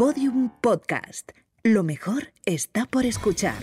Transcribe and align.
Podium 0.00 0.48
Podcast. 0.62 1.32
Lo 1.62 1.82
mejor 1.82 2.32
está 2.46 2.86
por 2.86 3.04
escuchar. 3.04 3.58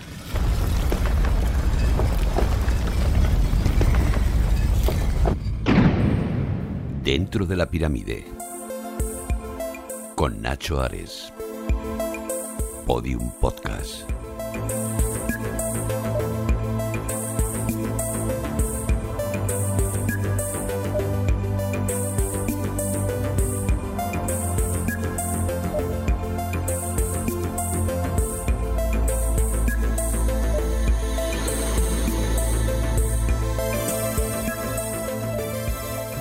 Dentro 7.04 7.48
de 7.48 7.56
la 7.56 7.66
pirámide. 7.66 8.24
Con 10.16 10.40
Nacho 10.44 10.80
Ares. 10.80 11.34
Podium 12.86 13.32
Podcast. 13.42 14.08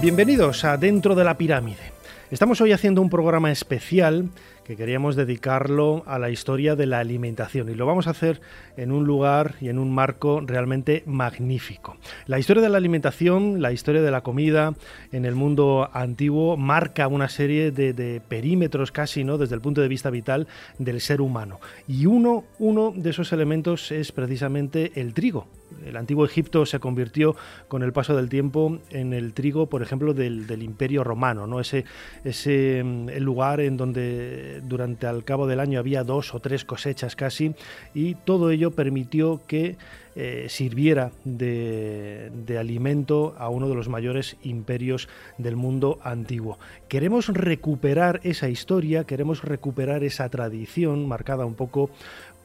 Bienvenidos 0.06 0.65
a 0.65 0.77
Dentro 0.77 1.16
de 1.16 1.24
la 1.24 1.37
Pirámide. 1.37 1.91
Estamos 2.30 2.60
hoy 2.60 2.70
haciendo 2.70 3.02
un 3.02 3.10
programa 3.10 3.51
especial 3.51 4.29
que 4.66 4.76
queríamos 4.76 5.14
dedicarlo 5.14 6.02
a 6.06 6.18
la 6.18 6.28
historia 6.28 6.74
de 6.74 6.86
la 6.86 6.98
alimentación 6.98 7.70
y 7.70 7.74
lo 7.74 7.86
vamos 7.86 8.08
a 8.08 8.10
hacer 8.10 8.40
en 8.76 8.90
un 8.90 9.04
lugar 9.04 9.54
y 9.60 9.68
en 9.68 9.78
un 9.78 9.94
marco 9.94 10.40
realmente 10.44 11.04
magnífico. 11.06 11.96
La 12.26 12.40
historia 12.40 12.64
de 12.64 12.68
la 12.68 12.78
alimentación, 12.78 13.62
la 13.62 13.70
historia 13.70 14.02
de 14.02 14.10
la 14.10 14.22
comida 14.22 14.74
en 15.12 15.24
el 15.24 15.36
mundo 15.36 15.88
antiguo 15.92 16.56
marca 16.56 17.06
una 17.06 17.28
serie 17.28 17.70
de, 17.70 18.20
perímetros 18.28 18.90
casi, 18.90 19.22
¿no? 19.22 19.38
desde 19.38 19.54
el 19.54 19.60
punto 19.60 19.80
de 19.80 19.88
vista 19.88 20.10
vital 20.10 20.48
del 20.78 21.00
ser 21.00 21.20
humano. 21.20 21.60
Y 21.86 22.06
uno, 22.06 22.45
uno 22.58 22.92
de 22.95 23.10
esos 23.10 23.32
elementos 23.32 23.92
es 23.92 24.10
precisamente 24.10 24.90
el 24.96 25.14
trigo. 25.14 25.46
El 25.84 25.96
antiguo 25.96 26.24
Egipto 26.24 26.64
se 26.64 26.78
convirtió 26.78 27.36
con 27.68 27.82
el 27.82 27.92
paso 27.92 28.16
del 28.16 28.28
tiempo 28.28 28.78
en 28.90 29.12
el 29.12 29.32
trigo, 29.32 29.66
por 29.66 29.82
ejemplo, 29.82 30.14
del, 30.14 30.62
imperio 30.62 31.04
romano, 31.04 31.46
¿no? 31.46 31.60
ese, 31.60 31.84
ese 32.24 32.82
mm, 32.84 33.08
el 33.10 33.23
lugar 33.23 33.60
en 33.60 33.76
donde 33.76 34.55
durante 34.62 35.07
al 35.07 35.24
cabo 35.24 35.46
del 35.46 35.60
año 35.60 35.79
había 35.79 36.04
dos 36.04 36.35
o 36.35 36.40
tres 36.40 36.65
cosechas 36.65 37.16
casi 37.16 37.54
y 37.95 38.15
todo 38.15 38.51
ello 38.51 38.71
permitió 38.71 39.40
que 39.46 39.76
eh, 40.18 40.46
sirviera 40.48 41.13
de, 41.24 42.30
de, 42.32 42.57
alimento 42.57 43.35
a 43.38 43.51
uno 43.51 43.68
de 43.68 43.74
los 43.74 43.90
mayores 43.90 44.38
imperios 44.43 45.10
del 45.37 45.57
mundo 45.57 45.98
antiguo. 46.02 46.59
Queremos 46.88 47.29
recuperar 47.29 48.21
esa 48.23 48.48
historia, 48.48 49.04
queremos 49.04 49.43
recuperar 49.43 50.04
esa 50.04 50.30
tradición 50.30 51.07
marcada 51.07 51.45
un 51.45 51.54
poco 51.54 51.91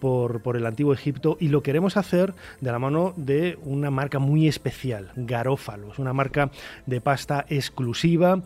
por, 0.01 0.57
el 0.57 0.65
antiguo 0.65 0.93
Egipto 0.93 1.37
y 1.39 1.47
lo 1.47 1.63
queremos 1.63 1.95
hacer 1.95 2.33
de 2.59 2.71
la 2.71 2.79
mano 2.79 3.13
de 3.15 3.57
una 3.63 3.91
marca 3.91 4.19
muy 4.19 4.47
especial, 4.47 5.11
Garófalos, 5.15 5.99
una 5.99 6.11
marca 6.11 6.51
de 6.87 6.99
pasta 6.99 7.45
exclusiva 7.47 8.41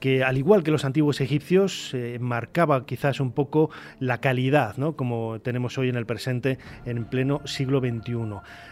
que 0.00 0.22
al 0.22 0.38
igual 0.38 0.62
que 0.62 0.70
los 0.70 0.84
antiguos 0.84 1.20
egipcios 1.20 1.92
eh, 1.92 2.18
marcaba 2.20 2.86
quizás 2.86 3.18
un 3.18 3.32
poco 3.32 3.70
la 3.98 4.20
calidad, 4.20 4.76
¿no? 4.76 4.94
como 4.94 5.40
tenemos 5.40 5.76
hoy 5.76 5.88
en 5.88 5.96
el 5.96 6.06
presente 6.06 6.58
en 6.84 7.04
pleno 7.04 7.40
siglo 7.46 7.80
XXI. 7.80 8.14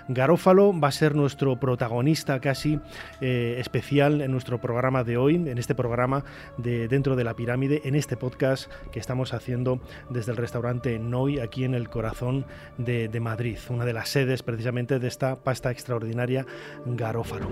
Garófalo 0.09 0.79
va 0.79 0.87
a 0.87 0.93
ser 0.93 1.17
nuestro 1.17 1.59
protagonista 1.59 2.41
casi 2.41 2.79
eh, 3.21 3.57
especial 3.59 4.21
en 4.21 4.31
nuestro 4.31 4.61
programa 4.61 5.03
de 5.03 5.17
hoy, 5.17 5.35
en 5.35 5.59
este 5.59 5.75
programa 5.75 6.25
de 6.59 6.87
Dentro 6.87 7.17
de 7.17 7.25
la 7.25 7.35
Pirámide, 7.35 7.83
en 7.85 7.97
este 7.97 8.17
podcast 8.17 8.71
que 8.93 9.01
estamos 9.01 9.35
haciendo 9.35 9.81
desde 10.11 10.31
el 10.31 10.37
restaurante 10.37 11.01
Noi, 11.01 11.41
aquí 11.41 11.65
en 11.65 11.75
el 11.75 11.89
corazón 11.89 12.26
de, 12.79 13.09
de 13.09 13.21
Madrid, 13.21 13.59
una 13.69 13.85
de 13.85 13.93
las 13.93 14.09
sedes 14.09 14.43
precisamente 14.43 14.99
de 14.99 15.09
esta 15.09 15.37
pasta 15.37 15.71
extraordinaria 15.71 16.47
Garófalo. 16.85 17.51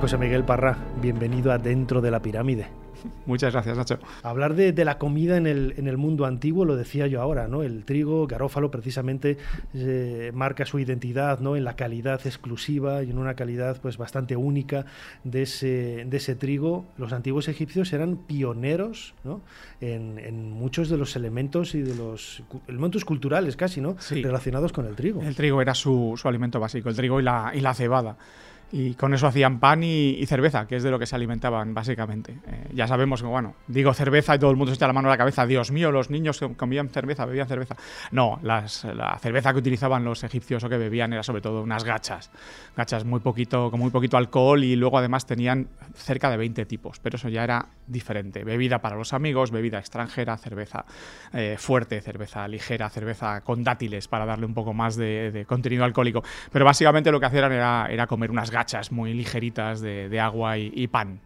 José 0.00 0.18
Miguel 0.18 0.44
Parra, 0.44 0.76
bienvenido 1.00 1.52
a 1.52 1.58
Dentro 1.58 2.00
de 2.00 2.10
la 2.10 2.20
Pirámide. 2.20 2.66
Muchas 3.26 3.52
gracias, 3.52 3.76
Nacho. 3.76 3.98
Hablar 4.22 4.54
de, 4.54 4.84
la 4.84 4.98
comida 4.98 5.36
en 5.36 5.46
el, 5.46 5.74
en 5.76 5.88
el, 5.88 5.96
mundo 5.96 6.26
antiguo, 6.26 6.64
lo 6.64 6.76
decía 6.76 7.06
yo 7.06 7.20
ahora, 7.20 7.48
¿no? 7.48 7.62
El 7.62 7.84
trigo, 7.84 8.26
garófalo, 8.26 8.70
precisamente 8.70 9.38
eh, 9.74 10.30
marca 10.34 10.66
su 10.66 10.78
identidad, 10.78 11.40
¿no? 11.40 11.56
En 11.56 11.64
la 11.64 11.76
calidad 11.76 12.20
exclusiva 12.26 13.02
y 13.02 13.10
en 13.10 13.18
una 13.18 13.34
calidad, 13.34 13.80
pues, 13.80 13.96
bastante 13.96 14.36
única 14.36 14.84
de 15.22 15.42
ese, 15.42 16.04
de 16.06 16.16
ese 16.16 16.34
trigo. 16.34 16.86
Los 16.98 17.12
antiguos 17.12 17.48
egipcios 17.48 17.92
eran 17.92 18.16
pioneros, 18.16 19.14
¿no? 19.24 19.40
En, 19.80 20.14
muchos 20.54 20.88
de 20.88 20.96
los 20.96 21.16
elementos 21.16 21.74
y 21.74 21.82
de 21.82 21.94
los 21.94 22.42
elementos 22.68 23.04
culturales 23.04 23.56
casi, 23.56 23.80
¿no? 23.80 23.96
Relacionados 24.10 24.72
con 24.72 24.86
el 24.86 24.94
trigo. 24.94 25.22
El 25.22 25.34
trigo 25.34 25.60
era 25.60 25.74
su, 25.74 26.14
su 26.16 26.28
alimento 26.28 26.60
básico, 26.60 26.88
el 26.88 26.96
trigo 26.96 27.20
y 27.20 27.22
la, 27.22 27.52
y 27.54 27.60
la 27.60 27.74
cebada 27.74 28.16
y 28.76 28.94
con 28.94 29.14
eso 29.14 29.28
hacían 29.28 29.60
pan 29.60 29.84
y, 29.84 30.24
cerveza, 30.26 30.66
que 30.66 30.74
es 30.76 30.82
de 30.82 30.90
lo 30.90 30.98
que 30.98 31.06
se 31.06 31.14
alimentaban 31.14 31.74
básicamente. 31.74 32.38
Eh, 32.46 32.70
ya 32.74 32.88
sabemos 32.88 33.22
que, 33.22 33.28
bueno, 33.28 33.54
digo 33.68 33.94
cerveza 33.94 34.34
y 34.34 34.38
todo 34.40 34.50
el 34.50 34.56
mundo 34.56 34.72
se 34.72 34.76
echa 34.76 34.88
la 34.88 34.92
mano 34.92 35.08
a 35.08 35.12
la 35.12 35.16
cabeza, 35.16 35.46
Dios 35.46 35.70
mío, 35.70 35.92
los 35.92 36.10
niños 36.10 36.40
comían 36.56 36.88
cerveza, 36.88 37.24
bebían 37.24 37.46
cerveza. 37.46 37.76
No, 38.10 38.40
las, 38.42 38.84
la 38.84 39.16
cerveza 39.20 39.52
que 39.52 39.60
utilizaban 39.60 40.04
los 40.04 40.24
egipcios 40.24 40.64
o 40.64 40.68
que 40.68 40.76
bebían 40.76 41.12
era 41.12 41.22
sobre 41.22 41.40
todo 41.40 41.62
unas 41.62 41.84
gachas, 41.84 42.32
gachas 42.76 43.04
muy 43.04 43.20
poquito, 43.20 43.70
con 43.70 43.78
muy 43.78 43.90
poquito 43.90 44.16
alcohol 44.16 44.64
y 44.64 44.74
luego 44.74 44.98
además 44.98 45.24
tenían 45.24 45.68
cerca 45.94 46.28
de 46.28 46.36
20 46.36 46.66
tipos, 46.66 46.98
pero 46.98 47.14
eso 47.16 47.28
ya 47.28 47.44
era 47.44 47.66
diferente. 47.86 48.42
Bebida 48.42 48.80
para 48.80 48.96
los 48.96 49.12
amigos, 49.12 49.52
bebida 49.52 49.78
extranjera, 49.78 50.36
cerveza 50.36 50.84
eh, 51.32 51.56
fuerte, 51.58 52.00
cerveza 52.00 52.48
ligera, 52.48 52.90
cerveza 52.90 53.42
con 53.42 53.62
dátiles 53.62 54.08
para 54.08 54.26
darle 54.26 54.46
un 54.46 54.54
poco 54.54 54.72
más 54.72 54.96
de, 54.96 55.44
contenido 55.46 55.84
alcohólico. 55.84 56.24
Pero 56.50 56.64
básicamente 56.64 57.12
lo 57.12 57.20
que 57.20 57.26
hacían 57.26 57.52
era, 57.52 57.86
era 57.88 58.08
comer 58.08 58.32
unas 58.32 58.50
gachas 58.50 58.63
muy 58.90 59.14
ligeritas 59.14 59.80
de, 59.80 60.20
agua 60.20 60.58
y, 60.58 60.86
pan. 60.88 61.20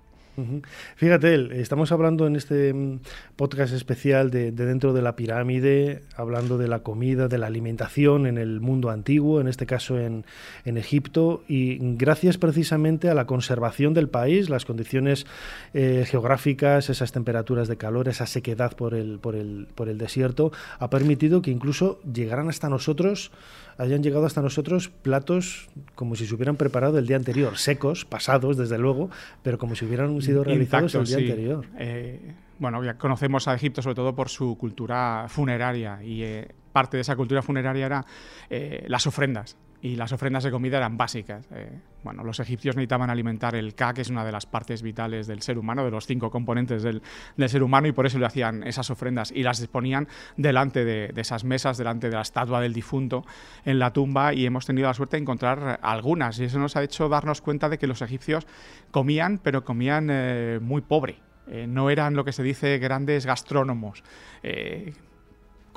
Fíjate, 0.97 1.61
estamos 1.61 1.91
hablando 1.91 2.27
en 2.27 2.37
este 2.37 2.73
mm, 2.73 3.01
podcast 3.37 3.73
especial 3.73 4.31
de, 4.31 4.53
dentro 4.53 4.93
de 4.93 5.03
la 5.03 5.17
pirámide, 5.17 6.03
hablando 6.17 6.59
de 6.59 6.69
la 6.69 6.81
comida, 6.81 7.29
de 7.29 7.39
la 7.39 7.47
alimentación 7.47 8.27
en 8.27 8.39
el 8.39 8.61
mundo 8.61 8.91
antiguo, 8.91 9.41
en 9.41 9.49
este 9.49 9.67
caso 9.67 9.99
en, 9.99 10.25
Egipto, 10.65 11.43
y 11.49 11.79
gracias 11.97 12.39
precisamente 12.39 13.09
a 13.09 13.15
la 13.15 13.27
conservación 13.27 13.95
del 13.95 14.09
país, 14.09 14.49
las 14.49 14.65
condiciones 14.65 15.27
eh, 15.75 16.05
geográficas, 16.07 16.89
esas 16.89 17.11
temperaturas 17.11 17.69
de 17.69 17.77
calor, 17.77 18.09
esa 18.09 18.27
sequedad 18.27 18.77
por 18.77 18.95
el, 18.95 19.19
por, 19.19 19.35
el, 19.35 19.67
por 19.75 19.89
el 19.89 19.99
desierto, 19.99 20.53
ha 20.79 20.89
permitido 20.91 21.43
que 21.43 21.51
incluso 21.51 22.01
llegaran 22.03 22.49
hasta 22.49 22.69
nosotros 22.69 23.33
hayan 23.79 24.03
llegado 24.03 24.27
hasta 24.27 24.43
nosotros 24.43 24.89
platos 24.89 25.69
como 25.95 26.17
si 26.17 26.27
se 26.27 26.35
hubieran 26.35 26.57
preparado 26.57 26.99
el 26.99 27.07
día 27.07 27.17
anterior, 27.17 27.57
secos, 27.57 28.05
pasados 28.05 28.57
desde 28.57 28.77
luego, 28.77 29.09
pero 29.43 29.57
como 29.57 29.77
si 29.77 29.85
hubieran 29.85 30.11
sido 30.29 30.45
realizados 30.45 30.95
el 30.95 31.05
día 31.05 31.17
anterior. 31.19 31.67
Eh, 31.79 32.33
bueno, 32.59 32.83
ya 32.85 32.95
conocemos 32.99 33.49
a 33.49 33.55
Egipto 33.55 33.83
sobre 33.83 33.95
todo 33.95 34.15
por 34.15 34.29
su 34.29 34.57
cultura 34.57 35.27
funeraria 35.29 36.03
y 36.03 36.23
eh, 36.23 36.49
parte 36.73 36.97
de 36.97 37.03
esa 37.03 37.17
cultura 37.17 37.43
funeraria 37.43 37.87
era 37.87 38.07
eh, 38.51 38.85
las 38.89 39.07
ofrendas 39.07 39.57
y 39.81 39.97
las 39.97 40.13
ofrendas 40.13 40.45
de 40.45 40.51
comida 40.51 40.79
eran 40.79 40.97
básicas. 40.97 41.47
Eh, 41.53 41.71
bueno, 42.03 42.25
los 42.25 42.41
egipcios 42.41 42.75
necesitaban 42.75 43.11
alimentar 43.11 43.55
el 43.55 43.75
Ka, 43.75 43.93
que 43.93 44.03
es 44.03 44.11
una 44.11 44.25
de 44.25 44.33
las 44.33 44.47
partes 44.47 44.83
vitales 44.83 45.27
del 45.27 45.43
ser 45.43 45.59
humano, 45.59 45.85
de 45.85 45.91
los 45.91 46.07
cinco 46.07 46.31
componentes 46.31 46.83
del, 46.83 47.03
ser 47.49 47.63
humano, 47.63 47.87
y 47.87 47.93
por 47.93 48.07
eso 48.07 48.19
le 48.19 48.27
hacían 48.27 48.63
esas 48.65 48.91
ofrendas 48.91 49.33
y 49.33 49.43
las 49.43 49.61
exponían 49.61 50.09
delante 50.37 50.85
de, 50.85 51.13
esas 51.17 51.45
mesas, 51.45 51.79
delante 51.79 52.09
de 52.09 52.17
la 52.17 52.23
estatua 52.23 52.61
del 52.61 52.73
difunto 52.73 53.25
en 53.65 53.79
la 53.79 53.93
tumba, 53.93 54.35
y 54.35 54.47
hemos 54.47 54.67
tenido 54.67 54.89
la 54.89 54.95
suerte 54.95 55.17
de 55.17 55.23
encontrar 55.23 55.81
algunas, 55.83 56.39
y 56.39 56.45
eso 56.45 56.59
nos 56.59 56.77
ha 56.77 56.83
hecho 56.83 57.09
darnos 57.09 57.41
cuenta 57.41 57.69
de 57.69 57.79
que 57.79 57.87
los 57.87 58.03
egipcios 58.03 58.47
comían, 58.91 59.39
pero 59.39 59.65
comían 59.65 60.09
eh, 60.11 60.59
muy 60.61 60.81
pobre. 60.81 61.21
Eh, 61.47 61.67
no 61.67 61.89
eran 61.89 62.15
lo 62.15 62.25
que 62.25 62.33
se 62.33 62.43
dice 62.43 62.79
grandes 62.79 63.25
gastrónomos 63.25 64.03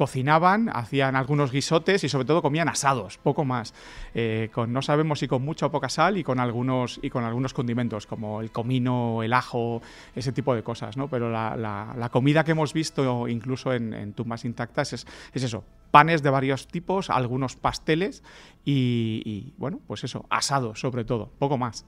cocinaban, 0.01 0.67
hacían 0.73 1.15
algunos 1.15 1.51
guisotes 1.51 2.03
y 2.03 2.09
sobre 2.09 2.25
todo 2.25 2.41
comían 2.41 2.67
asados, 2.67 3.19
poco 3.19 3.45
más. 3.45 3.75
Eh, 4.15 4.49
no 4.67 4.81
sabemos 4.81 5.19
si 5.19 5.27
con 5.27 5.43
mucha 5.45 5.67
o 5.67 5.71
poca 5.71 5.89
sal 5.89 6.17
y 6.17 6.23
con 6.23 6.39
algunos, 6.39 6.99
y 7.03 7.11
con 7.11 7.23
algunos 7.23 7.53
condimentos 7.53 8.07
como 8.07 8.41
el 8.41 8.49
comino, 8.49 9.21
el 9.21 9.31
ajo, 9.31 9.79
ese 10.15 10.31
tipo 10.31 10.55
de 10.55 10.63
cosas. 10.63 10.97
¿no? 10.97 11.07
Pero 11.07 11.29
la, 11.29 12.09
comida 12.11 12.43
que 12.43 12.53
hemos 12.53 12.73
visto 12.73 13.27
incluso 13.27 13.73
en, 13.73 14.13
tumbas 14.13 14.43
intactas 14.43 14.93
es, 14.93 15.05
eso, 15.33 15.63
panes 15.91 16.23
de 16.23 16.29
varios 16.29 16.67
tipos, 16.67 17.09
algunos 17.09 17.55
pasteles 17.55 18.23
y, 18.63 19.53
bueno, 19.57 19.79
pues 19.87 20.03
eso, 20.03 20.25
asados 20.29 20.79
sobre 20.79 21.03
todo, 21.03 21.31
poco 21.39 21.57
más. 21.57 21.85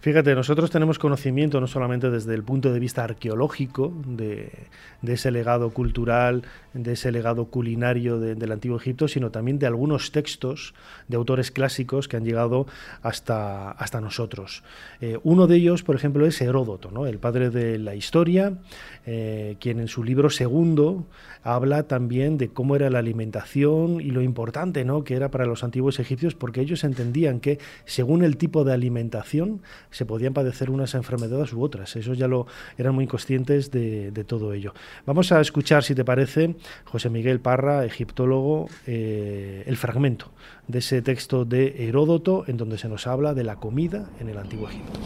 Fíjate, 0.00 0.34
nosotros 0.34 0.70
tenemos 0.70 1.00
conocimiento 1.00 1.60
no 1.60 1.66
solamente 1.66 2.08
desde 2.08 2.34
el 2.34 2.44
punto 2.44 2.72
de 2.72 2.78
vista 2.78 3.02
arqueológico 3.02 3.92
de, 4.06 4.68
ese 5.02 5.32
legado 5.32 5.70
cultural, 5.70 6.42
de 6.72 6.92
ese 6.92 7.10
legado 7.10 7.46
culinario 7.46 8.20
del 8.20 8.52
Antiguo 8.52 8.76
Egipto, 8.76 9.08
sino 9.08 9.30
también 9.30 9.58
de 9.58 9.66
algunos 9.66 10.12
textos 10.12 10.74
de 11.08 11.16
autores 11.16 11.50
clásicos 11.50 12.06
que 12.06 12.16
han 12.16 12.24
llegado 12.24 12.66
hasta, 13.02 13.72
hasta 13.72 14.00
nosotros. 14.00 14.62
Eh, 15.00 15.18
uno 15.24 15.48
de 15.48 15.56
ellos, 15.56 15.82
por 15.82 15.96
ejemplo, 15.96 16.26
es 16.26 16.40
Heródoto, 16.40 17.06
el 17.06 17.18
padre 17.18 17.50
de 17.50 17.78
la 17.78 17.96
historia, 17.96 18.58
eh, 19.04 19.56
quien 19.58 19.80
en 19.80 19.88
su 19.88 20.04
libro 20.04 20.30
segundo 20.30 21.06
habla 21.42 21.84
también 21.84 22.38
de 22.38 22.48
cómo 22.48 22.76
era 22.76 22.88
la 22.88 23.02
alimentación 23.04 24.00
y 24.00 24.10
lo 24.10 24.22
importante 24.22 24.84
¿no? 24.84 25.04
que 25.04 25.14
era 25.14 25.30
para 25.30 25.46
los 25.46 25.62
antiguos 25.64 25.98
egipcios, 26.00 26.34
porque 26.34 26.60
ellos 26.60 26.84
entendían 26.84 27.40
que 27.40 27.58
según 27.84 28.24
el 28.24 28.36
tipo 28.36 28.64
de 28.64 28.72
alimentación 28.72 29.62
se 29.90 30.06
podían 30.06 30.34
padecer 30.34 30.70
unas 30.70 30.94
enfermedades 30.94 31.52
u 31.52 31.62
otras. 31.62 31.94
Ellos 31.96 32.18
ya 32.18 32.28
lo 32.28 32.46
eran 32.76 32.94
muy 32.94 33.06
conscientes 33.06 33.70
de, 33.70 34.24
todo 34.26 34.54
ello. 34.54 34.72
Vamos 35.06 35.32
a 35.32 35.40
escuchar, 35.40 35.84
si 35.84 35.94
te 35.94 36.04
parece, 36.04 36.56
José 36.84 37.10
Miguel 37.10 37.40
Parra, 37.40 37.84
egiptólogo, 37.84 38.68
eh, 38.86 39.62
el 39.66 39.76
fragmento 39.76 40.32
de 40.66 40.78
ese 40.78 41.02
texto 41.02 41.44
de 41.44 41.86
Heródoto 41.86 42.44
en 42.46 42.56
donde 42.56 42.78
se 42.78 42.88
nos 42.88 43.06
habla 43.06 43.34
de 43.34 43.44
la 43.44 43.56
comida 43.56 44.08
en 44.18 44.28
el 44.28 44.38
antiguo 44.38 44.68
Egipto. 44.68 44.98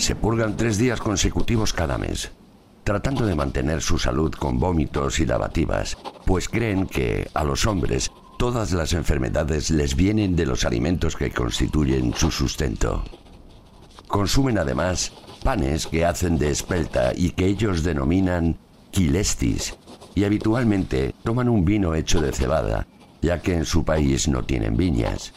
Se 0.00 0.16
purgan 0.16 0.56
tres 0.56 0.78
días 0.78 0.98
consecutivos 0.98 1.72
cada 1.72 1.98
mes, 1.98 2.32
tratando 2.90 3.24
de 3.24 3.36
mantener 3.36 3.82
su 3.82 4.00
salud 4.00 4.32
con 4.32 4.58
vómitos 4.58 5.20
y 5.20 5.24
lavativas, 5.24 5.96
pues 6.26 6.48
creen 6.48 6.88
que 6.88 7.30
a 7.34 7.44
los 7.44 7.64
hombres 7.64 8.10
todas 8.36 8.72
las 8.72 8.94
enfermedades 8.94 9.70
les 9.70 9.94
vienen 9.94 10.34
de 10.34 10.44
los 10.44 10.64
alimentos 10.64 11.14
que 11.14 11.30
constituyen 11.30 12.12
su 12.14 12.32
sustento. 12.32 13.04
Consumen 14.08 14.58
además 14.58 15.12
panes 15.44 15.86
que 15.86 16.04
hacen 16.04 16.36
de 16.36 16.50
espelta 16.50 17.12
y 17.14 17.30
que 17.30 17.46
ellos 17.46 17.84
denominan 17.84 18.58
quilestis, 18.90 19.76
y 20.16 20.24
habitualmente 20.24 21.14
toman 21.22 21.48
un 21.48 21.64
vino 21.64 21.94
hecho 21.94 22.20
de 22.20 22.32
cebada, 22.32 22.88
ya 23.22 23.40
que 23.40 23.54
en 23.54 23.66
su 23.66 23.84
país 23.84 24.26
no 24.26 24.42
tienen 24.42 24.76
viñas. 24.76 25.32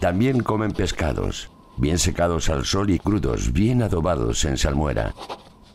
También 0.00 0.42
comen 0.42 0.72
pescados, 0.72 1.50
bien 1.76 1.98
secados 1.98 2.48
al 2.48 2.64
sol 2.64 2.88
y 2.88 2.98
crudos, 2.98 3.52
bien 3.52 3.82
adobados 3.82 4.46
en 4.46 4.56
salmuera. 4.56 5.14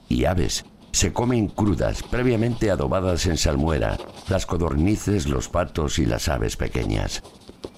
Y 0.09 0.25
aves, 0.25 0.65
se 0.91 1.13
comen 1.13 1.47
crudas, 1.47 2.03
previamente 2.03 2.71
adobadas 2.71 3.25
en 3.25 3.37
salmuera, 3.37 3.97
las 4.29 4.45
codornices, 4.45 5.27
los 5.27 5.49
patos 5.49 5.99
y 5.99 6.05
las 6.05 6.27
aves 6.27 6.57
pequeñas. 6.57 7.23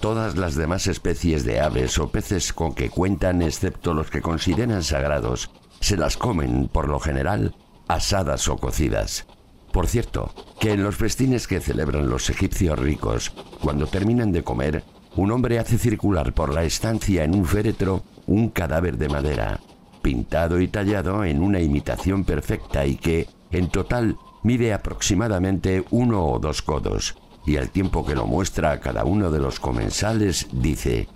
Todas 0.00 0.36
las 0.36 0.54
demás 0.54 0.86
especies 0.86 1.44
de 1.44 1.60
aves 1.60 1.98
o 1.98 2.08
peces 2.08 2.52
con 2.52 2.74
que 2.74 2.90
cuentan, 2.90 3.42
excepto 3.42 3.94
los 3.94 4.10
que 4.10 4.20
consideran 4.20 4.82
sagrados, 4.82 5.50
se 5.80 5.96
las 5.96 6.16
comen, 6.16 6.68
por 6.68 6.88
lo 6.88 6.98
general, 6.98 7.54
asadas 7.88 8.48
o 8.48 8.56
cocidas. 8.56 9.26
Por 9.72 9.86
cierto, 9.86 10.32
que 10.60 10.72
en 10.72 10.82
los 10.82 10.96
festines 10.96 11.46
que 11.46 11.60
celebran 11.60 12.08
los 12.08 12.30
egipcios 12.30 12.78
ricos, 12.78 13.30
cuando 13.60 13.86
terminan 13.86 14.32
de 14.32 14.44
comer, 14.44 14.84
un 15.16 15.30
hombre 15.30 15.58
hace 15.58 15.78
circular 15.78 16.32
por 16.32 16.52
la 16.52 16.64
estancia 16.64 17.24
en 17.24 17.34
un 17.34 17.44
féretro 17.44 18.02
un 18.26 18.48
cadáver 18.48 18.96
de 18.98 19.08
madera, 19.08 19.60
pintado 20.04 20.60
y 20.60 20.68
tallado 20.68 21.24
en 21.24 21.42
una 21.42 21.60
imitación 21.60 22.24
perfecta 22.24 22.84
y 22.84 22.96
que, 22.96 23.26
en 23.50 23.68
total, 23.68 24.18
mide 24.42 24.74
aproximadamente 24.74 25.82
uno 25.90 26.26
o 26.26 26.38
dos 26.38 26.60
codos, 26.60 27.16
y 27.46 27.56
al 27.56 27.70
tiempo 27.70 28.04
que 28.04 28.14
lo 28.14 28.26
muestra 28.26 28.70
a 28.70 28.80
cada 28.80 29.06
uno 29.06 29.30
de 29.30 29.40
los 29.40 29.58
comensales, 29.58 30.46
dice, 30.52 31.08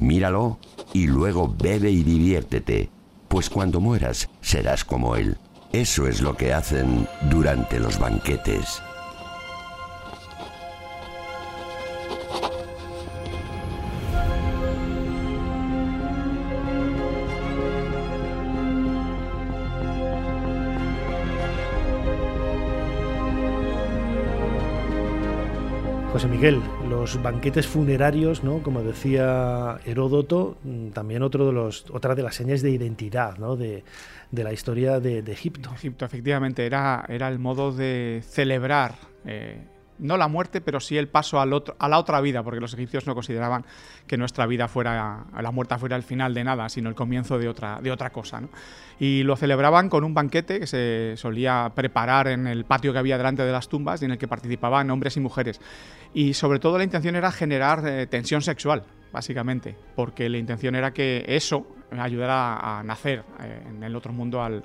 Míralo 0.00 0.58
y 0.92 1.06
luego 1.06 1.54
bebe 1.56 1.92
y 1.92 2.02
diviértete, 2.02 2.90
pues 3.28 3.48
cuando 3.48 3.80
mueras 3.80 4.28
serás 4.40 4.84
como 4.84 5.14
él. 5.14 5.38
Eso 5.72 6.08
es 6.08 6.20
lo 6.20 6.36
que 6.36 6.52
hacen 6.52 7.06
durante 7.30 7.78
los 7.78 8.00
banquetes. 8.00 8.82
José 26.18 26.26
Miguel, 26.26 26.60
los 26.88 27.22
banquetes 27.22 27.68
funerarios, 27.68 28.42
¿no? 28.42 28.60
como 28.60 28.82
decía 28.82 29.78
Heródoto, 29.84 30.58
mm, 30.64 30.88
también 30.88 31.22
otro 31.22 31.46
de 31.46 31.52
los, 31.52 31.84
otra 31.92 32.16
de 32.16 32.24
las 32.24 32.34
señas 32.34 32.60
de 32.60 32.72
identidad 32.72 33.38
¿no? 33.38 33.54
de, 33.54 33.84
la 34.32 34.52
historia 34.52 34.98
de, 34.98 35.20
Egipto. 35.20 35.70
Egipto, 35.72 36.04
efectivamente, 36.04 36.66
era, 36.66 37.04
era 37.08 37.28
el 37.28 37.38
modo 37.38 37.70
de 37.70 38.20
celebrar 38.26 38.96
eh, 39.26 39.62
no 39.98 40.16
la 40.16 40.28
muerte, 40.28 40.60
pero 40.60 40.80
sí 40.80 40.96
el 40.96 41.08
paso 41.08 41.40
al 41.40 41.52
otro, 41.52 41.76
a 41.78 41.88
la 41.88 41.98
otra 41.98 42.20
vida, 42.20 42.42
porque 42.42 42.60
los 42.60 42.72
egipcios 42.74 43.06
no 43.06 43.14
consideraban 43.14 43.64
que 44.06 44.16
nuestra 44.16 44.46
vida 44.46 44.68
fuera, 44.68 45.24
la 45.40 45.50
muerte 45.50 45.76
fuera 45.78 45.96
el 45.96 46.02
final 46.02 46.34
de 46.34 46.44
nada, 46.44 46.68
sino 46.68 46.88
el 46.88 46.94
comienzo 46.94 47.38
de 47.38 47.48
otra, 47.48 47.80
de 47.80 47.90
otra 47.90 48.10
cosa. 48.10 48.40
Y 48.98 49.22
lo 49.22 49.36
celebraban 49.36 49.88
con 49.88 50.04
un 50.04 50.14
banquete 50.14 50.60
que 50.60 50.66
se 50.66 51.14
solía 51.16 51.70
preparar 51.74 52.28
en 52.28 52.46
el 52.46 52.64
patio 52.64 52.92
que 52.92 52.98
había 52.98 53.16
delante 53.16 53.42
de 53.42 53.52
las 53.52 53.68
tumbas 53.68 54.02
y 54.02 54.06
en 54.06 54.12
el 54.12 54.18
que 54.18 54.28
participaban 54.28 54.90
hombres 54.90 55.16
y 55.16 55.20
mujeres. 55.20 55.60
Y 56.14 56.34
sobre 56.34 56.58
todo 56.58 56.78
la 56.78 56.84
intención 56.84 57.16
era 57.16 57.30
generar 57.30 57.86
eh, 57.86 58.06
tensión 58.06 58.42
sexual, 58.42 58.84
básicamente, 59.12 59.76
porque 59.94 60.28
la 60.28 60.38
intención 60.38 60.74
era 60.74 60.92
que 60.92 61.24
eso 61.28 61.66
ayudara 61.96 62.78
a 62.78 62.82
nacer 62.82 63.24
eh, 63.40 63.62
en 63.68 63.82
el 63.82 63.96
otro 63.96 64.12
mundo 64.12 64.42
al, 64.42 64.62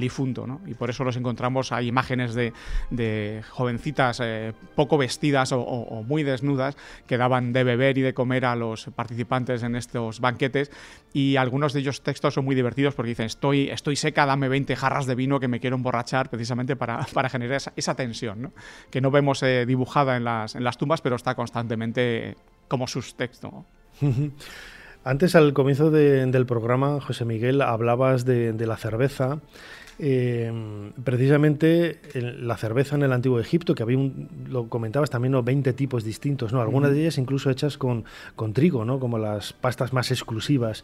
difunto, 0.00 0.46
¿no? 0.46 0.60
Y 0.66 0.74
por 0.74 0.90
eso 0.90 1.04
los 1.04 1.16
encontramos, 1.16 1.72
hay 1.72 1.88
imágenes 1.88 2.34
de, 2.34 3.42
jovencitas 3.50 4.20
eh, 4.22 4.52
poco 4.74 4.98
vestidas 4.98 5.52
o, 5.52 6.04
muy 6.06 6.22
desnudas 6.22 6.76
que 7.06 7.16
daban 7.16 7.52
de 7.52 7.64
beber 7.64 7.96
y 7.98 8.02
de 8.02 8.12
comer 8.12 8.44
a 8.44 8.56
los 8.56 8.86
participantes 8.94 9.62
en 9.62 9.74
estos 9.74 10.20
banquetes 10.20 10.70
y 11.12 11.36
algunos 11.36 11.72
de 11.72 11.80
ellos 11.80 12.02
textos 12.02 12.34
son 12.34 12.44
muy 12.44 12.54
divertidos 12.54 12.94
porque 12.94 13.10
dicen 13.10 13.26
estoy, 13.26 13.70
estoy 13.70 13.96
seca, 13.96 14.26
dame 14.26 14.48
20 14.48 14.76
jarras 14.76 15.06
de 15.06 15.14
vino 15.14 15.40
que 15.40 15.48
me 15.48 15.60
quiero 15.60 15.76
emborrachar 15.76 16.28
precisamente 16.28 16.76
para, 16.76 17.06
para 17.14 17.28
generar 17.28 17.60
esa, 17.74 17.94
tensión, 17.94 18.42
¿no? 18.42 18.52
que 18.90 19.00
no 19.00 19.10
vemos 19.10 19.42
eh, 19.42 19.64
dibujada 19.66 20.16
en 20.16 20.24
las, 20.24 20.54
en 20.54 20.64
las 20.64 20.76
tumbas 20.76 21.00
pero 21.00 21.16
está 21.16 21.34
constantemente 21.34 22.36
como 22.68 22.86
sus 22.86 23.14
textos. 23.14 23.52
Antes, 25.04 25.36
al 25.36 25.52
comienzo 25.52 25.92
del 25.92 26.46
programa, 26.46 27.00
José 27.00 27.24
Miguel, 27.24 27.62
hablabas 27.62 28.24
de, 28.24 28.66
la 28.66 28.76
cerveza. 28.76 29.38
Eh, 29.98 30.52
precisamente 31.04 32.00
la 32.14 32.56
cerveza 32.56 32.96
en 32.96 33.04
el 33.04 33.12
antiguo 33.12 33.38
Egipto, 33.38 33.74
que 33.74 33.84
había, 33.84 33.98
un, 33.98 34.28
lo 34.48 34.68
comentabas 34.68 35.08
también, 35.08 35.30
¿no? 35.30 35.44
20 35.44 35.72
tipos 35.74 36.02
distintos, 36.02 36.52
¿no? 36.52 36.60
Algunas 36.60 36.90
de 36.90 37.02
ellas 37.02 37.18
incluso 37.18 37.50
hechas 37.50 37.78
con, 37.78 38.04
con, 38.34 38.52
trigo, 38.52 38.84
¿no? 38.84 38.98
Como 38.98 39.16
las 39.16 39.52
pastas 39.52 39.92
más 39.92 40.10
exclusivas 40.10 40.82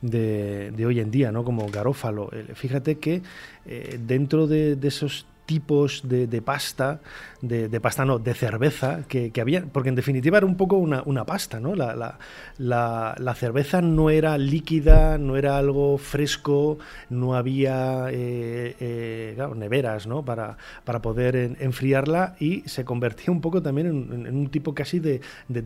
de, 0.00 0.72
hoy 0.86 1.00
en 1.00 1.10
día, 1.10 1.32
¿no? 1.32 1.42
Como 1.42 1.66
garófalo. 1.66 2.30
Eh, 2.32 2.52
fíjate 2.54 2.98
que 2.98 3.22
eh, 3.66 3.98
dentro 4.06 4.46
de, 4.46 4.76
de 4.76 4.88
esos 4.88 5.26
tipos 5.46 6.02
de, 6.08 6.42
pasta, 6.42 7.00
de, 7.42 7.80
pasta 7.80 8.04
no, 8.04 8.18
de 8.18 8.34
cerveza 8.34 9.02
que, 9.08 9.32
había, 9.40 9.64
porque 9.66 9.90
en 9.90 9.94
definitiva 9.94 10.38
era 10.38 10.46
un 10.46 10.56
poco 10.56 10.76
una, 10.76 11.24
pasta, 11.24 11.60
¿no? 11.60 11.74
La, 11.74 12.18
la, 12.58 13.34
cerveza 13.34 13.82
no 13.82 14.10
era 14.10 14.38
líquida, 14.38 15.18
no 15.18 15.36
era 15.36 15.58
algo 15.58 15.98
fresco, 15.98 16.78
no 17.10 17.34
había 17.34 18.06
eh, 18.10 18.76
eh, 18.80 19.48
neveras, 19.56 20.06
¿no? 20.06 20.24
Para, 20.24 20.56
para 20.84 21.02
poder 21.02 21.56
enfriarla 21.60 22.36
y 22.38 22.62
se 22.66 22.84
convertía 22.84 23.32
un 23.32 23.40
poco 23.40 23.62
también 23.62 23.86
en, 23.86 24.34
un 24.34 24.48
tipo 24.48 24.74
casi 24.74 25.00
de, 25.00 25.20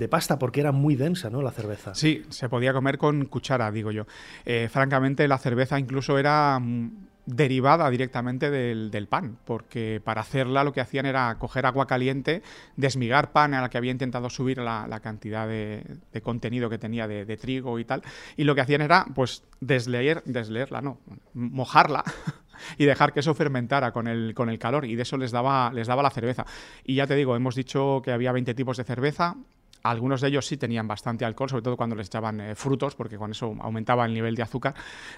pasta, 0.09 0.39
porque 0.39 0.61
era 0.61 0.73
muy 0.73 0.97
densa, 0.97 1.31
¿no? 1.31 1.43
La 1.43 1.51
cerveza. 1.51 1.95
Sí, 1.95 2.25
se 2.31 2.49
podía 2.49 2.73
comer 2.73 2.99
con 2.99 3.27
cuchara, 3.27 3.71
digo 3.71 3.91
yo. 3.93 4.07
Eh, 4.45 4.69
francamente, 4.71 5.29
la 5.29 5.39
cerveza 5.39 5.79
incluso 5.79 6.19
era 6.19 6.59
mm, 6.59 7.08
derivada 7.29 7.91
directamente 7.91 8.51
del, 8.51 9.07
pan, 9.07 9.39
porque 9.45 10.01
para 10.03 10.23
hacerla 10.23 10.65
lo 10.65 10.73
que 10.73 10.81
hacían 10.81 11.05
era 11.05 11.37
coger 11.39 11.67
agua 11.67 11.87
caliente, 11.87 12.43
desmigar 12.77 13.33
pan 13.33 13.53
a 13.53 13.61
la 13.61 13.69
que 13.69 13.77
había 13.77 13.93
intentado 13.93 14.31
subir 14.31 14.59
la, 14.59 15.01
cantidad 15.03 15.47
de, 15.47 16.01
contenido 16.23 16.71
que 16.71 16.79
tenía 16.79 17.07
de, 17.07 17.37
trigo 17.37 17.79
y 17.79 17.85
tal, 17.85 18.03
y 18.37 18.45
lo 18.45 18.55
que 18.55 18.63
hacían 18.63 18.81
era 18.81 19.05
pues 19.15 19.45
desleer, 19.61 20.23
desleerla, 20.25 20.81
no, 20.81 21.01
mojarla 21.35 22.03
y 22.79 22.87
dejar 22.87 23.13
que 23.13 23.21
eso 23.21 23.35
fermentara 23.35 23.93
con 23.93 24.09
el, 24.09 24.33
con 24.35 24.49
el 24.49 24.59
calor 24.59 24.87
y 24.87 24.97
de 24.97 25.03
eso 25.03 25.19
les 25.19 25.31
daba, 25.31 25.71
les 25.75 25.87
daba 25.87 26.03
la 26.03 26.11
cerveza. 26.11 26.47
Y 26.83 26.95
ya 26.95 27.07
te 27.07 27.15
digo, 27.15 27.37
hemos 27.37 27.55
dicho 27.55 28.01
que 28.03 28.11
había 28.11 28.33
20 28.33 28.55
tipos 28.55 28.79
de 28.79 28.85
cerveza, 28.85 29.37
algunos 29.83 30.21
de 30.21 30.29
ellos 30.29 30.47
sí 30.47 30.57
tenían 30.57 30.89
bastante 30.89 31.25
alcohol, 31.25 31.49
sobre 31.49 31.63
todo 31.63 31.77
cuando 31.77 31.97
les 31.97 32.09
echaban 32.09 32.41
eh, 32.41 32.55
frutos, 32.55 32.95
porque 32.95 33.17
con 33.17 33.31
eso 33.31 33.55
aumentaba 33.61 34.07
el 34.07 34.15
nivel 34.15 34.35
de 34.35 34.43
azúcar, 34.43 34.75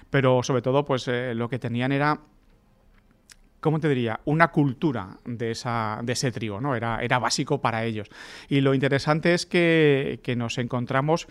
pero 0.09 0.43
sobre 0.43 0.61
todo 0.61 0.85
pues 0.85 1.07
eh, 1.07 1.33
lo 1.35 1.49
que 1.49 1.59
tenían 1.59 1.91
era 1.91 2.19
¿cómo 3.59 3.79
te 3.79 3.87
diría? 3.87 4.19
Una 4.25 4.49
cultura 4.49 5.19
de, 5.23 5.51
esa, 5.51 5.99
de 6.03 6.13
ese 6.13 6.31
trigo, 6.31 6.59
¿no? 6.59 6.75
Era, 6.75 6.99
era 7.01 7.19
básico 7.19 7.61
para 7.61 7.85
ellos. 7.85 8.09
Y 8.49 8.61
lo 8.61 8.73
interesante 8.73 9.33
es 9.33 9.45
que, 9.45 10.19
que 10.23 10.35
nos 10.35 10.57
encontramos 10.57 11.27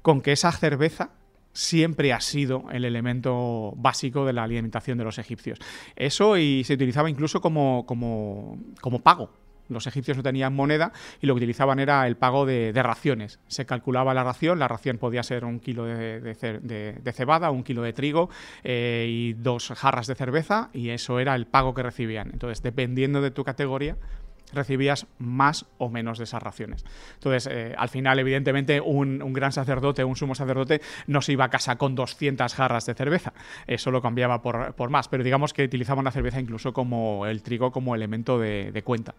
con 0.00 0.20
que 0.20 0.32
esa 0.32 0.52
cerveza 0.52 1.10
siempre 1.52 2.12
ha 2.12 2.20
sido 2.20 2.66
el 2.70 2.84
elemento 2.84 3.72
básico 3.76 4.24
de 4.24 4.32
la 4.32 4.44
alimentación 4.44 4.96
de 4.96 5.04
los 5.04 5.18
egipcios. 5.18 5.58
Eso 5.96 6.36
y 6.36 6.62
se 6.64 6.74
utilizaba 6.74 7.10
incluso 7.10 7.40
como, 7.40 7.84
como, 7.86 8.58
como 8.80 9.00
pago 9.00 9.30
los 9.68 9.86
egipcios 9.86 10.16
no 10.16 10.22
tenían 10.22 10.54
moneda 10.54 10.92
y 11.20 11.26
lo 11.26 11.34
que 11.34 11.38
utilizaban 11.38 11.78
era 11.78 12.06
el 12.06 12.16
pago 12.16 12.46
de, 12.46 12.72
raciones. 12.76 13.40
Se 13.48 13.66
calculaba 13.66 14.14
la 14.14 14.22
ración, 14.22 14.58
la 14.58 14.68
ración 14.68 14.98
podía 14.98 15.22
ser 15.22 15.44
un 15.44 15.60
kilo 15.60 15.84
de, 15.84 17.12
cebada, 17.14 17.50
un 17.50 17.62
kilo 17.62 17.82
de 17.82 17.92
trigo 17.92 18.28
eh, 18.62 19.06
y 19.08 19.32
dos 19.32 19.72
jarras 19.74 20.06
de 20.06 20.14
cerveza 20.14 20.70
y 20.72 20.90
eso 20.90 21.18
era 21.18 21.34
el 21.34 21.46
pago 21.46 21.74
que 21.74 21.82
recibían. 21.82 22.30
Entonces, 22.32 22.62
dependiendo 22.62 23.20
de 23.20 23.30
tu 23.30 23.44
categoría, 23.44 23.96
recibías 24.52 25.06
más 25.18 25.66
o 25.78 25.88
menos 25.88 26.18
de 26.18 26.24
esas 26.24 26.42
raciones. 26.42 26.84
Entonces, 27.14 27.48
eh, 27.50 27.74
al 27.76 27.88
final, 27.88 28.18
evidentemente, 28.18 28.80
un, 28.80 29.32
gran 29.32 29.52
sacerdote, 29.52 30.04
un 30.04 30.16
sumo 30.16 30.34
sacerdote, 30.34 30.80
no 31.06 31.20
se 31.20 31.32
iba 31.32 31.44
a 31.44 31.50
casa 31.50 31.76
con 31.76 31.94
200 31.94 32.54
jarras 32.54 32.86
de 32.86 32.94
cerveza, 32.94 33.32
eso 33.66 33.90
lo 33.90 34.00
cambiaba 34.00 34.42
por, 34.42 34.90
más, 34.90 35.08
pero 35.08 35.24
digamos 35.24 35.52
que 35.52 35.64
utilizaban 35.64 36.04
la 36.04 36.10
cerveza 36.10 36.40
incluso 36.40 36.72
como 36.72 37.26
el 37.26 37.42
trigo 37.42 37.72
como 37.72 37.94
elemento 37.94 38.38
de, 38.38 38.82
cuenta. 38.84 39.14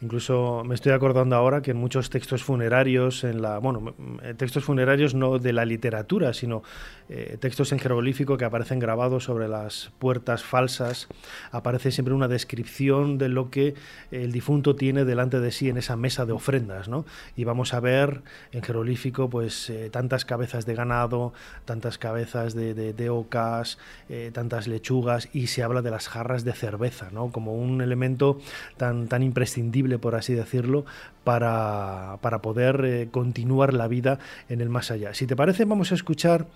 Incluso 0.00 0.62
me 0.64 0.74
estoy 0.74 0.92
acordando 0.92 1.34
ahora 1.34 1.60
que 1.60 1.72
en 1.72 1.76
muchos 1.76 2.08
textos 2.10 2.44
funerarios, 2.44 3.24
en 3.24 3.42
la, 3.42 3.58
bueno, 3.58 3.94
textos 4.36 4.64
funerarios 4.64 5.14
no 5.14 5.38
de 5.38 5.52
la 5.52 5.64
literatura, 5.64 6.32
sino 6.32 6.62
eh, 7.08 7.36
textos 7.40 7.72
en 7.72 7.78
jeroglífico 7.78 8.36
que 8.36 8.44
aparecen 8.44 8.78
grabados 8.78 9.24
sobre 9.24 9.48
las 9.48 9.90
puertas 9.98 10.44
falsas, 10.44 11.08
aparece 11.50 11.90
siempre 11.90 12.14
una 12.14 12.28
descripción 12.28 13.18
de 13.18 13.28
lo 13.28 13.50
que 13.50 13.74
el 14.10 14.35
difunto 14.36 14.76
tiene 14.76 15.06
delante 15.06 15.40
de 15.40 15.50
sí 15.50 15.70
en 15.70 15.78
esa 15.78 15.96
mesa 15.96 16.26
de 16.26 16.32
ofrendas, 16.32 16.88
¿no? 16.88 17.06
Y 17.36 17.44
vamos 17.44 17.72
a 17.72 17.80
ver 17.80 18.20
en 18.52 18.60
jeroglífico, 18.60 19.30
pues, 19.30 19.70
eh, 19.70 19.88
tantas 19.90 20.26
cabezas 20.26 20.66
de 20.66 20.74
ganado, 20.74 21.32
tantas 21.64 21.96
cabezas 21.96 22.54
de, 22.54 23.08
ocas, 23.08 23.78
eh, 24.10 24.30
tantas 24.34 24.68
lechugas, 24.68 25.30
y 25.32 25.46
se 25.46 25.62
habla 25.62 25.80
de 25.80 25.90
las 25.90 26.08
jarras 26.08 26.44
de 26.44 26.52
cerveza, 26.52 27.08
¿no? 27.12 27.32
Como 27.32 27.54
un 27.54 27.80
elemento 27.80 28.38
tan, 28.76 29.08
tan 29.08 29.22
imprescindible, 29.22 29.98
por 29.98 30.14
así 30.14 30.34
decirlo, 30.34 30.84
para, 31.24 32.18
poder 32.42 32.84
eh, 32.84 33.08
continuar 33.10 33.72
la 33.72 33.88
vida 33.88 34.18
en 34.50 34.60
el 34.60 34.68
más 34.68 34.90
allá. 34.90 35.14
Si 35.14 35.26
te 35.26 35.34
parece, 35.34 35.64
vamos 35.64 35.92
a 35.92 35.94
escuchar 35.94 36.46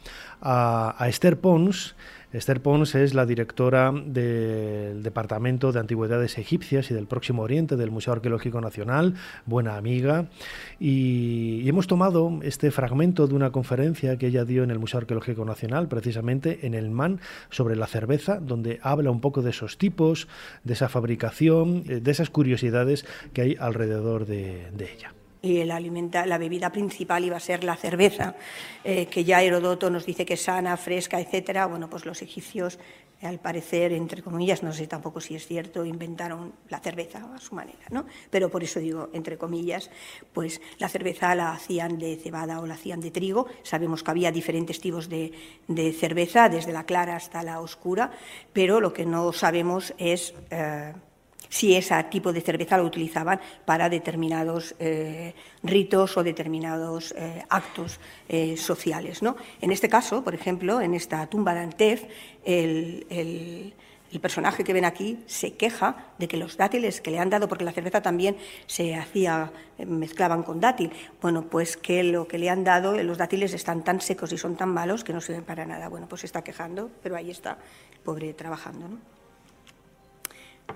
a, 0.42 0.94
a 0.98 1.08
Esther 1.08 1.40
Pons, 1.40 1.96
Esther 2.32 2.62
Pons 2.62 2.94
es 2.94 3.12
la 3.12 3.26
directora 3.26 3.92
del 3.92 5.02
Departamento 5.02 5.72
de 5.72 5.80
Antigüedades 5.80 6.38
Egipcias 6.38 6.88
y 6.92 6.94
del 6.94 7.08
Próximo 7.08 7.42
Oriente 7.42 7.76
del 7.76 7.90
Museo 7.90 8.12
Arqueológico 8.12 8.60
Nacional, 8.60 9.14
buena 9.46 9.76
amiga, 9.76 10.26
y, 10.78 11.68
hemos 11.68 11.88
tomado 11.88 12.38
este 12.42 12.70
fragmento 12.70 13.26
de 13.26 13.34
una 13.34 13.50
conferencia 13.50 14.16
que 14.16 14.28
ella 14.28 14.44
dio 14.44 14.62
en 14.62 14.70
el 14.70 14.78
Museo 14.78 14.98
Arqueológico 14.98 15.44
Nacional, 15.44 15.88
precisamente 15.88 16.66
en 16.66 16.74
el 16.74 16.90
MAN, 16.90 17.20
sobre 17.50 17.74
la 17.74 17.88
cerveza, 17.88 18.38
donde 18.38 18.78
habla 18.82 19.10
un 19.10 19.20
poco 19.20 19.42
de 19.42 19.50
esos 19.50 19.76
tipos, 19.76 20.28
de 20.62 20.74
esa 20.74 20.88
fabricación, 20.88 21.84
eh, 21.88 22.00
de 22.00 22.10
esas 22.10 22.30
curiosidades 22.30 23.06
que 23.32 23.42
hay 23.42 23.56
alrededor 23.58 24.26
de 24.26 24.70
ella 24.78 25.14
y 25.42 25.64
la, 25.64 25.76
alimenta, 25.76 26.26
la 26.26 26.38
bebida 26.38 26.70
principal 26.70 27.24
iba 27.24 27.36
a 27.36 27.40
ser 27.40 27.64
la 27.64 27.76
cerveza, 27.76 28.34
eh, 28.84 29.06
que 29.06 29.24
ya 29.24 29.42
Herodoto 29.42 29.90
nos 29.90 30.06
dice 30.06 30.24
que 30.24 30.34
es 30.34 30.42
sana, 30.42 30.76
fresca, 30.76 31.20
etcétera. 31.20 31.66
Bueno, 31.66 31.88
pues 31.88 32.04
los 32.04 32.22
egipcios, 32.22 32.78
al 33.22 33.38
parecer, 33.38 33.92
entre 33.92 34.22
comillas, 34.22 34.62
no 34.62 34.72
sé 34.72 34.86
tampoco 34.86 35.20
si 35.20 35.34
es 35.34 35.46
cierto, 35.46 35.84
inventaron 35.84 36.52
la 36.68 36.78
cerveza 36.80 37.26
a 37.34 37.38
su 37.38 37.54
manera, 37.54 37.84
¿no? 37.90 38.06
Pero 38.30 38.50
por 38.50 38.62
eso 38.62 38.80
digo, 38.80 39.10
entre 39.12 39.36
comillas, 39.36 39.90
pues 40.32 40.60
la 40.78 40.88
cerveza 40.88 41.34
la 41.34 41.52
hacían 41.52 41.98
de 41.98 42.16
cebada 42.16 42.60
o 42.60 42.66
la 42.66 42.74
hacían 42.74 43.00
de 43.00 43.10
trigo. 43.10 43.46
Sabemos 43.62 44.02
que 44.02 44.10
había 44.10 44.32
diferentes 44.32 44.80
tipos 44.80 45.08
de, 45.08 45.32
de 45.68 45.92
cerveza, 45.92 46.48
desde 46.48 46.72
la 46.72 46.84
clara 46.84 47.16
hasta 47.16 47.42
la 47.42 47.60
oscura, 47.60 48.10
pero 48.52 48.80
lo 48.80 48.92
que 48.92 49.06
no 49.06 49.32
sabemos 49.32 49.94
es... 49.98 50.34
Eh, 50.50 50.92
si 51.50 51.74
ese 51.74 52.02
tipo 52.04 52.32
de 52.32 52.40
cerveza 52.40 52.78
lo 52.78 52.84
utilizaban 52.84 53.40
para 53.66 53.90
determinados 53.90 54.74
eh, 54.78 55.34
ritos 55.62 56.16
o 56.16 56.22
determinados 56.22 57.12
eh, 57.12 57.44
actos 57.50 58.00
eh, 58.28 58.56
sociales. 58.56 59.20
¿no? 59.20 59.36
En 59.60 59.72
este 59.72 59.88
caso, 59.88 60.24
por 60.24 60.34
ejemplo, 60.34 60.80
en 60.80 60.94
esta 60.94 61.26
tumba 61.26 61.52
de 61.52 61.60
Antef, 61.60 62.04
el, 62.44 63.74
personaje 64.22 64.64
que 64.64 64.72
ven 64.72 64.84
aquí 64.84 65.18
se 65.26 65.54
queja 65.54 66.12
de 66.18 66.28
que 66.28 66.36
los 66.36 66.56
dátiles 66.56 67.00
que 67.00 67.10
le 67.10 67.18
han 67.18 67.30
dado, 67.30 67.48
porque 67.48 67.64
la 67.64 67.72
cerveza 67.72 68.02
también 68.02 68.36
se 68.66 68.94
hacía, 68.94 69.50
mezclaban 69.78 70.42
con 70.42 70.60
dátil, 70.60 70.92
bueno, 71.22 71.46
pues 71.48 71.76
que 71.76 72.02
lo 72.02 72.28
que 72.28 72.36
le 72.38 72.50
han 72.50 72.62
dado, 72.62 73.00
los 73.02 73.18
dátiles 73.18 73.54
están 73.54 73.82
tan 73.82 74.00
secos 74.00 74.32
y 74.32 74.38
son 74.38 74.56
tan 74.56 74.68
malos 74.68 75.04
que 75.04 75.12
no 75.12 75.20
sirven 75.20 75.44
para 75.44 75.64
nada. 75.64 75.88
Bueno, 75.88 76.06
pues 76.08 76.20
se 76.20 76.26
está 76.26 76.42
quejando, 76.42 76.90
pero 77.02 77.16
ahí 77.16 77.30
está, 77.30 77.58
pobre 78.04 78.34
trabajando. 78.34 78.88
¿no? 78.88 79.19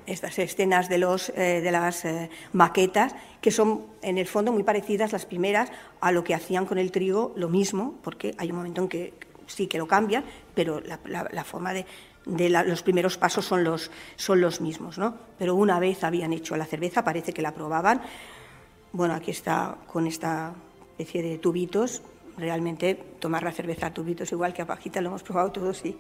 Estas 0.07 0.39
escenas 0.39 0.89
de, 0.89 0.99
los, 0.99 1.31
eh, 1.31 1.61
de 1.63 1.71
las 1.71 2.05
eh, 2.05 2.31
maquetas, 2.53 3.15
que 3.41 3.51
son 3.51 3.87
en 4.03 4.19
el 4.19 4.27
fondo 4.27 4.53
muy 4.53 4.63
parecidas 4.63 5.13
las 5.13 5.27
primeras 5.27 5.71
a 6.01 6.13
lo 6.13 6.25
que 6.25 6.35
hacían 6.35 6.67
con 6.67 6.79
el 6.79 6.91
trigo, 6.91 7.33
lo 7.37 7.49
mismo, 7.49 7.95
porque 8.03 8.35
hay 8.39 8.51
un 8.51 8.57
momento 8.57 8.83
en 8.83 8.89
que 8.89 9.15
sí 9.47 9.67
que 9.67 9.79
lo 9.79 9.87
cambian, 9.87 10.25
pero 10.55 10.81
la, 10.81 11.45
forma 11.45 11.73
de, 11.73 11.87
los 12.67 12.83
primeros 12.83 13.19
pasos 13.19 13.45
son 13.45 13.65
los, 13.65 13.91
son 14.17 14.41
los 14.41 14.61
mismos. 14.61 14.99
¿no? 14.99 15.17
Pero 15.39 15.55
una 15.55 15.79
vez 15.79 16.05
habían 16.05 16.33
hecho 16.33 16.57
la 16.57 16.67
cerveza, 16.67 17.05
parece 17.05 17.33
que 17.33 17.43
la 17.43 17.53
probaban. 17.53 18.03
Bueno, 18.93 19.15
aquí 19.15 19.31
está 19.31 19.77
con 19.87 20.07
esta 20.07 20.55
especie 20.91 21.23
de 21.23 21.39
tubitos. 21.39 22.03
Realmente 22.37 22.95
tomar 23.21 23.43
la 23.43 23.53
cerveza 23.53 23.87
a 23.87 23.95
tubitos, 23.95 24.31
igual 24.33 24.53
que 24.53 24.63
a 24.63 24.67
pajita, 24.67 25.01
lo 25.01 25.11
hemos 25.11 25.23
probado 25.23 25.53
todos 25.53 25.85
y. 25.85 25.97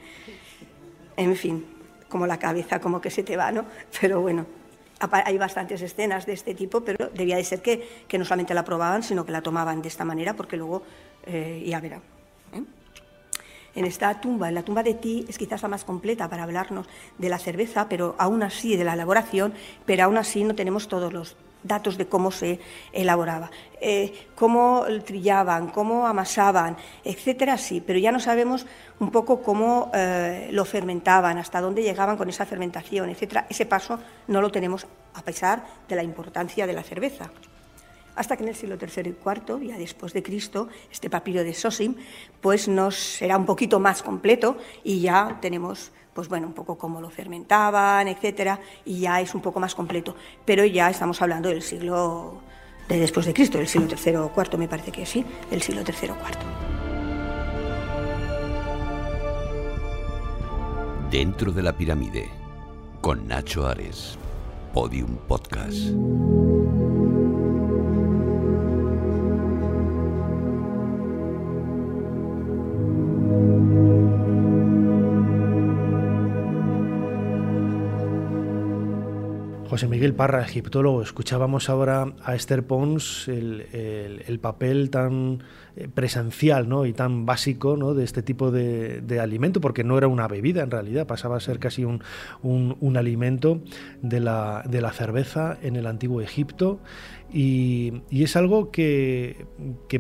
En 1.16 1.36
fin, 1.36 1.64
como 2.08 2.26
la 2.26 2.38
cabeza 2.38 2.80
como 2.80 3.00
que 3.00 3.10
se 3.10 3.22
te 3.22 3.36
va, 3.36 3.52
¿no? 3.52 3.64
Pero 4.00 4.20
bueno, 4.20 4.46
hay 5.10 5.38
bastantes 5.38 5.82
escenas 5.82 6.26
de 6.26 6.32
este 6.32 6.54
tipo, 6.54 6.80
pero 6.82 7.08
debía 7.08 7.36
de 7.36 7.44
ser 7.44 7.62
que, 7.62 8.04
que 8.08 8.18
no 8.18 8.24
solamente 8.24 8.54
la 8.54 8.64
probaban, 8.64 9.02
sino 9.02 9.24
que 9.24 9.32
la 9.32 9.42
tomaban 9.42 9.82
de 9.82 9.88
esta 9.88 10.04
manera, 10.04 10.34
porque 10.34 10.56
luego, 10.56 10.82
eh, 11.26 11.62
ya 11.66 11.80
verán. 11.80 12.02
¿eh? 12.52 12.62
En 13.74 13.84
esta 13.84 14.20
tumba, 14.20 14.48
en 14.48 14.54
la 14.54 14.62
tumba 14.62 14.82
de 14.82 14.94
Ti, 14.94 15.26
es 15.28 15.36
quizás 15.36 15.62
la 15.62 15.68
más 15.68 15.84
completa 15.84 16.28
para 16.28 16.44
hablarnos 16.44 16.86
de 17.18 17.28
la 17.28 17.38
cerveza, 17.38 17.88
pero 17.88 18.14
aún 18.18 18.42
así, 18.42 18.76
de 18.76 18.84
la 18.84 18.94
elaboración, 18.94 19.52
pero 19.84 20.04
aún 20.04 20.16
así 20.16 20.44
no 20.44 20.54
tenemos 20.54 20.86
todos 20.86 21.12
los 21.12 21.36
datos 21.64 21.98
de 21.98 22.06
cómo 22.06 22.30
se 22.30 22.60
elaboraba, 22.92 23.50
eh, 23.80 24.28
cómo 24.36 24.84
trillaban, 25.04 25.68
cómo 25.68 26.06
amasaban, 26.06 26.76
etcétera, 27.02 27.58
sí, 27.58 27.82
pero 27.84 27.98
ya 27.98 28.12
no 28.12 28.20
sabemos 28.20 28.66
un 29.00 29.10
poco 29.10 29.42
cómo 29.42 29.90
eh, 29.94 30.48
lo 30.52 30.64
fermentaban, 30.64 31.38
hasta 31.38 31.60
dónde 31.60 31.82
llegaban 31.82 32.16
con 32.16 32.28
esa 32.28 32.46
fermentación, 32.46 33.08
etcétera. 33.10 33.46
Ese 33.48 33.66
paso 33.66 33.98
no 34.28 34.40
lo 34.40 34.52
tenemos 34.52 34.86
a 35.14 35.22
pesar 35.22 35.64
de 35.88 35.96
la 35.96 36.02
importancia 36.02 36.66
de 36.66 36.72
la 36.72 36.82
cerveza. 36.82 37.30
Hasta 38.16 38.36
que 38.36 38.44
en 38.44 38.50
el 38.50 38.54
siglo 38.54 38.76
III 38.80 39.10
y 39.10 39.16
IV, 39.24 39.66
ya 39.66 39.76
después 39.76 40.12
de 40.12 40.22
Cristo, 40.22 40.68
este 40.92 41.10
papiro 41.10 41.42
de 41.42 41.52
Sosim, 41.52 41.96
pues 42.40 42.68
nos 42.68 42.94
será 42.94 43.36
un 43.36 43.46
poquito 43.46 43.80
más 43.80 44.02
completo 44.02 44.56
y 44.84 45.00
ya 45.00 45.38
tenemos 45.40 45.90
pues 46.14 46.28
bueno, 46.28 46.46
un 46.46 46.54
poco 46.54 46.78
cómo 46.78 47.00
lo 47.00 47.10
fermentaban, 47.10 48.08
etcétera, 48.08 48.60
y 48.84 49.00
ya 49.00 49.20
es 49.20 49.34
un 49.34 49.42
poco 49.42 49.60
más 49.60 49.74
completo. 49.74 50.14
Pero 50.44 50.64
ya 50.64 50.88
estamos 50.88 51.20
hablando 51.20 51.48
del 51.48 51.62
siglo 51.62 52.40
de 52.88 52.98
después 52.98 53.26
de 53.26 53.34
Cristo, 53.34 53.58
del 53.58 53.66
siglo 53.66 53.88
III 53.88 54.16
o 54.16 54.32
IV, 54.36 54.58
me 54.58 54.68
parece 54.68 54.92
que 54.92 55.04
sí, 55.06 55.24
del 55.50 55.62
siglo 55.62 55.82
III 55.82 56.10
o 56.10 56.14
IV. 56.14 56.38
Dentro 61.10 61.52
de 61.52 61.62
la 61.62 61.76
pirámide, 61.76 62.28
con 63.00 63.28
Nacho 63.28 63.66
Ares, 63.66 64.18
Podium 64.72 65.16
Podcast. 65.28 65.92
José 79.68 79.88
Miguel 79.88 80.14
Parra, 80.14 80.42
egiptólogo, 80.42 81.02
escuchábamos 81.02 81.70
ahora 81.70 82.12
a 82.22 82.34
Esther 82.34 82.64
Pons 82.64 83.28
el, 83.28 84.38
papel 84.40 84.90
tan 84.90 85.42
eh, 85.76 85.88
presencial 85.92 86.68
¿no? 86.68 86.84
y 86.84 86.92
tan 86.92 87.24
básico 87.24 87.76
¿no? 87.76 87.94
de 87.94 88.04
este 88.04 88.22
tipo 88.22 88.50
de, 88.50 89.18
alimento, 89.20 89.60
porque 89.60 89.82
no 89.82 89.96
era 89.96 90.06
una 90.06 90.28
bebida 90.28 90.62
en 90.62 90.70
realidad, 90.70 91.06
pasaba 91.06 91.36
a 91.36 91.40
ser 91.40 91.58
casi 91.58 91.84
un, 91.84 92.02
un, 92.42 92.96
alimento 92.96 93.60
de 94.02 94.20
la, 94.20 94.62
de 94.68 94.80
la 94.82 94.92
cerveza 94.92 95.56
en 95.62 95.76
el 95.76 95.86
antiguo 95.86 96.20
Egipto 96.20 96.80
Y, 97.36 98.04
es 98.12 98.36
algo 98.36 98.70
que, 98.70 99.46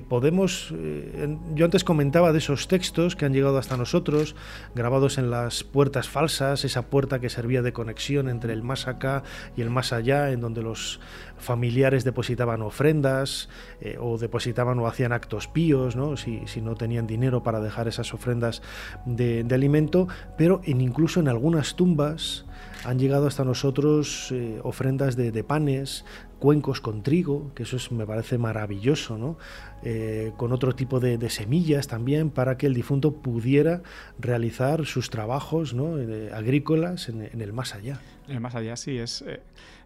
podemos... 0.08 0.72
Eh, 0.76 1.36
yo 1.56 1.64
antes 1.64 1.82
comentaba 1.82 2.30
de 2.30 2.38
esos 2.38 2.68
textos 2.68 3.16
que 3.16 3.24
han 3.24 3.32
llegado 3.32 3.58
hasta 3.58 3.76
nosotros, 3.76 4.36
grabados 4.76 5.18
en 5.18 5.32
las 5.32 5.64
puertas 5.64 6.08
falsas, 6.08 6.64
esa 6.64 6.90
puerta 6.90 7.18
que 7.18 7.28
servía 7.28 7.60
de 7.62 7.72
conexión 7.72 8.28
entre 8.28 8.52
el 8.52 8.62
más 8.62 8.86
acá 8.86 9.24
y 9.56 9.62
el 9.62 9.70
más 9.70 9.92
allá, 9.92 10.30
en 10.30 10.40
donde 10.40 10.62
los 10.62 11.00
familiares 11.36 12.04
depositaban 12.04 12.62
ofrendas 12.62 13.48
eh, 13.80 13.96
o 14.00 14.16
depositaban 14.16 14.78
o 14.78 14.86
hacían 14.86 15.12
actos 15.12 15.48
píos, 15.48 15.96
¿no? 15.96 16.16
Si, 16.16 16.44
no 16.62 16.76
tenían 16.76 17.08
dinero 17.08 17.42
para 17.42 17.58
dejar 17.58 17.88
esas 17.88 18.14
ofrendas 18.14 18.62
de, 19.06 19.44
alimento, 19.50 20.06
pero 20.38 20.60
incluso 20.64 21.18
en 21.18 21.26
algunas 21.26 21.74
tumbas 21.74 22.46
han 22.84 22.98
llegado 22.98 23.26
hasta 23.26 23.44
nosotros 23.44 24.30
eh, 24.32 24.60
ofrendas 24.62 25.16
de, 25.16 25.44
panes, 25.44 26.04
cuencos 26.38 26.80
con 26.80 27.02
trigo, 27.02 27.52
que 27.54 27.64
eso 27.64 27.76
es, 27.76 27.90
me 27.90 28.06
parece 28.06 28.38
maravilloso, 28.38 29.18
¿no? 29.18 29.38
Eh, 29.82 30.32
con 30.36 30.52
otro 30.52 30.74
tipo 30.74 31.00
de, 31.00 31.18
semillas 31.30 31.88
también 31.88 32.30
para 32.30 32.56
que 32.56 32.66
el 32.66 32.74
difunto 32.74 33.14
pudiera 33.14 33.82
realizar 34.18 34.86
sus 34.86 35.10
trabajos 35.10 35.74
¿no? 35.74 35.96
agrícolas 36.34 37.08
en, 37.08 37.40
el 37.40 37.52
más 37.52 37.74
allá. 37.74 38.00
En 38.28 38.34
el 38.34 38.40
más 38.40 38.54
allá 38.54 38.76
sí, 38.76 38.98
es, 38.98 39.24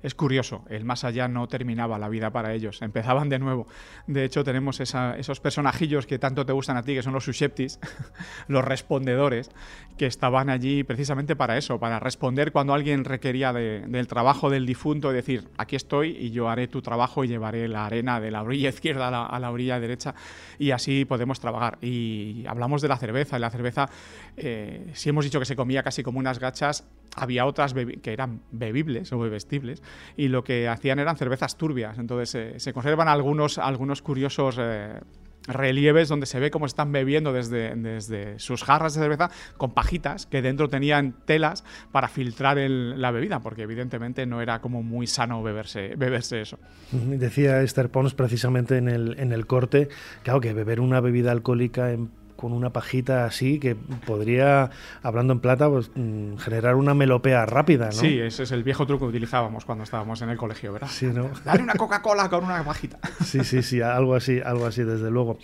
es 0.03 0.15
curioso, 0.15 0.65
el 0.69 0.85
más 0.85 1.05
allá 1.05 1.29
no 1.29 1.49
terminaba 1.49 1.99
la 1.99 2.09
vida 2.09 2.31
para 2.31 2.55
ellos, 2.55 2.83
empezaban 2.83 3.29
de 3.29 3.39
nuevo. 3.39 3.67
De 4.07 4.25
hecho, 4.25 4.45
tenemos 4.45 4.81
esos 4.81 5.41
personajillos 5.41 6.07
que 6.07 6.19
tanto 6.19 6.47
te 6.47 6.53
gustan 6.53 6.77
a 6.77 6.83
ti, 6.83 6.95
que 6.95 7.03
son 7.03 7.13
los 7.13 7.25
susceptis, 7.25 7.81
los 8.49 8.65
respondedores, 8.65 9.51
que 9.97 10.07
estaban 10.07 10.51
allí 10.51 10.85
precisamente 10.85 11.37
para 11.37 11.59
eso, 11.59 11.79
para 11.79 11.99
responder 11.99 12.53
cuando 12.53 12.75
alguien 12.75 13.05
requería 13.05 13.53
del 13.53 14.07
trabajo 14.07 14.51
del 14.51 14.67
difunto 14.67 15.13
decir, 15.13 15.49
aquí 15.57 15.77
estoy 15.77 16.17
y 16.17 16.31
yo 16.31 16.49
haré 16.49 16.69
tu 16.69 16.83
trabajo 16.83 17.25
y 17.25 17.29
llevaré 17.29 17.69
la 17.69 17.87
arena 17.87 18.21
de 18.21 18.31
la 18.31 18.43
orilla 18.43 18.69
izquierda 18.79 19.09
a 19.09 19.39
la, 19.39 19.51
orilla 19.51 19.81
derecha 19.81 20.15
y 20.59 20.71
así 20.71 21.05
podemos 21.05 21.41
trabajar. 21.41 21.79
Y 21.83 22.45
hablamos 22.47 22.83
de 22.83 22.89
la 22.89 22.97
cerveza, 22.97 23.37
y 23.37 23.41
la 23.41 23.51
cerveza, 23.51 23.89
eh, 24.37 24.91
si 24.95 25.09
hemos 25.09 25.25
dicho 25.25 25.39
que 25.39 25.47
se 25.47 25.57
comía 25.57 25.83
casi 25.83 26.03
como 26.03 26.19
unas 26.19 26.39
gachas, 26.39 26.85
había 27.17 27.47
otras 27.47 27.75
que 27.75 28.13
eran 28.13 28.43
bebibles 28.53 29.13
o 29.13 29.19
bebestibles 29.19 29.83
y 30.17 30.29
lo 30.29 30.45
que 30.45 30.69
hacían 30.69 30.99
eran 30.99 31.17
cervezas 31.17 31.57
turbias. 31.57 31.99
Entonces 31.99 32.35
eh, 32.35 32.61
se 32.61 32.73
conservan 32.73 33.09
algunos, 33.09 33.59
algunos 33.59 34.03
curiosos 34.03 34.57
eh, 34.59 35.01
relieves 35.49 36.09
donde 36.09 36.27
se 36.27 36.39
ve 36.39 36.51
cómo 36.51 36.67
están 36.67 36.93
bebiendo 36.93 37.33
desde, 37.33 37.75
desde 37.75 38.39
sus 38.39 38.63
jarras 38.63 38.95
de 38.95 39.01
cerveza 39.01 39.31
con 39.57 39.73
pajitas 39.73 40.27
que 40.27 40.43
dentro 40.43 40.69
tenían 40.69 41.15
telas 41.25 41.65
para 41.91 42.09
filtrar 42.09 42.59
la 42.59 43.11
bebida, 43.11 43.41
porque 43.41 43.63
evidentemente 43.63 44.27
no 44.27 44.41
era 44.41 44.61
como 44.61 44.83
muy 44.83 45.07
sano 45.07 45.43
beberse, 45.43 45.95
beberse 45.97 46.41
eso. 46.41 46.59
Decía 46.93 47.63
Esther 47.63 47.91
Pons 47.91 48.15
precisamente 48.15 48.77
en 48.77 48.89
el, 48.89 49.19
en 49.19 49.33
el 49.33 49.47
corte, 49.47 49.89
claro 50.23 50.41
que 50.41 50.53
beber 50.53 50.81
una 50.81 51.01
bebida 51.01 51.33
alcohólica 51.33 51.93
en 51.93 52.11
con 52.39 52.53
una 52.53 52.71
pajita 52.71 53.25
así 53.25 53.59
que 53.59 53.75
podría, 53.75 54.71
hablando 55.03 55.33
en 55.33 55.41
plata, 55.41 55.69
pues, 55.69 55.91
mm, 55.97 56.37
generar 56.37 56.77
una 56.77 56.95
melopea 56.95 57.45
rápida, 57.47 57.87
¿no? 57.87 57.93
Sí, 57.93 58.21
ese 58.21 58.45
es 58.45 58.53
el 58.53 58.63
viejo 58.63 58.87
truco 58.87 59.07
que 59.07 59.11
utilizábamos 59.11 59.65
cuando 59.65 59.83
estábamos 59.83 60.23
en 60.23 60.31
el 60.31 60.37
colegio, 60.37 60.73
¿verdad? 60.73 60.87
Sí, 60.89 61.07
¿no? 61.07 61.31
Dale 61.45 61.65
una 61.65 61.75
Coca-Cola 61.75 62.31
con 62.31 62.45
una 62.45 62.63
pajita. 62.63 63.01
Sí, 63.25 63.45
sí, 63.45 63.63
sí, 63.63 63.83
algo 63.83 64.15
así, 64.15 64.41
algo 64.43 64.65
así, 64.65 64.85
desde 64.85 65.11
luego. 65.11 65.39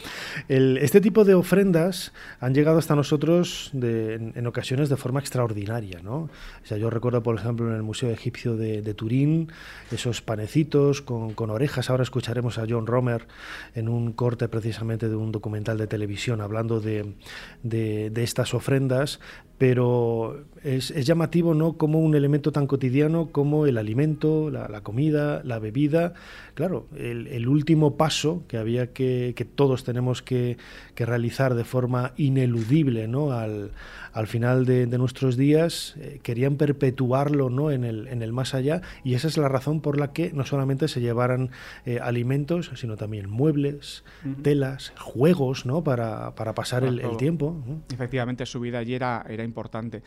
este 0.48 1.00
tipo 1.00 1.24
de 1.24 1.34
ofrendas 1.34 2.12
han 2.40 2.54
llegado 2.54 2.78
hasta 2.78 2.94
nosotros 2.94 3.72
en, 3.74 4.46
ocasiones 4.46 4.88
de 4.88 4.96
forma 4.96 5.18
extraordinaria, 5.18 6.00
¿no? 6.00 6.16
O 6.16 6.30
sea, 6.62 6.78
yo 6.78 6.88
recuerdo, 6.88 7.22
por 7.22 7.34
ejemplo, 7.36 7.68
en 7.68 7.74
el 7.74 7.82
Museo 7.82 8.10
Egipcio 8.10 8.56
de, 8.56 8.94
Turín, 8.94 9.50
esos 9.90 10.22
panecitos 10.22 11.02
con, 11.02 11.34
con 11.34 11.50
orejas. 11.50 11.90
Ahora 11.90 12.04
escucharemos 12.04 12.58
a 12.58 12.64
John 12.68 12.86
Romer 12.86 13.26
en 13.74 13.88
un 13.88 14.12
corte 14.12 14.48
precisamente 14.48 15.08
de 15.08 15.16
un 15.16 15.32
documental 15.32 15.76
de 15.76 15.88
televisión 15.88 16.40
hablando 16.40 16.80
de, 16.85 18.12
estas 18.23 18.55
ofrendas, 18.55 19.21
pero 19.59 20.45
es, 20.64 20.88
llamativo 21.04 21.54
¿no? 21.54 21.75
como 21.75 22.00
un 22.00 22.14
elemento 22.14 22.50
tan 22.50 22.66
cotidiano 22.66 23.28
como 23.30 23.66
el 23.66 23.78
alimento, 23.78 24.50
la, 24.50 24.80
comida, 24.80 25.42
la 25.44 25.59
bebida. 25.59 26.14
Claro, 26.54 26.87
el, 26.97 27.47
último 27.49 27.97
paso 27.97 28.42
que 28.49 28.56
había 28.56 28.92
que, 28.92 29.35
que 29.37 29.44
todos 29.44 29.85
tenemos 29.85 30.23
que, 30.23 30.56
realizar 30.97 31.54
de 31.54 31.64
forma 31.64 32.12
ineludible 32.16 33.09
¿no? 33.09 33.33
al, 33.33 33.73
al 34.14 34.26
final 34.28 34.64
de, 34.64 34.87
nuestros 34.87 35.37
días, 35.37 35.97
eh, 35.99 36.21
querían 36.23 36.56
perpetuarlo 36.56 37.50
¿no? 37.50 37.73
en, 37.73 37.85
el, 37.85 38.06
en 38.06 38.23
el 38.23 38.33
más 38.33 38.54
allá 38.54 38.80
y 39.02 39.14
esa 39.14 39.26
es 39.26 39.37
la 39.37 39.49
razón 39.49 39.80
por 39.80 39.99
la 39.99 40.12
que 40.12 40.33
no 40.33 40.47
solamente 40.47 40.87
se 40.87 41.00
llevaran 41.00 41.50
eh, 41.85 41.99
alimentos, 42.00 42.71
sino 42.76 42.97
también 42.97 43.28
muebles, 43.28 44.04
telas, 44.42 44.92
juegos 44.99 45.66
¿no? 45.66 45.83
para, 45.83 46.35
para 46.37 46.54
pasar 46.54 46.85
el, 46.85 47.02
tiempo. 47.18 47.61
Efectivamente, 47.92 48.47
su 48.47 48.61
vida 48.61 48.78
allí 48.78 48.94
era, 48.94 49.27
era 49.29 49.42
importante. 49.42 50.03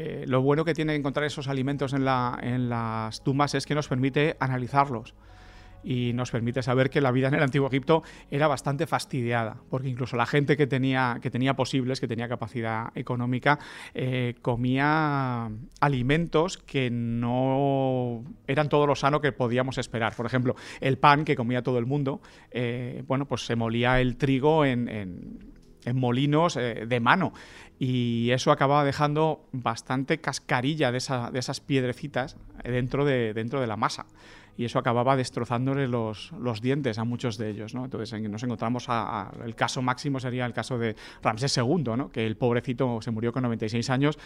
Eh, 0.00 0.24
lo 0.28 0.42
bueno 0.42 0.64
que 0.64 0.74
tiene 0.74 0.94
encontrar 0.94 1.26
esos 1.26 1.48
alimentos 1.48 1.92
en, 1.92 2.04
la, 2.04 2.38
en 2.40 2.68
las 2.68 3.24
tumbas 3.24 3.56
es 3.56 3.66
que 3.66 3.74
nos 3.74 3.88
permite 3.88 4.36
analizarlos 4.38 5.12
y 5.82 6.12
nos 6.12 6.30
permite 6.30 6.62
saber 6.62 6.88
que 6.88 7.00
la 7.00 7.10
vida 7.10 7.26
en 7.26 7.34
el 7.34 7.42
antiguo 7.42 7.66
Egipto 7.66 8.04
era 8.30 8.46
bastante 8.46 8.86
fastidiada, 8.86 9.56
porque 9.70 9.88
incluso 9.88 10.16
la 10.16 10.26
gente 10.26 10.56
que 10.56 10.68
tenía, 10.68 11.18
que 11.20 11.30
tenía 11.30 11.54
posibles, 11.54 11.98
que 11.98 12.06
tenía 12.06 12.28
capacidad 12.28 12.96
económica, 12.96 13.58
eh, 13.94 14.36
comía 14.40 15.50
alimentos 15.80 16.58
que 16.58 16.90
no 16.90 18.22
eran 18.46 18.68
todo 18.68 18.86
lo 18.86 18.94
sano 18.94 19.20
que 19.20 19.32
podíamos 19.32 19.78
esperar. 19.78 20.14
Por 20.14 20.26
ejemplo, 20.26 20.54
el 20.80 20.98
pan 20.98 21.24
que 21.24 21.34
comía 21.34 21.62
todo 21.62 21.78
el 21.78 21.86
mundo, 21.86 22.20
eh, 22.52 23.02
bueno, 23.08 23.26
pues 23.26 23.46
se 23.46 23.56
molía 23.56 24.00
el 24.00 24.16
trigo 24.16 24.64
en, 24.64 25.57
molinos 25.94 26.56
eh, 26.56 26.84
de 26.86 27.00
mano. 27.00 27.32
Y 27.78 28.30
eso 28.30 28.50
acababa 28.50 28.84
dejando 28.84 29.44
bastante 29.52 30.18
cascarilla 30.18 30.90
de, 30.90 30.98
de 31.32 31.38
esas 31.38 31.60
piedrecitas 31.60 32.36
dentro 32.64 33.04
de, 33.04 33.34
dentro 33.34 33.60
de 33.60 33.66
la 33.66 33.76
masa 33.76 34.06
y 34.58 34.64
eso 34.64 34.80
acababa 34.80 35.16
destrozándole 35.16 35.86
los, 35.86 36.32
los 36.32 36.60
dientes 36.60 36.98
a 36.98 37.04
muchos 37.04 37.38
de 37.38 37.48
ellos. 37.48 37.74
¿no? 37.74 37.84
Entonces 37.84 38.20
nos 38.28 38.42
encontramos 38.42 38.86
a, 38.88 39.30
el 39.44 39.54
caso 39.54 39.82
máximo 39.82 40.18
sería 40.18 40.44
el 40.44 40.52
caso 40.52 40.78
de 40.78 40.96
Ramsés 41.22 41.56
II, 41.56 41.84
¿no? 41.96 42.10
que 42.10 42.26
el 42.26 42.36
pobrecito 42.36 43.00
se 43.00 43.12
murió 43.12 43.32
con 43.32 43.44
96 43.44 43.88
años, 43.88 44.18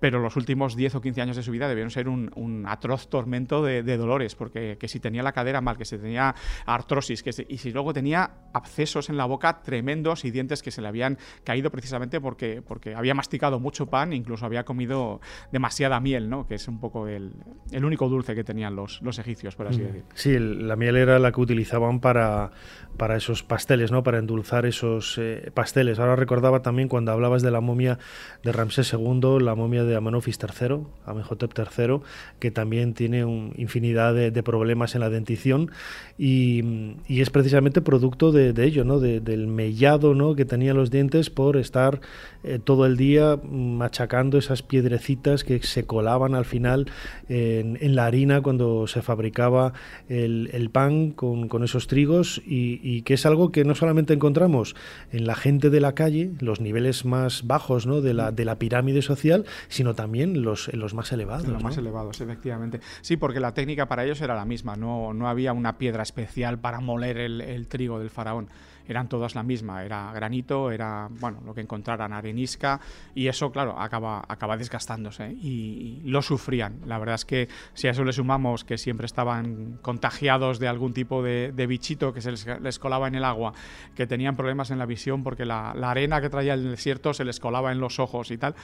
pero 0.00 0.18
los 0.18 0.34
últimos 0.34 0.74
10 0.74 0.96
o 0.96 1.00
15 1.00 1.22
años 1.22 1.36
de 1.36 1.44
su 1.44 1.52
vida 1.52 1.68
debieron 1.68 1.92
ser 1.92 2.08
un, 2.08 2.32
un 2.34 2.66
atroz 2.66 3.08
tormento 3.08 3.62
de, 3.62 3.96
dolores, 3.96 4.34
porque 4.34 4.76
que 4.76 4.88
si 4.88 4.98
tenía 4.98 5.22
la 5.22 5.30
cadera 5.30 5.60
mal, 5.60 5.78
que 5.78 5.84
si 5.84 5.96
tenía 5.96 6.34
artrosis, 6.66 7.22
que 7.22 7.30
y 7.48 7.58
si 7.58 7.70
luego 7.70 7.92
tenía 7.92 8.32
abscesos 8.52 9.08
en 9.08 9.16
la 9.16 9.24
boca 9.24 9.62
tremendos 9.62 10.24
y 10.24 10.32
dientes 10.32 10.62
que 10.64 10.72
se 10.72 10.82
le 10.82 10.88
habían 10.88 11.16
caído 11.44 11.70
precisamente 11.70 12.20
porque, 12.20 12.60
porque 12.60 12.96
había 12.96 13.14
masticado 13.14 13.60
mucho 13.60 13.86
pan, 13.86 14.12
incluso 14.12 14.44
había 14.46 14.64
comido 14.64 15.20
demasiada 15.52 16.00
miel, 16.00 16.28
¿no? 16.28 16.48
que 16.48 16.56
es 16.56 16.66
un 16.66 16.80
poco 16.80 17.06
el, 17.06 17.34
el 17.70 17.84
único 17.84 18.08
dulce 18.08 18.34
que 18.34 18.42
tenían 18.42 18.74
los, 18.74 19.00
los 19.02 19.20
egipcios, 19.20 19.54
por 19.54 19.68
así 19.68 19.75
Sí, 20.14 20.38
la 20.38 20.76
miel 20.76 20.96
era 20.96 21.18
la 21.18 21.32
que 21.32 21.40
utilizaban 21.40 22.00
para, 22.00 22.50
para 22.96 23.16
esos 23.16 23.42
pasteles, 23.42 23.92
¿no? 23.92 24.02
Para 24.02 24.18
endulzar 24.18 24.66
esos 24.66 25.18
eh, 25.18 25.50
pasteles. 25.54 25.98
Ahora 25.98 26.16
recordaba 26.16 26.62
también 26.62 26.88
cuando 26.88 27.12
hablabas 27.12 27.42
de 27.42 27.50
la 27.50 27.60
momia 27.60 27.98
de 28.42 28.52
Ramsés 28.52 28.92
II, 28.92 29.38
la 29.40 29.54
momia 29.54 29.84
de 29.84 29.96
Amenofis 29.96 30.38
III, 30.40 30.78
Amenhotep 31.04 31.52
III, 31.56 32.00
que 32.38 32.50
también 32.50 32.94
tiene 32.94 33.20
infinidad 33.56 34.14
de, 34.14 34.42
problemas 34.46 34.94
en 34.94 35.00
la 35.00 35.10
dentición 35.10 35.70
y, 36.18 36.94
es 37.08 37.30
precisamente 37.30 37.80
producto 37.80 38.30
de, 38.32 38.52
ello, 38.64 38.84
¿no? 38.84 39.00
del 39.00 39.46
mellado, 39.46 40.14
¿no? 40.14 40.34
Que 40.34 40.44
tenían 40.44 40.76
los 40.76 40.90
dientes 40.90 41.30
por 41.30 41.56
estar 41.56 42.00
eh, 42.44 42.60
todo 42.62 42.86
el 42.86 42.96
día 42.96 43.38
machacando 43.42 44.38
esas 44.38 44.62
piedrecitas 44.62 45.42
que 45.42 45.60
se 45.62 45.84
colaban 45.84 46.34
al 46.34 46.44
final 46.44 46.86
en, 47.28 47.78
en 47.80 47.96
la 47.96 48.06
harina 48.06 48.40
cuando 48.40 48.86
se 48.86 49.02
fabricaba 49.02 49.65
el, 50.08 50.70
pan 50.72 51.10
con, 51.10 51.48
con 51.48 51.64
esos 51.64 51.86
trigos 51.86 52.42
y, 52.46 52.80
y 52.82 53.02
que 53.02 53.14
es 53.14 53.26
algo 53.26 53.52
que 53.52 53.64
no 53.64 53.74
solamente 53.74 54.14
encontramos 54.14 54.74
en 55.12 55.26
la 55.26 55.34
gente 55.34 55.70
de 55.70 55.80
la 55.80 55.94
calle, 55.94 56.32
los 56.40 56.60
niveles 56.60 57.04
más 57.04 57.46
bajos 57.46 57.86
¿no? 57.86 58.00
de, 58.00 58.14
la, 58.14 58.32
de 58.32 58.44
la 58.44 58.58
pirámide 58.58 59.02
social, 59.02 59.44
sino 59.68 59.94
también 59.94 60.42
los, 60.42 60.68
en 60.68 60.80
los 60.80 60.94
más 60.94 61.12
elevados. 61.12 61.46
los 61.48 61.62
más 61.62 61.76
elevados, 61.76 62.20
efectivamente. 62.20 62.80
Sí, 63.00 63.16
porque 63.16 63.40
la 63.40 63.54
técnica 63.54 63.86
para 63.86 64.04
ellos 64.04 64.20
era 64.20 64.34
la 64.34 64.44
misma, 64.44 64.76
no, 64.76 65.12
no 65.12 65.28
había 65.28 65.52
una 65.52 65.78
piedra 65.78 66.02
especial 66.02 66.58
para 66.58 66.80
moler 66.80 67.18
el, 67.18 67.40
el 67.40 67.68
trigo 67.68 67.98
del 67.98 68.10
faraón 68.10 68.48
eran 68.88 69.08
todas 69.08 69.34
la 69.34 69.42
misma, 69.42 69.84
era 69.84 70.12
granito, 70.12 70.70
era 70.70 71.08
bueno, 71.10 71.40
lo 71.44 71.54
que 71.54 71.60
encontraran, 71.60 72.12
arenisca, 72.12 72.80
y 73.14 73.28
eso, 73.28 73.50
claro, 73.50 73.78
acaba, 73.78 74.24
acaba 74.28 74.56
desgastándose 74.56 75.30
y, 75.32 76.02
lo 76.04 76.22
sufrían. 76.22 76.80
La 76.86 76.98
verdad 76.98 77.16
es 77.16 77.24
que 77.24 77.48
si 77.74 77.88
a 77.88 77.90
eso 77.90 78.04
le 78.04 78.12
sumamos 78.12 78.64
que 78.64 78.78
siempre 78.78 79.06
estaban 79.06 79.78
contagiados 79.82 80.58
de 80.58 80.68
algún 80.68 80.92
tipo 80.92 81.22
de, 81.22 81.66
bichito 81.66 82.12
que 82.12 82.20
se 82.20 82.32
les, 82.60 82.78
colaba 82.78 83.08
en 83.08 83.16
el 83.16 83.24
agua, 83.24 83.52
que 83.94 84.06
tenían 84.06 84.36
problemas 84.36 84.70
en 84.70 84.78
la 84.78 84.86
visión 84.86 85.22
porque 85.22 85.44
la, 85.44 85.70
arena 85.70 86.20
que 86.20 86.30
traía 86.30 86.54
el 86.54 86.70
desierto 86.70 87.12
se 87.12 87.24
les 87.24 87.40
colaba 87.40 87.72
en 87.72 87.80
los 87.80 87.98
ojos 87.98 88.30
y 88.30 88.38
tal 88.38 88.54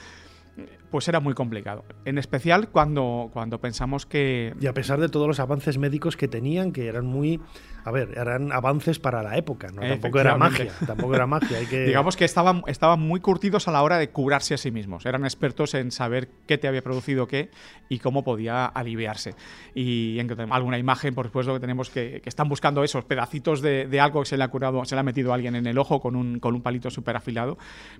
pues 0.91 1.07
era 1.07 1.19
muy 1.19 1.33
complicado. 1.33 1.83
En 2.05 2.19
especial 2.19 2.69
cuando, 2.69 3.29
cuando 3.33 3.59
pensamos 3.59 4.05
que... 4.05 4.53
Y 4.59 4.67
a 4.67 4.73
pesar 4.73 4.99
de 4.99 5.09
todos 5.09 5.27
los 5.27 5.39
avances 5.39 5.79
médicos 5.79 6.15
que 6.15 6.27
tenían, 6.27 6.71
que 6.71 6.87
eran 6.87 7.07
muy 7.07 7.39
a 7.85 7.91
ver, 7.91 8.17
eran 8.17 8.51
avances 8.53 8.97
para 8.99 9.21
la 9.21 9.37
época, 9.37 9.67
¿no? 9.73 9.81
Tampoco 9.81 10.19
era 10.19 10.37
magia, 10.37 10.71
tampoco 10.85 11.15
era 11.15 11.27
magia. 11.27 11.57
Hay 11.57 11.65
que... 11.65 11.83
Digamos 11.85 12.15
que 12.15 12.23
estaban, 12.23 12.63
estaban 12.67 13.01
muy 13.01 13.19
curtidos 13.19 13.67
a 13.67 13.71
la 13.71 13.83
hora 13.83 13.97
de 13.97 14.09
curarse 14.09 14.53
a 14.53 14.57
sí 14.57 14.71
mismos. 14.71 15.05
Eran 15.05 15.25
expertos 15.25 15.73
en 15.73 15.91
saber 15.91 16.29
qué 16.47 16.57
te 16.57 16.69
había 16.69 16.81
producido 16.81 17.27
qué 17.27 17.49
y 17.89 17.99
cómo 17.99 18.23
podía 18.23 18.65
aliviarse. 18.65 19.35
Y 19.75 20.17
en 20.19 20.31
alguna 20.51 20.77
imagen, 20.77 21.13
por 21.13 21.25
supuesto, 21.25 21.53
que 21.53 21.59
tenemos 21.59 21.89
que, 21.89 22.21
que 22.21 22.29
están 22.29 22.47
buscando 22.47 22.85
esos 22.85 23.03
pedacitos 23.03 23.61
de, 23.61 23.85
de, 23.87 23.99
algo 23.99 24.21
que 24.21 24.29
se 24.29 24.37
le 24.37 24.45
ha 24.45 24.47
curado, 24.47 24.85
se 24.85 24.95
le 24.95 25.01
ha 25.01 25.03
metido 25.03 25.31
a 25.31 25.35
alguien 25.35 25.55
en 25.55 25.67
el 25.67 25.77
ojo 25.77 25.99
con 25.99 26.15
un, 26.15 26.39
con 26.39 26.55
un 26.55 26.61
palito 26.61 26.89
súper 26.89 27.17
afilado. 27.17 27.57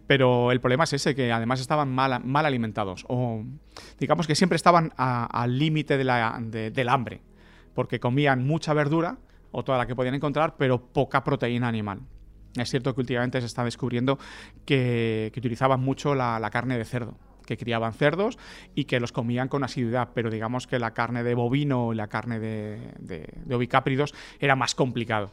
Pero 0.08 0.54
el 0.54 0.62
problema 0.62 0.86
es 0.86 0.94
ese, 0.94 1.14
que 1.14 1.32
además 1.32 1.60
estaban 1.60 1.92
mal, 1.92 2.24
mal 2.24 2.46
alimentados. 2.46 3.06
O 3.10 3.44
digamos 4.00 4.28
que 4.28 4.36
siempre 4.36 4.56
estaban 4.56 4.94
al 4.96 5.60
límite 5.60 5.98
de 5.98 6.04
la, 6.06 6.40
del 6.42 6.88
hambre. 6.88 7.22
Porque 7.74 8.00
comían 8.00 8.46
mucha 8.46 8.74
verdura 8.74 9.18
o 9.54 9.64
toda 9.64 9.78
la 9.78 9.88
que 9.88 9.96
podían 9.96 10.16
encontrar, 10.16 10.56
pero 10.58 10.82
poca 10.92 11.24
proteína 11.24 11.70
animal. 11.70 12.02
Es 12.56 12.70
cierto 12.70 12.94
que 12.94 13.02
últimamente 13.02 13.40
se 13.40 13.48
está 13.48 13.64
descubriendo 13.64 14.20
que, 14.66 15.32
utilizaban 15.36 15.80
mucho 15.80 16.14
la, 16.14 16.50
carne 16.52 16.78
de 16.78 16.86
cerdo 16.86 17.18
que 17.46 17.58
criaban 17.58 17.92
cerdos 17.92 18.38
y 18.74 18.86
que 18.86 19.02
los 19.02 19.12
comían 19.12 19.50
con 19.50 19.66
asiduidad, 19.66 20.12
pero 20.14 20.30
digamos 20.30 20.66
que 20.66 20.80
la 20.80 20.94
carne 20.94 21.24
de 21.24 21.36
bovino 21.36 21.92
y 21.92 21.96
la 21.96 22.08
carne 22.08 22.40
de, 22.40 23.34
ovicápridos 23.52 24.14
era 24.40 24.56
más 24.56 24.76
complicado. 24.76 25.32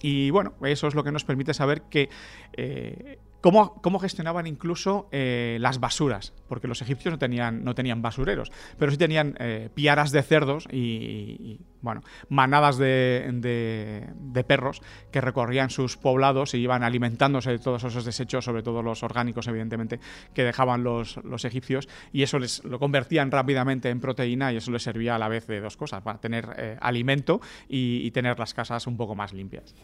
Y 0.00 0.30
bueno, 0.30 0.54
eso 0.62 0.86
es 0.86 0.94
lo 0.94 1.02
que 1.02 1.10
nos 1.10 1.24
permite 1.24 1.54
saber 1.54 1.82
que 1.90 2.08
eh, 2.52 3.18
cómo, 3.52 3.98
gestionaban 3.98 4.46
incluso 4.46 5.08
eh, 5.12 5.58
las 5.60 5.78
basuras, 5.78 6.32
porque 6.48 6.66
los 6.66 6.82
egipcios 6.82 7.12
no 7.12 7.18
tenían, 7.18 7.64
no 7.64 7.74
tenían 7.74 8.02
basureros, 8.02 8.50
pero 8.78 8.90
sí 8.90 8.98
tenían 8.98 9.36
eh, 9.38 9.70
piaras 9.72 10.10
de 10.10 10.22
cerdos 10.22 10.66
y, 10.72 11.60
bueno, 11.80 12.02
manadas 12.28 12.78
de, 12.78 14.44
perros 14.46 14.82
que 15.12 15.20
recorrían 15.20 15.70
sus 15.70 15.96
poblados 15.96 16.54
y 16.54 16.58
iban 16.58 16.82
alimentándose 16.82 17.50
de 17.50 17.58
todos 17.58 17.84
esos 17.84 18.04
desechos, 18.04 18.44
sobre 18.44 18.62
todo 18.62 18.82
los 18.82 19.02
orgánicos, 19.02 19.46
evidentemente, 19.46 20.00
que 20.34 20.42
dejaban 20.42 20.82
los, 20.82 21.16
egipcios, 21.44 21.88
y 22.12 22.22
eso 22.22 22.38
les 22.40 22.64
lo 22.64 22.80
convertían 22.80 23.30
rápidamente 23.30 23.90
en 23.90 24.00
proteína 24.00 24.52
y 24.52 24.56
eso 24.56 24.72
les 24.72 24.82
servía 24.82 25.14
a 25.14 25.18
la 25.18 25.28
vez 25.28 25.46
de 25.46 25.60
dos 25.60 25.76
cosas, 25.76 26.02
para 26.02 26.18
tener 26.18 26.48
eh, 26.56 26.76
alimento 26.80 27.40
y, 27.68 28.10
tener 28.16 28.38
las 28.38 28.54
casas 28.54 28.86
un 28.86 28.96
poco 28.96 29.14
más 29.14 29.34
limpias. 29.34 29.74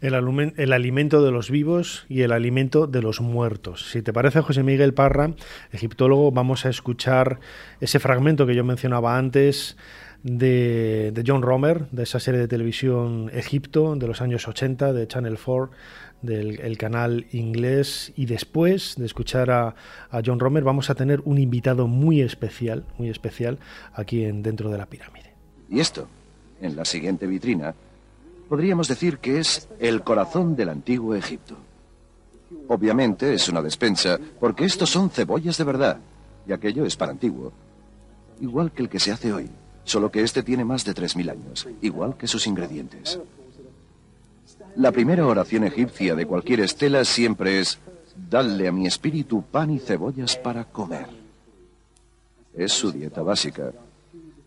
El, 0.00 0.14
el 0.56 0.72
alimento 0.72 1.22
de 1.22 1.30
los 1.30 1.50
vivos 1.50 2.06
y 2.08 2.22
el 2.22 2.32
alimento 2.32 2.79
de 2.86 3.02
los 3.02 3.20
muertos. 3.20 3.90
Si 3.90 4.02
te 4.02 4.12
parece, 4.12 4.40
José 4.40 4.62
Miguel 4.62 4.94
Parra, 4.94 5.34
egiptólogo, 5.72 6.30
vamos 6.30 6.66
a 6.66 6.68
escuchar 6.68 7.40
ese 7.80 7.98
fragmento 7.98 8.46
que 8.46 8.54
yo 8.54 8.64
mencionaba 8.64 9.16
antes 9.16 9.76
de, 10.22 11.22
John 11.26 11.42
Romer, 11.42 11.88
de 11.90 12.02
esa 12.02 12.20
serie 12.20 12.40
de 12.40 12.48
televisión 12.48 13.30
Egipto 13.32 13.96
de 13.96 14.06
los 14.06 14.20
años 14.20 14.46
80, 14.46 14.92
de 14.92 15.06
Channel 15.06 15.38
4, 15.42 15.70
del 16.22 16.78
canal 16.78 17.26
inglés. 17.32 18.12
Y 18.16 18.26
después 18.26 18.94
de 18.96 19.06
escuchar 19.06 19.50
a, 19.50 19.74
John 20.24 20.40
Romer, 20.40 20.64
vamos 20.64 20.90
a 20.90 20.94
tener 20.94 21.20
un 21.24 21.38
invitado 21.38 21.86
muy 21.86 22.20
especial, 22.20 22.84
muy 22.98 23.08
especial 23.08 23.58
aquí 23.94 24.24
en, 24.24 24.42
dentro 24.42 24.70
de 24.70 24.78
la 24.78 24.86
pirámide. 24.86 25.32
Y 25.70 25.80
esto, 25.80 26.08
en 26.60 26.76
la 26.76 26.84
siguiente 26.84 27.26
vitrina, 27.26 27.74
podríamos 28.48 28.88
decir 28.88 29.18
que 29.18 29.38
es 29.38 29.68
el 29.78 30.02
corazón 30.02 30.56
del 30.56 30.68
antiguo 30.68 31.14
Egipto. 31.14 31.56
Obviamente 32.72 33.34
es 33.34 33.48
una 33.48 33.60
despensa, 33.62 34.18
porque 34.38 34.64
estos 34.64 34.90
son 34.90 35.10
cebollas 35.10 35.58
de 35.58 35.64
verdad, 35.64 35.98
y 36.46 36.52
aquello 36.52 36.86
es 36.86 36.96
para 36.96 37.10
antiguo, 37.12 37.52
igual 38.40 38.70
que 38.70 38.82
el 38.82 38.88
que 38.88 39.00
se 39.00 39.12
hace 39.12 39.32
hoy 39.32 39.50
solo 39.90 40.10
que 40.10 40.22
este 40.22 40.44
tiene 40.44 40.64
más 40.64 40.84
de 40.84 40.94
3.000 40.94 41.30
años, 41.30 41.68
igual 41.82 42.16
que 42.16 42.28
sus 42.28 42.46
ingredientes. 42.46 43.18
La 44.76 44.92
primera 44.92 45.26
oración 45.26 45.64
egipcia 45.64 46.14
de 46.14 46.26
cualquier 46.26 46.60
estela 46.60 47.04
siempre 47.04 47.58
es, 47.58 47.78
Dale 48.14 48.68
a 48.68 48.72
mi 48.72 48.86
espíritu 48.86 49.42
pan 49.42 49.70
y 49.70 49.78
cebollas 49.78 50.36
para 50.36 50.64
comer. 50.64 51.06
Es 52.54 52.72
su 52.72 52.92
dieta 52.92 53.22
básica. 53.22 53.72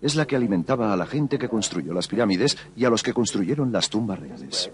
Es 0.02 0.16
la 0.16 0.28
que 0.28 0.36
alimentaba 0.36 0.94
a 0.94 0.98
la 0.98 1.08
gente 1.08 1.40
que 1.40 1.50
construyó 1.50 1.94
las 1.94 2.08
pirámides 2.08 2.58
y 2.76 2.86
a 2.86 2.90
los 2.90 3.02
que 3.02 3.14
construyeron 3.14 3.72
las 3.72 3.90
tumbas 3.90 4.20
reales. 4.20 4.70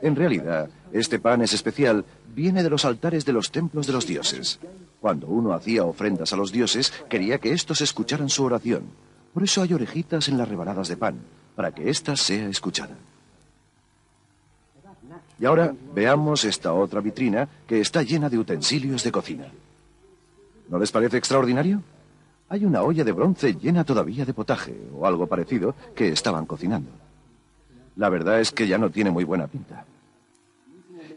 En 0.00 0.14
realidad, 0.14 0.70
este 0.92 1.18
pan 1.18 1.42
es 1.42 1.52
especial, 1.52 2.04
viene 2.34 2.62
de 2.62 2.70
los 2.70 2.84
altares 2.84 3.24
de 3.24 3.32
los 3.32 3.50
templos 3.50 3.86
de 3.86 3.92
los 3.92 4.06
dioses. 4.06 4.60
Cuando 5.00 5.26
uno 5.26 5.52
hacía 5.52 5.84
ofrendas 5.84 6.32
a 6.32 6.36
los 6.36 6.52
dioses, 6.52 6.92
quería 7.08 7.38
que 7.38 7.52
éstos 7.52 7.80
escucharan 7.80 8.28
su 8.28 8.44
oración. 8.44 8.84
Por 9.34 9.42
eso 9.42 9.62
hay 9.62 9.74
orejitas 9.74 10.28
en 10.28 10.38
las 10.38 10.48
rebanadas 10.48 10.88
de 10.88 10.96
pan, 10.96 11.16
para 11.56 11.72
que 11.72 11.90
ésta 11.90 12.16
sea 12.16 12.48
escuchada. 12.48 12.96
Y 15.40 15.46
ahora 15.46 15.74
veamos 15.94 16.44
esta 16.44 16.72
otra 16.72 17.00
vitrina 17.00 17.48
que 17.66 17.80
está 17.80 18.02
llena 18.02 18.28
de 18.28 18.38
utensilios 18.38 19.04
de 19.04 19.12
cocina. 19.12 19.46
¿No 20.68 20.78
les 20.78 20.90
parece 20.90 21.16
extraordinario? 21.16 21.82
Hay 22.48 22.64
una 22.64 22.82
olla 22.82 23.04
de 23.04 23.12
bronce 23.12 23.54
llena 23.54 23.84
todavía 23.84 24.24
de 24.24 24.34
potaje 24.34 24.74
o 24.94 25.06
algo 25.06 25.26
parecido 25.26 25.74
que 25.94 26.08
estaban 26.08 26.46
cocinando. 26.46 26.90
La 27.98 28.08
verdad 28.08 28.40
es 28.40 28.50
que 28.50 28.66
ya 28.66 28.78
no 28.78 28.90
tiene 28.90 29.10
muy 29.10 29.24
buena 29.24 29.46
pinta. 29.46 29.84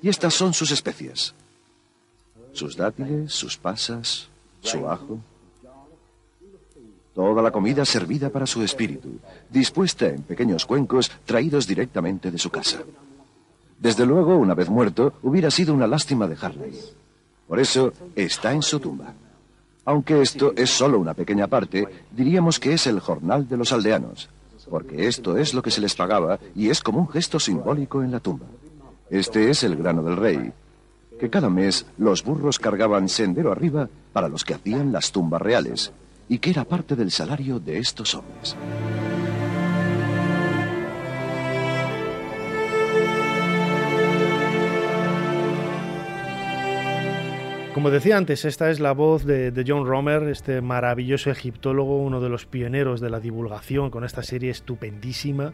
Y 0.02 0.10
estas 0.10 0.34
son 0.34 0.54
sus 0.54 0.72
especias. 0.72 1.34
Sus 2.52 2.76
dátiles, 2.76 3.32
sus 3.32 3.56
pasas, 3.56 4.28
su 4.62 4.90
ajo, 4.90 5.20
Toda 7.14 7.42
la 7.42 7.52
comida 7.52 7.84
servida 7.84 8.30
para 8.30 8.48
su 8.48 8.64
espíritu, 8.64 9.20
dispuesta 9.50 10.08
en 10.08 10.22
pequeños 10.22 10.66
cuencos 10.66 11.12
traídos 11.26 11.68
directamente 11.68 12.32
de 12.32 12.38
su 12.38 12.50
casa. 12.50 12.84
Desde 13.78 14.06
luego, 14.06 14.38
una 14.38 14.54
vez 14.54 14.70
muerto, 14.70 15.14
hubiera 15.22 15.52
sido 15.52 15.74
una 15.74 15.88
lástima 15.88 16.28
dejarle. 16.28 16.72
Por 17.48 17.60
eso, 17.60 17.92
está 18.16 18.54
en 18.54 18.62
su 18.62 18.80
tumba. 18.80 19.14
Aunque 19.84 20.22
esto 20.22 20.54
es 20.56 20.70
solo 20.70 21.00
una 21.00 21.14
pequeña 21.14 21.48
parte, 21.48 21.86
diríamos 22.12 22.60
que 22.60 22.74
es 22.74 22.88
el 22.88 23.02
jornal 23.02 23.50
de 23.50 23.58
los 23.58 23.74
aldeanos, 23.74 24.30
porque 24.70 25.08
esto 25.08 25.38
es 25.38 25.54
lo 25.54 25.62
que 25.62 25.72
se 25.72 25.82
les 25.82 25.96
pagaba 25.96 26.40
y 26.56 26.70
es 26.70 26.82
como 26.82 27.00
un 27.00 27.10
gesto 27.10 27.40
simbólico 27.40 28.04
en 28.04 28.12
la 28.12 28.20
tumba. 28.20 28.46
Este 29.10 29.50
es 29.50 29.64
el 29.64 29.76
grano 29.76 30.04
del 30.04 30.18
rey, 30.18 30.54
que 31.20 31.30
cada 31.30 31.50
mes 31.50 31.86
los 31.98 32.24
burros 32.24 32.60
cargaban 32.60 33.10
sendero 33.10 33.52
arriba 33.52 33.90
para 34.14 34.30
los 34.30 34.44
que 34.44 34.54
hacían 34.54 34.92
las 34.92 35.12
tumbas 35.12 35.42
reales, 35.42 35.92
y 36.30 36.40
que 36.40 36.52
era 36.52 36.64
parte 36.64 36.96
del 36.96 37.12
salario 37.12 37.60
de 37.60 37.78
estos 37.78 38.16
hombres. 38.16 38.56
Como 47.74 47.90
decía 47.90 48.18
antes, 48.18 48.44
esta 48.44 48.70
es 48.70 48.82
la 48.82 48.92
voz 48.92 49.26
de, 49.26 49.64
John 49.66 49.86
Romer, 49.86 50.24
este 50.24 50.60
maravilloso 50.60 51.32
egiptólogo, 51.32 52.04
uno 52.04 52.20
de 52.20 52.28
los 52.28 52.46
pioneros 52.46 53.00
de 53.00 53.10
la 53.10 53.22
divulgación 53.22 53.90
con 53.90 54.04
esta 54.04 54.24
serie 54.24 54.52
estupendísima 54.52 55.54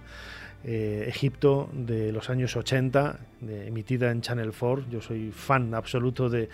eh, 0.63 1.05
Egipto 1.07 1.69
de 1.71 2.11
los 2.11 2.29
años 2.29 2.55
80, 2.55 3.19
emitida 3.65 4.11
en 4.11 4.21
Channel 4.21 4.51
4. 4.57 4.85
Yo 4.89 5.01
soy 5.01 5.31
fan 5.31 5.73
absoluto 5.73 6.29
de, 6.29 6.49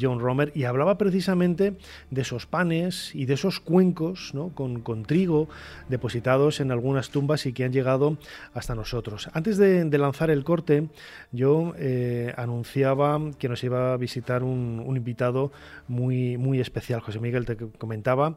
John 0.00 0.18
Romer 0.18 0.52
y 0.54 0.64
hablaba 0.64 0.98
precisamente 0.98 1.74
de 2.10 2.20
esos 2.20 2.46
panes 2.46 3.14
y 3.14 3.26
de 3.26 3.34
esos 3.34 3.60
cuencos 3.60 4.32
con, 4.54 5.04
trigo 5.04 5.48
depositados 5.88 6.60
en 6.60 6.72
algunas 6.72 7.10
tumbas 7.10 7.46
y 7.46 7.52
que 7.52 7.64
han 7.64 7.72
llegado 7.72 8.18
hasta 8.52 8.74
nosotros. 8.74 9.28
Antes 9.32 9.56
de, 9.56 9.84
lanzar 9.98 10.30
el 10.30 10.42
corte, 10.42 10.88
yo 11.30 11.72
eh, 11.78 12.34
anunciaba 12.36 13.20
que 13.38 13.48
nos 13.48 13.62
iba 13.62 13.92
a 13.92 13.96
visitar 13.96 14.42
un, 14.42 14.82
un 14.84 14.96
invitado 14.96 15.52
muy, 15.86 16.36
muy 16.36 16.60
especial. 16.60 17.00
José 17.00 17.20
Miguel 17.20 17.46
te 17.46 17.56
comentaba 17.56 18.36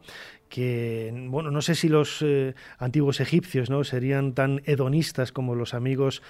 que, 0.50 1.14
bueno, 1.30 1.52
no 1.52 1.62
sé 1.62 1.76
si 1.76 1.90
los 1.90 2.22
eh, 2.22 2.56
antiguos 2.78 3.20
egipcios 3.20 3.70
¿no? 3.70 3.84
serían 3.84 4.34
tan 4.34 4.62
hedonistas 4.66 5.32
como 5.32 5.56
los 5.56 5.74
amigos 5.74 6.22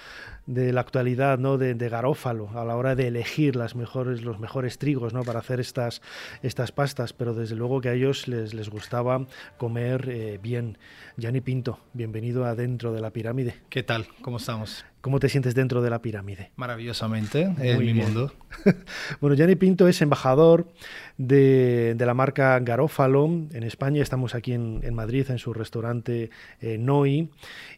de 0.46 0.72
la 0.72 0.80
actualidad, 0.80 1.38
¿no? 1.38 1.58
De, 1.58 1.74
Garófalo, 1.88 2.50
a 2.58 2.64
la 2.64 2.76
hora 2.76 2.94
de 2.94 3.08
elegir 3.08 3.56
las 3.56 3.74
mejores, 3.74 4.22
los 4.22 4.38
mejores 4.38 4.78
trigos, 4.78 5.12
¿no? 5.12 5.22
Para 5.22 5.40
hacer 5.40 5.60
estas, 5.60 6.02
estas 6.42 6.72
pastas, 6.72 7.12
pero 7.12 7.34
desde 7.34 7.54
luego 7.54 7.80
que 7.80 7.90
a 7.90 7.94
ellos 7.94 8.28
les, 8.28 8.54
les 8.54 8.68
gustaba 8.68 9.26
comer 9.56 10.08
eh, 10.08 10.38
bien. 10.42 10.78
Gianni 11.16 11.40
Pinto, 11.40 11.80
bienvenido 11.92 12.44
adentro 12.44 12.92
de 12.92 13.00
la 13.00 13.10
pirámide. 13.10 13.54
¿Qué 13.68 13.82
tal? 13.82 14.06
¿Cómo 14.22 14.38
estamos? 14.38 14.84
¿Cómo 15.00 15.20
te 15.20 15.28
sientes 15.28 15.54
dentro 15.54 15.80
de 15.80 15.90
la 15.90 16.02
pirámide? 16.02 16.50
Maravillosamente, 16.56 17.54
es 17.62 17.78
mi 17.78 17.94
mundo. 17.94 18.32
bueno, 19.20 19.36
Gianni 19.36 19.54
Pinto 19.54 19.86
es 19.86 20.02
embajador 20.02 20.66
de, 21.18 21.94
la 21.98 22.14
marca 22.14 22.58
Garófalo 22.58 23.26
en 23.26 23.62
España. 23.62 24.02
Estamos 24.02 24.34
aquí 24.34 24.54
en, 24.54 24.94
Madrid, 24.94 25.30
en 25.30 25.38
su 25.38 25.52
restaurante 25.52 26.30
eh, 26.60 26.78
Noi. 26.78 27.30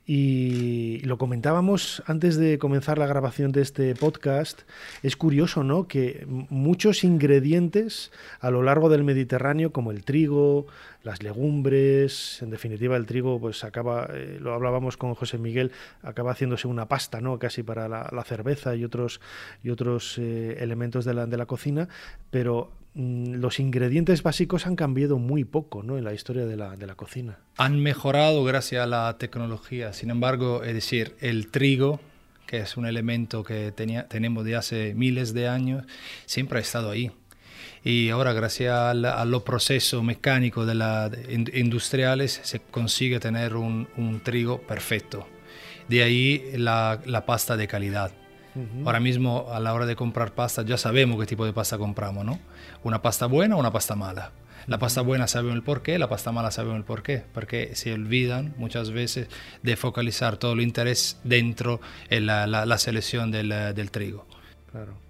Y 0.07 1.01
lo 1.05 1.19
comentábamos 1.19 2.03
antes 2.07 2.37
de 2.37 2.59
comenzar 2.59 2.97
la 2.97 3.07
grabación 3.07 3.53
de 3.53 3.61
este 3.63 3.95
podcast. 3.95 4.63
Es 5.03 5.15
curioso, 5.15 5.63
¿no? 5.63 5.89
Que 5.89 6.27
muchos 6.27 7.05
ingredientes 7.05 8.13
a 8.41 8.51
lo 8.51 8.63
largo 8.63 8.89
del 8.89 9.05
Mediterráneo, 9.05 9.73
como 9.73 9.91
el 9.91 10.05
trigo, 10.05 10.67
las 11.03 11.23
legumbres, 11.23 12.43
en 12.43 12.51
definitiva 12.51 12.97
el 12.97 13.07
trigo, 13.07 13.41
pues 13.41 13.65
acaba, 13.65 14.09
eh, 14.13 14.39
lo 14.41 14.55
hablábamos 14.55 14.97
con 14.97 15.15
José 15.15 15.39
Miguel, 15.39 15.73
acaba 16.03 16.33
haciéndose 16.33 16.69
una 16.69 16.89
pasta, 16.89 17.21
¿no? 17.21 17.39
Casi 17.39 17.63
para 17.63 17.89
la, 17.89 18.25
cerveza 18.25 18.77
y 18.77 18.85
otros, 18.85 19.21
y 19.63 19.71
otros 19.71 20.19
eh, 20.19 20.59
elementos 20.61 21.05
de 21.05 21.15
la, 21.15 21.27
de 21.27 21.37
la 21.37 21.47
cocina, 21.47 21.89
pero 22.31 22.73
mm, 22.95 23.35
los 23.35 23.61
ingredientes 23.61 24.23
básicos 24.23 24.67
han 24.67 24.77
cambiado 24.77 25.19
muy 25.19 25.45
poco 25.45 25.83
¿no? 25.83 25.97
en 25.97 26.05
la 26.05 26.13
historia 26.13 26.45
de 26.45 26.57
la, 26.57 26.77
de 26.77 26.87
la, 26.87 26.95
cocina. 26.95 27.39
Han 27.57 27.81
mejorado 27.81 28.45
gracias 28.45 28.83
a 28.83 28.87
la 28.87 29.17
tecnología. 29.19 29.93
Sin 29.93 30.11
embargo, 30.11 30.63
es 30.63 30.75
decir, 30.75 31.17
el 31.21 31.51
trigo, 31.51 32.01
que 32.47 32.59
es 32.59 32.77
un 32.77 32.85
elemento 32.85 33.43
que 33.43 33.73
tenía, 33.73 34.07
tenemos 34.07 34.45
de 34.45 34.57
hace 34.57 34.95
miles 34.95 35.33
de 35.33 35.49
años, 35.49 35.87
siempre 36.27 36.59
ha 36.59 36.63
estado 36.63 36.91
ahí 36.91 37.11
y 37.83 38.11
ahora 38.11 38.33
gracias 38.33 38.75
a, 38.75 39.25
los 39.25 39.43
procesos 39.43 40.03
mecánicos 40.03 40.67
de 40.67 40.75
la, 40.75 41.11
industriales 41.29 42.41
se 42.43 42.61
consigue 42.61 43.21
tener 43.21 43.57
un, 43.57 44.21
trigo 44.23 44.61
perfecto. 44.61 45.27
De 45.89 46.03
ahí 46.03 46.53
la, 46.55 47.25
pasta 47.27 47.57
de 47.57 47.67
calidad. 47.67 48.13
Ahora 48.85 49.01
mismo 49.01 49.47
a 49.53 49.61
la 49.61 49.73
hora 49.73 49.87
de 49.87 49.97
comprar 49.97 50.33
pasta 50.35 50.63
ya 50.63 50.77
sabemos 50.77 51.19
qué 51.21 51.27
tipo 51.27 51.47
de 51.47 51.53
pasta 51.53 51.79
compramos, 51.79 52.25
¿no? 52.25 52.39
Una 52.83 53.01
pasta 53.01 53.27
buena 53.27 53.57
o 53.57 53.61
una 53.61 53.73
pasta 53.73 53.95
mala. 53.95 54.33
La 54.67 54.79
pasta 54.79 55.01
buena 55.01 55.27
sabemos 55.27 55.57
el 55.57 55.63
porqué, 55.63 55.99
la 55.99 56.09
pasta 56.09 56.33
mala 56.33 56.51
sabemos 56.51 56.77
el 56.77 56.85
porqué, 56.85 57.25
porque 57.33 57.75
se 57.75 57.95
olvidan 57.95 58.55
muchas 58.59 58.91
veces 58.91 59.29
de 59.63 59.77
focalizar 59.77 60.37
todo 60.37 60.53
el 60.53 60.61
interés 60.61 61.19
dentro 61.25 61.81
de 62.11 62.21
la, 62.21 62.47
la, 62.47 62.79
selección 62.79 63.31
del, 63.31 63.49
del 63.49 63.91
trigo. 63.91 64.27
Claro. 64.71 65.10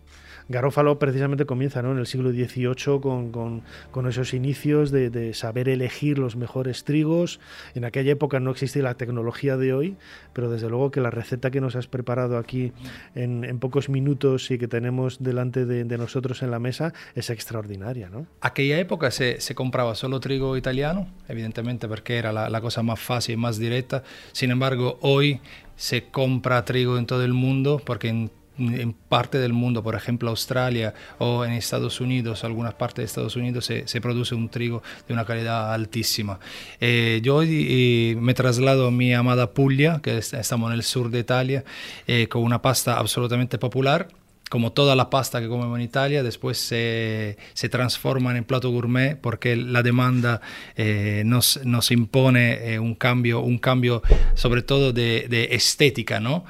Garófalo 0.51 0.99
precisamente 0.99 1.47
comienza 1.47 1.81
¿no? 1.81 1.93
en 1.93 1.99
el 1.99 2.07
siglo 2.09 2.33
XVIII 2.33 3.01
con, 3.01 3.63
esos 4.09 4.35
inicios 4.35 4.91
de, 4.91 5.33
saber 5.33 5.69
elegir 5.69 6.19
los 6.19 6.35
mejores 6.35 6.83
trigos. 6.83 7.39
En 7.77 7.85
aquella 7.85 8.11
época 8.11 8.41
no 8.41 8.51
existía 8.51 8.83
la 8.83 8.95
tecnología 8.95 9.57
de 9.57 9.73
hoy, 9.73 9.97
pero 10.33 10.51
desde 10.51 10.69
luego 10.69 10.91
que 10.91 11.01
la 11.01 11.11
receta 11.11 11.53
que 11.53 11.61
nos 11.61 11.77
has 11.77 11.87
preparado 11.87 12.37
aquí 12.37 12.73
en, 13.15 13.61
pocos 13.61 13.89
minutos 13.89 14.51
y 14.51 14.59
que 14.59 14.67
tenemos 14.67 15.23
delante 15.23 15.67
de, 15.67 15.85
nosotros 15.97 16.43
en 16.43 16.51
la 16.51 16.59
mesa 16.59 16.93
es 17.15 17.31
extraordinaria. 17.31 18.11
¿no? 18.11 18.27
Aquella 18.41 18.81
época 18.81 19.13
se, 19.13 19.39
compraba 19.55 19.95
solo 19.95 20.19
trigo 20.19 20.57
italiano, 20.57 21.07
evidentemente 21.29 21.87
porque 21.87 22.17
era 22.17 22.33
la, 22.33 22.51
la 22.51 22.61
cosa 22.61 22.83
más 22.83 22.99
fácil 22.99 23.35
y 23.35 23.37
más 23.37 23.57
directa. 23.57 24.03
Sin 24.33 24.51
embargo, 24.51 24.99
hoy 25.01 25.41
se 25.77 26.09
compra 26.09 26.65
trigo 26.65 26.99
en 26.99 27.07
todo 27.07 27.25
el 27.25 27.35
mundo 27.35 27.81
porque 27.85 28.09
en 28.09 28.31
en 28.61 28.93
parte 28.93 29.39
del 29.39 29.53
mundo, 29.53 29.83
por 29.83 29.95
ejemplo 29.95 30.31
Australia 30.31 30.95
o 31.19 31.45
en 31.45 31.53
Estados 31.53 32.01
Unidos, 32.01 32.45
algunas 32.45 32.75
partes 32.75 33.03
de 33.03 33.05
Estados 33.07 33.37
Unidos, 33.37 33.65
se, 33.65 34.01
produce 34.01 34.35
un 34.35 34.49
trigo 34.49 34.83
de 35.09 35.15
una 35.15 35.25
calidad 35.25 35.73
altísima. 35.73 36.39
Eh, 36.81 37.21
yo 37.23 37.37
hoy 37.37 38.17
me 38.21 38.35
traslado 38.35 38.89
a 38.89 38.91
mi 38.91 39.15
amada 39.15 39.51
Puglia, 39.51 40.01
que 40.03 40.19
estamos 40.19 40.71
en 40.71 40.75
el 40.75 40.83
sur 40.83 41.11
de 41.11 41.21
Italia, 41.21 41.65
eh, 42.07 42.29
con 42.29 42.43
una 42.43 42.63
pasta 42.63 42.99
absolutamente 42.99 43.59
popular 43.59 44.09
como 44.51 44.73
toda 44.73 44.97
la 44.97 45.11
pasta 45.11 45.41
que 45.41 45.47
comemos 45.47 45.79
en 45.79 45.85
Italia, 45.85 46.25
después 46.25 46.59
se, 46.59 47.39
se 47.55 47.69
transforma 47.69 48.37
en 48.37 48.43
plato 48.43 48.69
gourmet 48.71 49.15
porque 49.15 49.55
la 49.55 49.85
demanda 49.85 50.41
eh, 50.75 51.23
nos, 51.25 51.65
nos, 51.65 51.93
impone 51.93 52.81
un, 52.81 52.97
cambio, 52.97 53.43
un 53.43 53.59
cambio 53.59 54.03
sobre 54.35 54.63
todo 54.63 54.93
de, 54.93 55.29
de 55.31 55.51
estética, 55.53 56.19
¿no? 56.19 56.45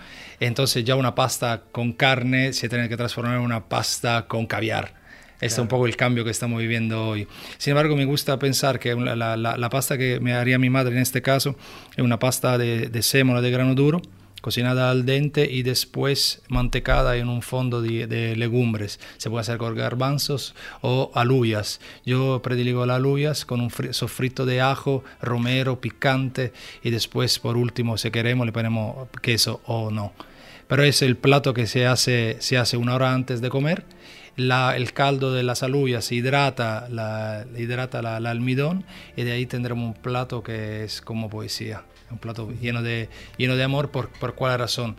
Entonces 0.46 0.85
ya 0.85 0.96
una 0.96 1.14
pasta 1.14 1.62
con 1.70 1.92
carne 1.92 2.53
se 2.53 2.68
tiene 2.68 2.88
que 2.88 2.96
transformar 2.96 3.37
en 3.37 3.42
una 3.42 3.68
pasta 3.68 4.26
con 4.26 4.46
caviar. 4.46 4.94
Este 5.35 5.55
es 5.55 5.59
un 5.59 5.68
poco 5.68 5.87
el 5.87 5.96
cambio 5.96 6.22
que 6.22 6.31
estamos 6.31 6.61
viviendo 6.61 7.09
hoy. 7.09 7.26
Sin 7.57 7.70
embargo, 7.70 7.96
me 7.96 8.05
gusta 8.05 8.38
pensar 8.38 8.79
que 8.79 8.94
la, 8.94 9.37
la, 9.37 9.70
pasta 9.70 9.96
que 9.96 10.20
me 10.20 10.35
haría 10.35 10.59
mi 10.59 10.68
madre 10.68 10.94
en 10.94 11.00
este 11.00 11.22
caso 11.22 11.57
es 11.96 12.05
una 12.05 12.18
pasta 12.18 12.59
de, 12.59 12.88
de 12.88 13.03
sémola 13.03 13.40
de 13.40 13.50
grano 13.50 13.74
duro, 13.74 14.03
cocinada 14.40 14.90
al 14.90 15.07
dente 15.07 15.50
y 15.50 15.62
después 15.62 16.42
mantecada 16.48 17.16
en 17.16 17.29
un 17.29 17.42
fondo 17.42 17.81
de, 17.83 18.37
legumbres. 18.37 19.00
Se 19.16 19.31
puede 19.31 19.42
hacer 19.42 19.59
con 19.59 19.74
garbanzos 19.74 20.55
o 20.83 21.11
alubias. 21.14 21.81
Yo 22.05 22.40
prediligo 22.42 22.85
las 22.87 22.96
alubias 22.96 23.44
con 23.44 23.61
un 23.61 23.70
sofrito 23.92 24.46
de 24.46 24.61
ajo, 24.61 25.05
romero, 25.20 25.81
picante 25.81 26.53
y 26.83 26.90
después 26.90 27.38
por 27.38 27.57
último, 27.57 27.98
si 27.98 28.11
queremos, 28.11 28.46
le 28.46 28.53
ponemos 28.53 29.09
queso 29.22 29.61
o 29.64 29.90
no 29.90 30.12
pero 30.71 30.85
es 30.85 31.03
el 31.03 31.17
plato 31.17 31.53
que 31.53 31.67
se 31.67 31.85
hace, 31.85 32.37
se 32.39 32.57
hace 32.57 32.77
una 32.77 32.95
hora 32.95 33.13
antes 33.13 33.41
de 33.41 33.51
comer. 33.51 33.83
La, 34.37 34.77
el 34.77 34.93
caldo 34.93 35.35
de 35.35 35.43
las 35.43 35.65
alubias 35.65 36.13
hidrata, 36.13 36.87
la, 36.89 37.45
hidrata 37.59 38.01
la, 38.03 38.31
almidón 38.31 38.85
y 39.17 39.25
de 39.25 39.33
ahí 39.33 39.47
tendremos 39.47 39.85
un 39.85 40.01
plato 40.01 40.45
que 40.45 40.85
es 40.85 41.01
como 41.01 41.29
poesía, 41.29 41.83
un 42.13 42.19
plato 42.19 42.49
lleno 42.63 42.85
de, 42.85 43.09
lleno 43.37 43.57
de 43.57 43.65
amor. 43.65 43.91
¿Por, 43.91 44.11
por 44.11 44.37
cuál 44.37 44.61
razón? 44.61 44.97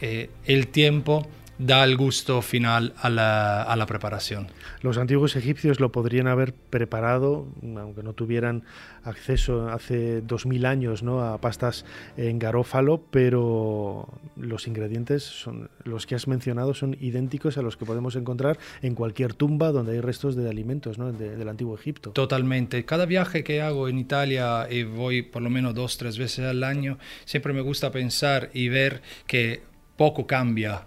Eh, 0.00 0.30
el 0.44 0.68
tiempo 0.68 1.26
da 1.58 1.84
el 1.84 1.96
gusto 1.96 2.40
final 2.40 2.94
a 2.96 3.10
la, 3.10 3.62
a 3.62 3.76
la, 3.76 3.86
preparación. 3.86 4.48
Los 4.80 4.96
antiguos 4.96 5.34
egipcios 5.36 5.80
lo 5.80 5.90
podrían 5.90 6.28
haber 6.28 6.54
preparado, 6.54 7.46
aunque 7.62 8.02
no 8.02 8.12
tuvieran 8.12 8.62
acceso 9.02 9.68
hace 9.68 10.20
2000 10.20 10.66
años 10.66 11.02
¿no? 11.02 11.22
a 11.22 11.40
pastas 11.40 11.84
en 12.16 12.38
garófalo, 12.38 13.02
pero 13.10 14.08
los 14.36 14.66
ingredientes 14.66 15.24
son 15.24 15.70
los 15.84 16.06
que 16.06 16.14
has 16.14 16.28
mencionado 16.28 16.74
son 16.74 16.96
idénticos 17.00 17.58
a 17.58 17.62
los 17.62 17.76
que 17.76 17.84
podemos 17.84 18.14
encontrar 18.16 18.58
en 18.82 18.94
cualquier 18.94 19.34
tumba 19.34 19.72
donde 19.72 19.92
hay 19.92 20.00
restos 20.00 20.36
de 20.36 20.48
alimentos 20.48 20.98
¿no? 20.98 21.12
del 21.12 21.48
antiguo 21.48 21.74
Egipto. 21.74 22.10
Totalmente. 22.10 22.84
Cada 22.84 23.06
viaje 23.06 23.42
que 23.42 23.62
hago 23.62 23.88
en 23.88 23.98
Italia, 23.98 24.68
y 24.70 24.84
voy 24.84 25.22
por 25.22 25.42
lo 25.42 25.50
menos 25.50 25.74
dos, 25.74 25.98
tres 25.98 26.18
veces 26.18 26.46
al 26.46 26.62
año, 26.62 26.98
siempre 27.24 27.52
me 27.52 27.62
gusta 27.62 27.90
pensar 27.90 28.50
y 28.52 28.68
ver 28.68 29.02
que 29.26 29.62
poco 29.96 30.26
cambia 30.26 30.86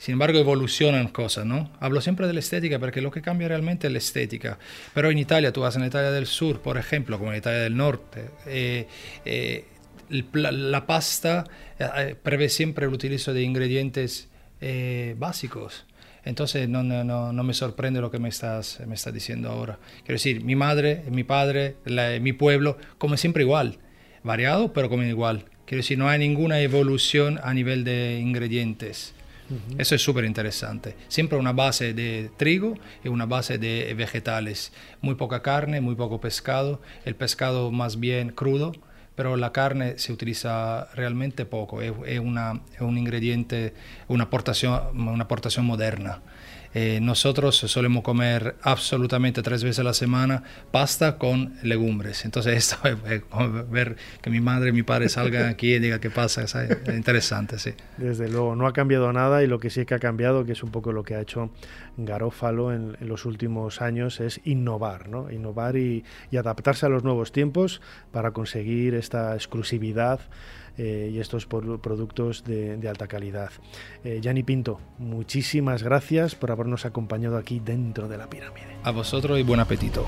sin 0.00 0.14
embargo, 0.14 0.38
evolucionan 0.38 1.08
cosas, 1.08 1.44
¿no? 1.44 1.70
Hablo 1.78 2.00
siempre 2.00 2.26
de 2.26 2.32
la 2.32 2.40
estética 2.40 2.78
porque 2.78 3.02
lo 3.02 3.10
que 3.10 3.20
cambia 3.20 3.48
realmente 3.48 3.86
es 3.86 3.92
la 3.92 3.98
estética. 3.98 4.58
Pero 4.94 5.10
en 5.10 5.18
Italia, 5.18 5.52
tú 5.52 5.60
vas 5.60 5.76
en 5.76 5.84
Italia 5.84 6.10
del 6.10 6.26
Sur, 6.26 6.62
por 6.62 6.78
ejemplo, 6.78 7.18
como 7.18 7.32
en 7.32 7.36
Italia 7.36 7.58
del 7.58 7.76
Norte, 7.76 8.30
eh, 8.46 8.86
eh, 9.26 9.66
la, 10.08 10.86
pasta 10.86 11.44
eh, 11.78 12.16
prevé 12.20 12.48
siempre 12.48 12.86
el 12.86 12.94
utilizo 12.94 13.34
de 13.34 13.42
ingredientes 13.42 14.30
básicos. 15.16 15.84
Entonces 16.24 16.66
no, 16.66 16.82
no, 16.82 17.04
no, 17.04 17.44
me 17.44 17.52
sorprende 17.52 18.00
lo 18.00 18.10
que 18.10 18.18
me 18.18 18.30
estás, 18.30 18.80
me 18.86 18.94
estás 18.94 19.12
diciendo 19.12 19.50
ahora. 19.50 19.78
Quiero 19.98 20.14
decir, 20.14 20.42
mi 20.42 20.56
madre, 20.56 21.04
mi 21.10 21.24
padre, 21.24 21.76
mi 22.22 22.32
pueblo, 22.32 22.78
como 22.96 23.18
siempre 23.18 23.42
igual. 23.42 23.76
Variado, 24.22 24.72
pero 24.72 24.88
como 24.88 25.02
igual. 25.02 25.44
Quiero 25.66 25.80
decir, 25.80 25.98
no 25.98 26.08
hay 26.08 26.18
ninguna 26.18 26.60
evolución 26.60 27.38
a 27.42 27.52
nivel 27.52 27.84
de 27.84 28.18
ingredientes. 28.18 29.14
Eso 29.78 29.94
es 29.94 30.02
súper 30.02 30.24
interesante. 30.24 30.96
Siempre 31.08 31.38
una 31.38 31.52
base 31.52 31.94
de 31.94 32.30
trigo 32.36 32.74
y 33.02 33.08
una 33.08 33.26
base 33.26 33.58
de 33.58 33.92
vegetales. 33.94 34.72
Muy 35.00 35.14
poca 35.14 35.42
carne, 35.42 35.80
muy 35.80 35.94
poco 35.94 36.20
pescado. 36.20 36.80
El 37.04 37.16
pescado 37.16 37.70
más 37.70 37.98
bien 37.98 38.30
crudo, 38.30 38.72
pero 39.14 39.36
la 39.36 39.52
carne 39.52 39.98
se 39.98 40.12
utiliza 40.12 40.88
realmente 40.94 41.44
poco. 41.44 41.82
Es, 41.82 41.92
un 42.20 42.98
ingrediente, 42.98 43.74
una 44.08 44.24
aportación, 44.24 44.96
una 44.96 45.24
aportación 45.24 45.66
moderna. 45.66 46.22
Eh, 46.72 47.00
nosotros 47.02 47.56
solemos 47.56 48.04
comer 48.04 48.54
absolutamente 48.62 49.42
tres 49.42 49.64
veces 49.64 49.80
a 49.80 49.82
la 49.82 49.94
semana 49.94 50.44
pasta 50.70 51.18
con 51.18 51.54
legumbres. 51.62 52.24
Entonces, 52.24 52.54
esto 52.56 52.76
ver 53.68 53.96
que 54.22 54.30
mi 54.30 54.40
madre 54.40 54.70
y 54.70 54.72
mi 54.72 54.82
padre 54.82 55.08
salgan 55.08 55.46
aquí 55.46 55.74
y 55.74 55.78
digan 55.78 56.00
qué 56.00 56.10
pasa, 56.10 56.42
es 56.42 56.54
interesante, 56.88 57.58
sí. 57.58 57.72
Desde 57.96 58.28
luego, 58.28 58.54
no 58.54 58.66
ha 58.66 58.72
cambiado 58.72 59.12
nada 59.12 59.42
y 59.42 59.46
lo 59.46 59.58
que 59.58 59.70
sí 59.70 59.84
que 59.84 59.94
ha 59.94 59.98
cambiado, 59.98 60.44
que 60.44 60.52
es 60.52 60.62
un 60.62 60.70
poco 60.70 60.92
lo 60.92 61.02
que 61.02 61.14
ha 61.14 61.20
hecho 61.20 61.50
Garófalo 61.96 62.72
en, 62.72 62.96
los 63.00 63.24
últimos 63.24 63.82
años, 63.82 64.20
es 64.20 64.40
innovar, 64.44 65.08
¿no? 65.08 65.30
Innovar 65.30 65.76
y, 65.76 66.04
adaptarse 66.36 66.86
a 66.86 66.88
los 66.88 67.04
nuevos 67.04 67.32
tiempos 67.32 67.80
para 68.12 68.30
conseguir 68.30 68.94
esta 68.94 69.34
exclusividad 69.34 70.20
eh, 70.82 71.10
y 71.12 71.20
estos 71.20 71.44
productos 71.44 72.42
de, 72.42 72.88
alta 72.88 73.06
calidad. 73.06 73.50
Eh, 74.02 74.20
Gianni 74.22 74.42
Pinto, 74.42 74.80
muchísimas 74.96 75.82
gracias 75.82 76.34
por 76.34 76.50
habernos 76.50 76.86
acompañado 76.86 77.36
aquí 77.36 77.60
dentro 77.62 78.08
de 78.08 78.16
la 78.16 78.30
pirámide. 78.30 78.78
A 78.82 78.90
vosotros 78.90 79.38
y 79.38 79.42
buen 79.42 79.60
apetito. 79.60 80.06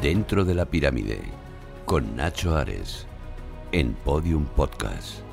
Dentro 0.00 0.46
de 0.46 0.54
la 0.54 0.64
pirámide 0.64 1.20
con 1.84 2.16
Nacho 2.16 2.56
Ares 2.56 3.06
en 3.72 3.92
Podium 3.92 4.46
Podcast. 4.46 5.29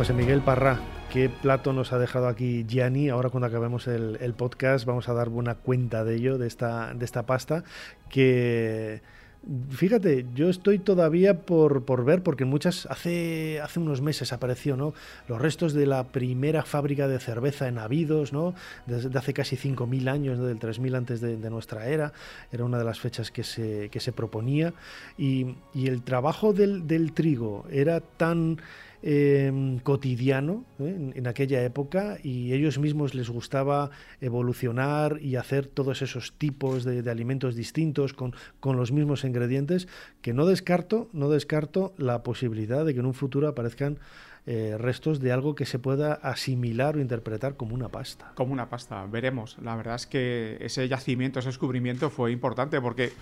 José 0.00 0.14
Miguel 0.14 0.40
Parra, 0.40 0.80
qué 1.12 1.28
plato 1.28 1.74
nos 1.74 1.92
ha 1.92 1.98
dejado 1.98 2.26
aquí 2.26 2.64
Gianni. 2.66 3.10
Ahora 3.10 3.28
cuando 3.28 3.48
acabemos 3.48 3.86
el, 3.86 4.32
podcast 4.34 4.86
vamos 4.86 5.10
a 5.10 5.12
dar 5.12 5.28
buena 5.28 5.56
cuenta 5.56 6.04
de 6.04 6.14
ello, 6.14 6.38
de 6.38 6.46
esta, 6.46 6.94
de 6.94 7.04
esta 7.04 7.26
pasta, 7.26 7.64
que 8.08 9.02
Fíjate, 9.70 10.26
yo 10.34 10.50
estoy 10.50 10.78
todavía 10.78 11.40
por, 11.42 11.86
por, 11.86 12.04
ver, 12.04 12.22
porque 12.22 12.44
muchas, 12.44 12.86
hace, 12.90 13.58
hace 13.62 13.80
unos 13.80 14.02
meses 14.02 14.34
apareció, 14.34 14.76
¿no? 14.76 14.92
Los 15.28 15.40
restos 15.40 15.72
de 15.72 15.86
la 15.86 16.08
primera 16.08 16.62
fábrica 16.62 17.08
de 17.08 17.18
cerveza 17.18 17.66
en 17.66 17.78
Abidos, 17.78 18.34
¿no? 18.34 18.54
Desde 18.84 19.18
hace 19.18 19.32
casi 19.32 19.56
5.000 19.56 20.10
años, 20.10 20.38
del 20.38 20.58
3.000 20.58 20.94
antes 20.94 21.20
de, 21.22 21.38
de, 21.38 21.50
nuestra 21.50 21.88
era, 21.88 22.12
era 22.52 22.64
una 22.64 22.76
de 22.76 22.84
las 22.84 23.00
fechas 23.00 23.30
que 23.30 23.42
se, 23.42 23.88
que 23.88 24.00
se 24.00 24.12
proponía. 24.12 24.74
Y, 25.16 25.56
y 25.72 25.88
el 25.88 26.02
trabajo 26.02 26.52
del, 26.52 26.86
del 26.86 27.12
trigo 27.12 27.64
era 27.70 28.00
tan 28.00 28.58
eh, 29.02 29.78
cotidiano 29.82 30.64
¿eh? 30.78 30.88
en, 30.88 31.12
en, 31.16 31.26
aquella 31.26 31.62
época 31.64 32.18
y 32.22 32.52
ellos 32.52 32.78
mismos 32.78 33.14
les 33.14 33.30
gustaba 33.30 33.90
evolucionar 34.20 35.18
y 35.22 35.36
hacer 35.36 35.66
todos 35.66 36.02
esos 36.02 36.32
tipos 36.34 36.84
de, 36.84 37.02
de 37.02 37.10
alimentos 37.10 37.54
distintos 37.54 38.12
con, 38.12 38.34
con, 38.60 38.76
los 38.76 38.92
mismos 38.92 39.24
ingredientes 39.24 39.88
que 40.20 40.34
no 40.34 40.46
descarto, 40.46 41.08
no 41.12 41.30
descarto 41.30 41.94
la 41.96 42.22
posibilidad 42.22 42.84
de 42.84 42.94
que 42.94 43.00
en 43.00 43.06
un 43.06 43.14
futuro 43.14 43.48
aparezcan 43.48 43.98
eh, 44.46 44.76
restos 44.78 45.20
de 45.20 45.32
algo 45.32 45.54
que 45.54 45.66
se 45.66 45.78
pueda 45.78 46.14
asimilar 46.14 46.96
o 46.96 47.00
interpretar 47.00 47.56
como 47.56 47.74
una 47.74 47.88
pasta. 47.88 48.32
Como 48.34 48.52
una 48.52 48.68
pasta, 48.68 49.04
veremos. 49.06 49.56
La 49.62 49.76
verdad 49.76 49.96
es 49.96 50.06
que 50.06 50.56
ese 50.60 50.88
yacimiento, 50.88 51.38
ese 51.38 51.48
descubrimiento 51.48 52.10
fue 52.10 52.32
importante 52.32 52.80
porque 52.80 53.12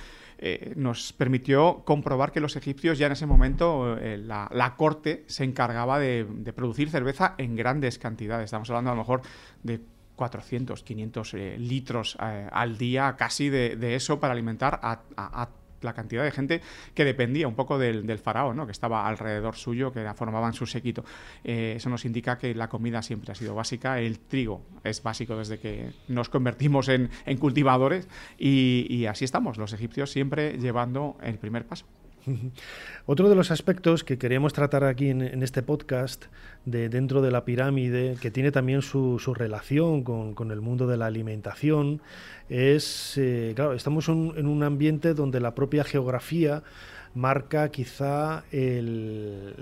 eh, 0.41 0.73
nos 0.77 1.13
permitió 1.13 1.83
comprobar 1.85 2.31
que 2.31 2.39
los 2.39 2.55
egipcios 2.55 2.97
ya 2.97 3.07
en 3.07 3.13
ese 3.13 3.27
momento, 3.27 3.99
eh, 3.99 4.17
la, 4.17 4.75
corte 4.77 5.25
se 5.27 5.43
encargaba 5.43 5.99
de, 5.99 6.25
producir 6.55 6.91
cerveza 6.91 7.35
en 7.39 7.57
grandes 7.57 7.99
cantidades. 7.99 8.45
Estamos 8.45 8.71
hablando 8.71 8.91
a 8.91 8.95
lo 8.95 9.01
mejor 9.01 9.23
de 9.65 9.81
400, 10.15 10.85
500 10.85 11.35
eh, 11.35 11.57
litros 11.59 12.17
al 12.21 12.79
día, 12.79 13.17
casi 13.17 13.49
de, 13.49 13.75
de, 13.75 13.97
eso 13.97 14.21
para 14.21 14.33
alimentar 14.33 14.79
a, 14.81 15.01
a, 15.17 15.43
a 15.43 15.49
la 15.83 15.93
cantidad 15.93 16.25
de 16.25 16.31
gente 16.31 16.61
que 16.95 17.05
dependía 17.05 17.49
un 17.49 17.55
poco 17.55 17.79
del, 17.79 18.19
faraón, 18.19 18.57
¿no? 18.57 18.67
que 18.67 18.73
estaba 18.73 19.07
alrededor 19.07 19.57
suyo, 19.57 19.93
que 19.93 20.09
formaban 20.15 20.53
su 20.53 20.67
séquito. 20.67 21.05
Eh, 21.45 21.75
eso 21.77 21.89
nos 21.91 22.05
indica 22.05 22.39
que 22.39 22.55
la 22.55 22.69
comida 22.69 23.03
siempre 23.03 23.33
ha 23.33 23.35
sido 23.35 23.55
básica, 23.55 24.01
el 24.01 24.19
trigo 24.19 24.63
es 24.85 25.03
básico 25.03 25.37
desde 25.37 25.59
que 25.59 25.93
nos 26.09 26.29
convertimos 26.29 26.89
en, 26.89 27.11
cultivadores 27.39 28.09
y 28.39 29.07
así 29.07 29.25
estamos, 29.25 29.59
los 29.59 29.73
egipcios 29.73 30.11
siempre 30.11 30.59
llevando 30.59 31.17
el 31.23 31.39
primer 31.39 31.67
paso. 31.67 31.87
Otro 33.07 33.29
de 33.29 33.35
los 33.35 33.51
aspectos 33.51 34.05
que 34.05 34.19
queremos 34.19 34.53
tratar 34.53 34.85
aquí 34.85 35.11
en, 35.11 35.43
este 35.43 35.63
podcast, 35.63 36.27
de 36.65 36.89
dentro 36.89 37.23
de 37.23 37.31
la 37.31 37.45
pirámide, 37.45 38.17
que 38.21 38.31
tiene 38.31 38.53
también 38.53 38.83
su, 38.83 39.19
relación 39.35 40.03
con, 40.03 40.51
el 40.51 40.61
mundo 40.61 40.87
de 40.87 40.97
la 40.97 41.07
alimentación, 41.07 42.01
es, 42.49 43.15
eh, 43.17 43.53
claro, 43.55 43.75
estamos 43.75 44.09
en 44.09 44.47
un 44.47 44.63
ambiente 44.63 45.15
donde 45.15 45.41
la 45.41 45.55
propia 45.55 45.85
geografía 45.85 46.63
marca 47.15 47.71
quizá 47.71 48.45
el, 48.53 49.55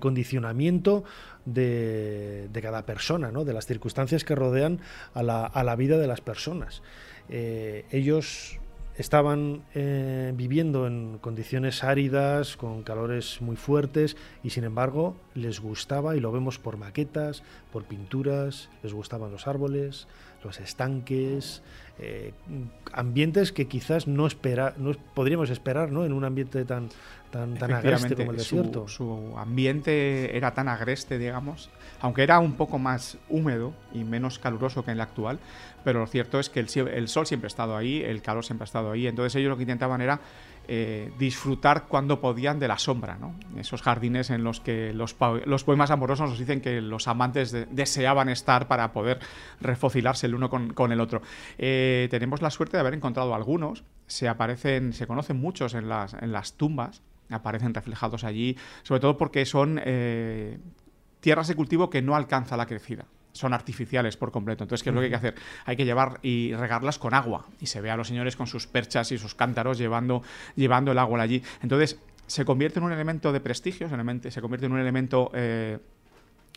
condicionamiento 0.00 1.04
de, 1.44 2.48
de, 2.52 2.62
cada 2.62 2.84
persona, 2.84 3.32
¿no? 3.32 3.44
de 3.44 3.52
las 3.52 3.66
circunstancias 3.66 4.24
que 4.24 4.34
rodean 4.34 4.80
a 5.14 5.22
la, 5.22 5.46
a 5.46 5.64
la 5.64 5.76
vida 5.76 5.98
de 5.98 6.06
las 6.06 6.20
personas. 6.20 6.82
Eh, 7.28 7.84
ellos 7.90 8.58
estaban 8.98 9.62
eh, 9.74 10.32
viviendo 10.36 10.86
en 10.86 11.18
condiciones 11.18 11.84
áridas, 11.84 12.56
con 12.56 12.82
calores 12.82 13.40
muy 13.40 13.56
fuertes, 13.56 14.16
y 14.42 14.50
sin 14.50 14.64
embargo 14.64 15.16
les 15.34 15.60
gustaba, 15.60 16.16
y 16.16 16.20
lo 16.20 16.32
vemos 16.32 16.58
por 16.58 16.76
maquetas, 16.76 17.44
por 17.72 17.84
pinturas, 17.84 18.68
les 18.82 18.92
gustaban 18.92 19.30
los 19.30 19.46
árboles, 19.46 20.08
los 20.42 20.58
estanques, 20.58 21.62
eh, 22.00 22.32
ambientes 22.92 23.52
que 23.52 23.66
quizás 23.66 24.06
no, 24.06 24.26
espera, 24.26 24.74
no 24.76 24.92
podríamos 25.14 25.50
esperar 25.50 25.90
¿no? 25.90 26.04
en 26.04 26.12
un 26.12 26.24
ambiente 26.24 26.64
tan, 26.64 26.88
tan, 27.30 27.54
tan 27.54 27.72
agreste 27.72 28.14
como 28.14 28.30
el 28.30 28.36
desierto. 28.36 28.88
Su, 28.88 29.04
su, 29.32 29.38
ambiente 29.38 30.36
era 30.36 30.54
tan 30.54 30.68
agreste, 30.68 31.18
digamos, 31.18 31.70
aunque 32.00 32.22
era 32.22 32.38
un 32.38 32.54
poco 32.54 32.78
más 32.78 33.18
húmedo 33.28 33.72
y 33.92 34.04
menos 34.04 34.38
caluroso 34.38 34.84
que 34.84 34.92
en 34.92 34.98
el 34.98 35.00
actual, 35.00 35.38
pero 35.84 36.00
lo 36.00 36.06
cierto 36.06 36.38
es 36.38 36.50
que 36.50 36.60
el, 36.60 36.68
el 36.88 37.08
sol 37.08 37.26
siempre 37.26 37.46
ha 37.46 37.48
estado 37.48 37.76
ahí, 37.76 38.02
el 38.02 38.22
calor 38.22 38.44
siempre 38.44 38.64
ha 38.64 38.66
estado 38.66 38.92
ahí, 38.92 39.06
entonces 39.06 39.34
ellos 39.34 39.50
lo 39.50 39.56
que 39.56 39.62
intentaban 39.62 40.00
era 40.00 40.20
eh, 40.70 41.10
disfrutar 41.18 41.86
cuando 41.88 42.20
podían 42.20 42.58
de 42.58 42.68
la 42.68 42.76
sombra, 42.76 43.16
¿no? 43.16 43.34
Esos 43.56 43.80
jardines 43.80 44.28
en 44.28 44.44
los 44.44 44.60
que 44.60 44.92
los, 44.92 45.14
poemas 45.14 45.90
amorosos 45.90 46.28
nos 46.28 46.38
dicen 46.38 46.60
que 46.60 46.82
los 46.82 47.08
amantes 47.08 47.52
de, 47.52 47.64
deseaban 47.66 48.28
estar 48.28 48.68
para 48.68 48.92
poder 48.92 49.18
refocilarse 49.62 50.26
el 50.26 50.34
uno 50.34 50.50
con, 50.50 50.92
el 50.92 51.00
otro. 51.00 51.22
Eh, 51.56 52.08
tenemos 52.10 52.42
la 52.42 52.50
suerte 52.50 52.76
de 52.76 52.82
haber 52.82 52.92
encontrado 52.92 53.34
algunos, 53.34 53.82
se 54.06 54.28
aparecen, 54.28 54.92
se 54.92 55.06
conocen 55.06 55.40
muchos 55.40 55.72
en 55.72 55.88
las, 55.88 56.12
en 56.12 56.32
las 56.32 56.52
tumbas, 56.52 57.00
aparecen 57.30 57.72
reflejados 57.72 58.24
allí, 58.24 58.58
sobre 58.82 59.00
todo 59.00 59.16
porque 59.16 59.46
son 59.46 59.80
eh, 59.82 60.58
tierras 61.20 61.48
de 61.48 61.54
cultivo 61.54 61.88
que 61.88 62.02
no 62.02 62.14
alcanza 62.14 62.58
la 62.58 62.66
crecida 62.66 63.06
son 63.38 63.54
artificiales 63.54 64.16
por 64.16 64.32
completo. 64.32 64.64
Entonces, 64.64 64.82
¿qué 64.82 64.90
es 64.90 64.94
lo 64.94 65.00
que 65.00 65.06
hay 65.06 65.10
que 65.10 65.16
hacer? 65.16 65.34
Hay 65.64 65.76
que 65.76 65.84
llevar 65.84 66.18
y 66.22 66.52
regarlas 66.54 66.98
con 66.98 67.14
agua. 67.14 67.46
Y 67.60 67.66
se 67.66 67.80
ve 67.80 67.90
a 67.90 67.96
los 67.96 68.08
señores 68.08 68.36
con 68.36 68.46
sus 68.46 68.66
perchas 68.66 69.12
y 69.12 69.18
sus 69.18 69.34
cántaros 69.34 69.78
llevando, 69.78 70.22
llevando 70.56 70.92
el 70.92 70.98
agua 70.98 71.22
allí. 71.22 71.42
Entonces, 71.62 71.98
se 72.26 72.44
convierte 72.44 72.78
en 72.78 72.84
un 72.84 72.92
elemento 72.92 73.32
de 73.32 73.40
prestigio, 73.40 73.88
se 73.88 74.40
convierte 74.40 74.66
en 74.66 74.72
un 74.72 74.80
elemento 74.80 75.30
eh, 75.34 75.78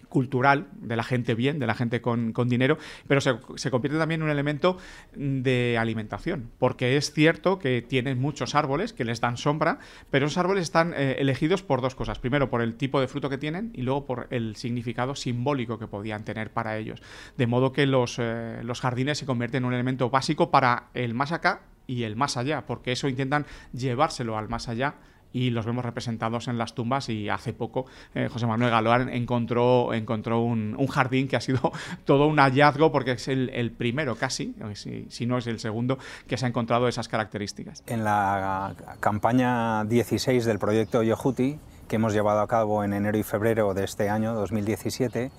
cultural 0.09 0.67
de 0.73 0.95
la 0.95 1.03
gente 1.03 1.35
bien, 1.35 1.59
de 1.59 1.67
la 1.67 1.75
gente 1.75 2.01
con, 2.01 2.33
con 2.33 2.49
dinero, 2.49 2.77
pero 3.07 3.21
se, 3.21 3.37
se, 3.55 3.71
convierte 3.71 3.97
también 3.97 4.21
en 4.21 4.25
un 4.25 4.31
elemento 4.31 4.77
de 5.15 5.77
alimentación, 5.79 6.51
porque 6.59 6.97
es 6.97 7.13
cierto 7.13 7.59
que 7.59 7.81
tienen 7.81 8.19
muchos 8.19 8.55
árboles 8.55 8.93
que 8.93 9.05
les 9.05 9.21
dan 9.21 9.37
sombra, 9.37 9.79
pero 10.09 10.25
esos 10.25 10.37
árboles 10.37 10.63
están 10.63 10.93
eh, 10.95 11.15
elegidos 11.19 11.63
por 11.63 11.81
dos 11.81 11.95
cosas. 11.95 12.19
Primero, 12.19 12.49
por 12.49 12.61
el 12.61 12.75
tipo 12.75 12.99
de 12.99 13.07
fruto 13.07 13.29
que 13.29 13.37
tienen 13.37 13.71
y 13.73 13.81
luego 13.81 14.05
por 14.05 14.27
el 14.29 14.55
significado 14.55 15.15
simbólico 15.15 15.79
que 15.79 15.87
podían 15.87 16.23
tener 16.23 16.51
para 16.51 16.77
ellos. 16.77 17.01
De 17.37 17.47
modo 17.47 17.71
que 17.71 17.85
los, 17.85 18.17
eh, 18.19 18.61
los 18.63 18.81
jardines 18.81 19.17
se 19.17 19.25
convierten 19.25 19.63
en 19.63 19.65
un 19.65 19.73
elemento 19.73 20.09
básico 20.09 20.51
para 20.51 20.89
el 20.93 21.13
más 21.13 21.31
acá 21.31 21.63
y 21.87 22.03
el 22.03 22.15
más 22.15 22.37
allá, 22.37 22.65
porque 22.65 22.91
eso 22.91 23.07
intentan 23.07 23.45
llevárselo 23.73 24.37
al 24.37 24.49
más 24.49 24.69
allá 24.69 24.95
y 25.33 25.49
los 25.49 25.65
vemos 25.65 25.85
representados 25.85 26.47
en 26.47 26.57
las 26.57 26.73
tumbas 26.73 27.09
y 27.09 27.29
hace 27.29 27.53
poco 27.53 27.85
eh, 28.15 28.27
José 28.31 28.47
Manuel 28.47 28.71
Galoán 28.71 29.09
encontró, 29.09 29.93
encontró 29.93 30.41
un, 30.41 30.75
un, 30.77 30.87
jardín 30.87 31.27
que 31.27 31.35
ha 31.35 31.41
sido 31.41 31.71
todo 32.05 32.27
un 32.27 32.37
hallazgo 32.37 32.91
porque 32.91 33.11
es 33.13 33.27
el, 33.27 33.71
primero 33.71 34.15
casi, 34.15 34.53
si, 34.73 35.05
si, 35.09 35.25
no 35.25 35.37
es 35.37 35.47
el 35.47 35.59
segundo, 35.59 35.97
que 36.27 36.37
se 36.37 36.45
ha 36.45 36.49
encontrado 36.49 36.87
esas 36.87 37.07
características. 37.07 37.83
En 37.87 38.03
la 38.03 38.75
campaña 38.99 39.85
16 39.85 40.45
del 40.45 40.59
proyecto 40.59 41.03
Yohuti, 41.03 41.59
que 41.87 41.95
hemos 41.95 42.13
llevado 42.13 42.41
a 42.41 42.47
cabo 42.47 42.83
en 42.83 42.93
enero 42.93 43.17
y 43.17 43.23
febrero 43.23 43.73
de 43.73 43.83
este 43.83 44.09
año, 44.09 44.33
2017, 44.33 45.31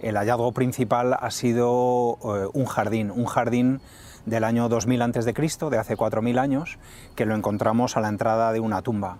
el 0.00 0.16
hallazgo 0.16 0.52
principal 0.52 1.16
ha 1.18 1.30
sido 1.30 2.18
eh, 2.24 2.48
un 2.52 2.66
jardín, 2.66 3.10
un 3.10 3.26
jardín 3.26 3.80
del 4.26 4.44
año 4.44 4.68
2000 4.68 5.02
a.C., 5.02 5.32
de 5.70 5.78
hace 5.78 5.96
4.000 5.96 6.38
años, 6.38 6.78
que 7.16 7.26
lo 7.26 7.34
encontramos 7.34 7.96
a 7.96 8.00
la 8.00 8.08
entrada 8.08 8.52
de 8.52 8.60
una 8.60 8.82
tumba. 8.82 9.18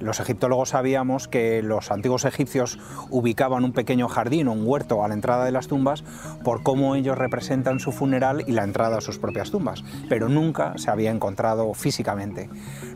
Los 0.00 0.18
egiptólogos 0.18 0.70
sabíamos 0.70 1.28
que 1.28 1.62
los 1.62 1.90
antiguos 1.90 2.24
egipcios 2.24 2.78
ubicaban 3.10 3.64
un 3.64 3.72
pequeño 3.72 4.08
jardín 4.08 4.48
o 4.48 4.52
un 4.52 4.66
huerto 4.66 5.04
a 5.04 5.08
la 5.08 5.14
entrada 5.14 5.44
de 5.44 5.52
las 5.52 5.68
tumbas 5.68 6.04
por 6.42 6.62
cómo 6.62 6.94
ellos 6.94 7.18
representan 7.18 7.80
su 7.80 7.92
funeral 7.92 8.44
y 8.46 8.52
la 8.52 8.64
entrada 8.64 8.98
a 8.98 9.00
sus 9.00 9.18
propias 9.18 9.50
tumbas, 9.50 9.84
pero 10.08 10.28
nunca 10.28 10.72
se 10.76 10.90
había 10.90 11.10
encontrado 11.10 11.72
físicamente. 11.74 12.48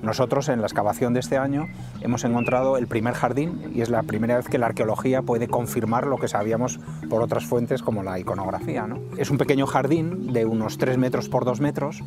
Nosotros 0.02 0.48
en 0.48 0.60
la 0.60 0.66
excavación 0.66 1.12
de 1.12 1.20
este 1.20 1.36
año 1.36 1.66
hemos 2.00 2.24
encontrado 2.24 2.78
el 2.78 2.86
primer 2.86 3.14
jardín 3.14 3.70
y 3.74 3.82
es 3.82 3.90
la 3.90 4.02
primera 4.02 4.36
vez 4.36 4.48
que 4.48 4.58
la 4.58 4.66
arqueología 4.66 5.22
puede 5.22 5.48
confirmar 5.48 6.06
lo 6.06 6.16
que 6.16 6.28
sabíamos 6.28 6.80
por 7.10 7.22
otras 7.22 7.44
fuentes 7.44 7.82
como 7.82 8.02
la 8.02 8.18
iconografía. 8.18 8.86
¿no? 8.86 9.00
Es 9.18 9.30
un 9.30 9.38
pequeño 9.38 9.66
jardín 9.66 10.32
de 10.32 10.46
unos 10.46 10.78
3 10.78 10.96
metros 10.96 11.28
por 11.28 11.44
2 11.44 11.60
metros 11.60 12.02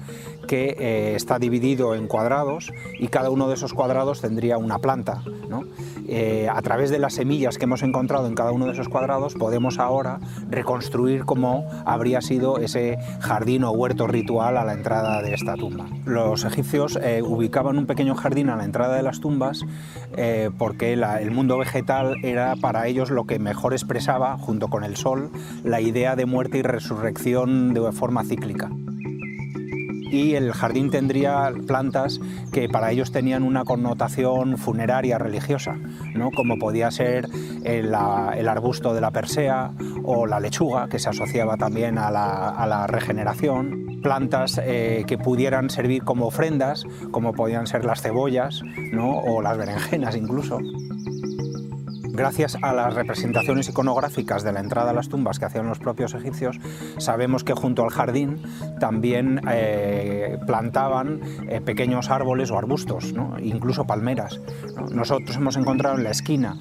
que 0.47 0.75
eh, 0.79 1.15
está 1.15 1.37
dividido 1.37 1.93
en 1.93 2.07
cuadrados 2.07 2.71
y 2.99 3.09
cada 3.09 3.29
uno 3.29 3.47
de 3.47 3.55
esos 3.55 3.73
cuadrados 3.73 4.21
tendría 4.21 4.57
una 4.57 4.79
planta. 4.79 4.86
Eh, 6.07 6.47
a 6.49 6.61
través 6.61 6.89
de 6.89 6.99
las 6.99 7.15
semillas 7.15 7.57
que 7.57 7.65
hemos 7.65 7.83
encontrado 7.83 8.27
en 8.27 8.35
cada 8.35 8.51
uno 8.51 8.65
de 8.65 8.71
esos 8.71 8.87
cuadrados 8.87 9.35
podemos 9.35 9.79
ahora 9.79 10.19
reconstruir 10.49 11.25
cómo 11.25 11.67
habría 11.85 12.21
sido 12.21 12.59
ese 12.59 12.97
jardín 13.19 13.65
o 13.65 13.71
huerto 13.71 14.07
ritual 14.07 14.57
a 14.57 14.63
la 14.63 14.73
entrada 14.73 15.21
de 15.21 15.33
esta 15.33 15.55
tumba. 15.55 15.85
Los 16.05 16.45
egipcios 16.45 16.97
eh, 17.01 17.21
ubicaban 17.21 17.77
un 17.77 17.85
pequeño 17.85 18.15
jardín 18.15 18.49
a 18.49 18.55
la 18.55 18.63
entrada 18.63 18.95
de 18.95 19.03
las 19.03 19.19
tumbas 19.19 19.65
eh, 20.15 20.49
porque 20.57 20.93
el 20.93 21.31
mundo 21.31 21.57
vegetal 21.57 22.15
era 22.23 22.55
para 22.55 22.87
ellos 22.87 23.11
lo 23.11 23.25
que 23.25 23.39
mejor 23.39 23.73
expresaba, 23.73 24.37
junto 24.37 24.69
con 24.69 24.83
el 24.83 24.95
sol, 24.95 25.31
la 25.63 25.81
idea 25.81 26.15
de 26.15 26.25
muerte 26.25 26.59
y 26.59 26.61
resurrección 26.61 27.73
de 27.73 27.91
forma 27.91 28.23
cíclica 28.23 28.69
y 30.11 30.35
el 30.35 30.51
jardín 30.53 30.89
tendría 30.89 31.51
plantas 31.65 32.19
que 32.51 32.69
para 32.69 32.91
ellos 32.91 33.11
tenían 33.11 33.43
una 33.43 33.63
connotación 33.63 34.57
funeraria 34.57 35.17
religiosa, 35.17 35.75
¿no? 36.15 36.31
como 36.31 36.57
podía 36.57 36.91
ser 36.91 37.27
el, 37.63 37.93
arbusto 37.93 38.93
de 38.93 39.01
la 39.01 39.11
persea 39.11 39.71
o 40.03 40.25
la 40.25 40.39
lechuga, 40.39 40.87
que 40.89 40.99
se 40.99 41.09
asociaba 41.09 41.57
también 41.57 41.97
a 41.97 42.11
la, 42.11 42.87
regeneración, 42.87 43.99
plantas 44.01 44.61
eh, 44.63 45.03
que 45.07 45.17
pudieran 45.17 45.69
servir 45.69 46.03
como 46.03 46.27
ofrendas, 46.27 46.85
como 47.11 47.33
podían 47.33 47.67
ser 47.67 47.83
las 47.83 48.01
cebollas 48.01 48.61
¿no? 48.93 49.17
o 49.19 49.41
las 49.41 49.57
berenjenas 49.57 50.15
incluso. 50.15 50.59
Gracias 52.17 52.57
a 52.63 52.73
las 52.73 52.95
representaciones 52.95 53.69
iconográficas 53.69 54.41
de 54.41 54.51
la 54.51 54.59
entrada 54.59 54.89
a 54.89 54.93
las 54.93 55.07
tumbas 55.07 55.37
que 55.37 55.45
hacían 55.45 55.67
los 55.67 55.77
propios 55.77 56.15
egipcios, 56.15 56.59
sabemos 56.97 57.43
que 57.43 57.53
junto 57.53 57.83
al 57.83 57.91
jardín 57.91 58.41
también 58.79 59.39
eh, 59.47 60.39
plantaban 60.47 61.21
eh, 61.47 61.61
pequeños 61.61 62.09
árboles 62.09 62.49
o 62.49 62.57
arbustos, 62.57 63.13
incluso 63.39 63.85
palmeras. 63.85 64.41
Nosotros 64.91 65.37
hemos 65.37 65.57
encontrado 65.57 65.95
en 65.95 66.05
la 66.05 66.09
esquina 66.09 66.57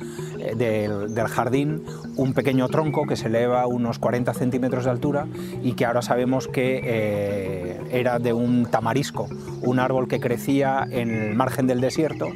eh, 0.47 0.55
del, 0.57 1.29
jardín 1.29 1.85
un 2.17 2.33
pequeño 2.33 2.69
tronco 2.69 3.07
que 3.07 3.17
se 3.17 3.27
eleva 3.27 3.67
unos 3.67 3.99
40 3.99 4.33
centímetros 4.35 4.85
de 4.85 4.91
altura 4.91 5.27
y 5.63 5.73
que 5.73 5.85
ahora 5.85 6.03
sabemos 6.03 6.49
que 6.49 7.81
era 7.91 8.19
de 8.19 8.33
un 8.33 8.67
tamarisco, 8.67 9.29
un 9.63 9.79
árbol 9.79 10.09
que 10.09 10.21
crecía 10.21 10.87
en 10.91 11.11
el 11.11 11.35
margen 11.35 11.67
del 11.67 11.81
desierto 11.81 12.29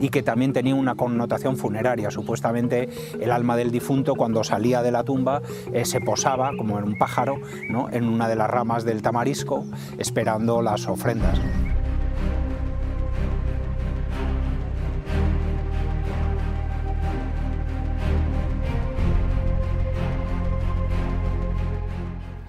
y 0.00 0.08
que 0.10 0.22
también 0.22 0.52
tenía 0.52 0.74
una 0.74 0.94
connotación 0.94 1.56
funeraria. 1.56 2.10
Supuestamente 2.10 2.88
el 3.20 3.30
alma 3.30 3.56
del 3.56 3.70
difunto 3.70 4.14
cuando 4.14 4.44
salía 4.44 4.82
de 4.82 4.92
la 4.92 5.04
tumba 5.04 5.42
eh, 5.72 5.84
se 5.84 6.00
posaba 6.00 6.52
como 6.56 6.78
en 6.78 6.84
un 6.84 6.98
pájaro 6.98 7.36
¿no? 7.68 7.88
en 7.90 8.04
una 8.04 8.28
de 8.28 8.36
las 8.36 8.48
ramas 8.48 8.84
del 8.84 9.02
tamarisco 9.02 9.64
esperando 9.98 10.62
las 10.62 10.86
ofrendas. 10.86 11.38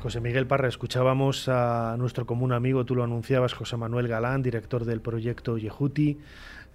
José 0.10 0.22
Miguel 0.22 0.48
Parra, 0.48 0.68
escuchábamos 0.68 1.48
a 1.50 1.96
nuestro 2.00 2.26
común 2.26 2.52
amigo, 2.52 2.84
tú 2.84 2.96
lo 2.96 3.04
anunciabas, 3.04 3.54
José 3.54 3.78
Manuel 3.78 4.08
Galán, 4.08 4.42
director 4.42 4.84
del 4.84 5.02
proyecto 5.02 5.60
Yehuti, 5.60 6.18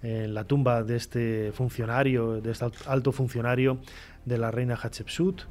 en 0.03 0.33
la 0.33 0.45
tumba 0.45 0.83
de 0.83 0.95
este 0.95 1.51
funcionario, 1.51 2.39
de 2.39 2.51
este 2.51 2.65
alto 2.87 3.11
funcionario 3.11 3.79
de 4.23 4.37
la 4.37 4.51
reina 4.51 4.77
Hatshepsut, 4.81 5.41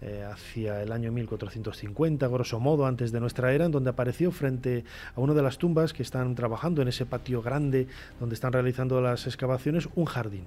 eh, 0.00 0.24
hacia 0.30 0.80
el 0.80 0.92
año 0.92 1.10
1450, 1.10 2.28
grosso 2.28 2.60
modo, 2.60 2.86
antes 2.86 3.10
de 3.10 3.18
nuestra 3.18 3.52
era, 3.52 3.64
en 3.64 3.72
donde 3.72 3.90
apareció 3.90 4.30
frente 4.30 4.84
a 5.16 5.20
una 5.20 5.34
de 5.34 5.42
las 5.42 5.58
tumbas 5.58 5.92
que 5.92 6.04
están 6.04 6.36
trabajando 6.36 6.82
en 6.82 6.88
ese 6.88 7.04
patio 7.04 7.42
grande 7.42 7.88
donde 8.20 8.36
están 8.36 8.52
realizando 8.52 9.00
las 9.00 9.26
excavaciones, 9.26 9.88
un 9.96 10.04
jardín. 10.04 10.44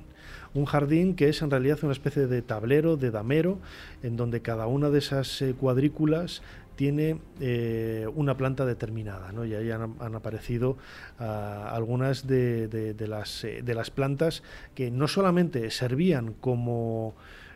Un 0.54 0.64
jardín 0.64 1.16
que 1.16 1.28
es 1.28 1.42
en 1.42 1.52
realidad 1.52 1.80
una 1.84 1.92
especie 1.92 2.28
de 2.28 2.42
tablero, 2.42 2.96
de 2.96 3.12
damero, 3.12 3.60
en 4.04 4.16
donde 4.16 4.42
cada 4.42 4.68
una 4.68 4.90
de 4.90 5.00
esas 5.00 5.42
eh, 5.42 5.54
cuadrículas 5.54 6.42
tiene 6.82 7.20
eh, 7.40 8.08
una 8.16 8.38
planta 8.38 8.66
determinada, 8.66 9.32
¿no? 9.32 9.46
y 9.46 9.54
ahí 9.54 9.70
han, 9.70 10.16
aparecido 10.16 10.80
ah, 11.20 11.70
algunas 11.76 12.26
de, 12.26 12.96
las, 13.08 13.44
eh, 13.44 13.62
de 13.62 13.76
las 13.76 13.92
plantas 13.92 14.42
que 14.74 14.90
no 14.90 15.08
solamente 15.08 15.70
servían 15.70 16.34
como 16.34 17.14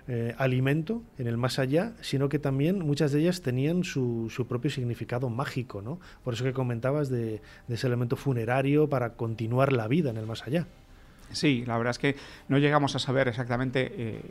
eh, 0.07 0.36
alimento 0.38 1.01
en 1.17 1.26
el 1.26 1.38
más 1.38 1.57
allá, 1.57 1.93
sino 2.01 2.30
que 2.30 2.38
también 2.38 2.78
muchas 2.86 3.13
de 3.13 3.21
ellas 3.21 3.41
tenían 3.41 3.84
su, 3.84 4.30
propio 4.47 4.69
significado 4.69 5.28
mágico, 5.28 5.82
¿no? 5.82 5.99
por 6.23 6.36
eso 6.36 6.43
que 6.43 6.53
comentabas 6.53 7.09
de, 7.09 7.41
ese 7.67 7.88
elemento 7.88 8.17
funerario 8.17 8.89
para 8.89 9.13
continuar 9.13 9.73
la 9.73 9.88
vida 9.88 10.11
en 10.11 10.17
el 10.17 10.28
más 10.28 10.45
allá. 10.45 10.67
Sí, 11.32 11.63
la 11.65 11.80
verdad 11.80 11.89
es 11.89 11.97
que 11.97 12.15
no 12.47 12.59
llegamos 12.59 12.95
a 12.95 12.99
saber 12.99 13.28
exactamente 13.28 14.21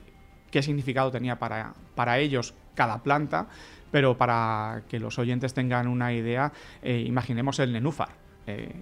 qué 0.54 0.62
significado 0.62 1.10
tenía 1.10 1.36
para, 1.40 1.74
para 1.96 2.20
ellos 2.20 2.54
cada 2.76 3.02
planta, 3.02 3.48
pero 3.90 4.16
para 4.16 4.82
que 4.88 5.00
los 5.00 5.18
oyentes 5.18 5.52
tengan 5.52 5.88
una 5.88 6.12
idea, 6.12 6.52
eh, 6.80 7.02
imaginemos 7.04 7.58
el 7.58 7.72
nenúfar. 7.72 8.10
Eh, 8.46 8.72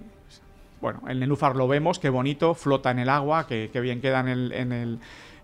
bueno, 0.81 1.01
el 1.07 1.19
nenúfar 1.19 1.55
lo 1.55 1.67
vemos, 1.67 1.97
qué 1.97 2.09
bonito, 2.09 2.53
flota 2.53 2.91
en 2.91 2.99
el 2.99 3.09
agua, 3.09 3.47
qué, 3.47 3.71
bien 3.81 4.01
queda 4.01 4.23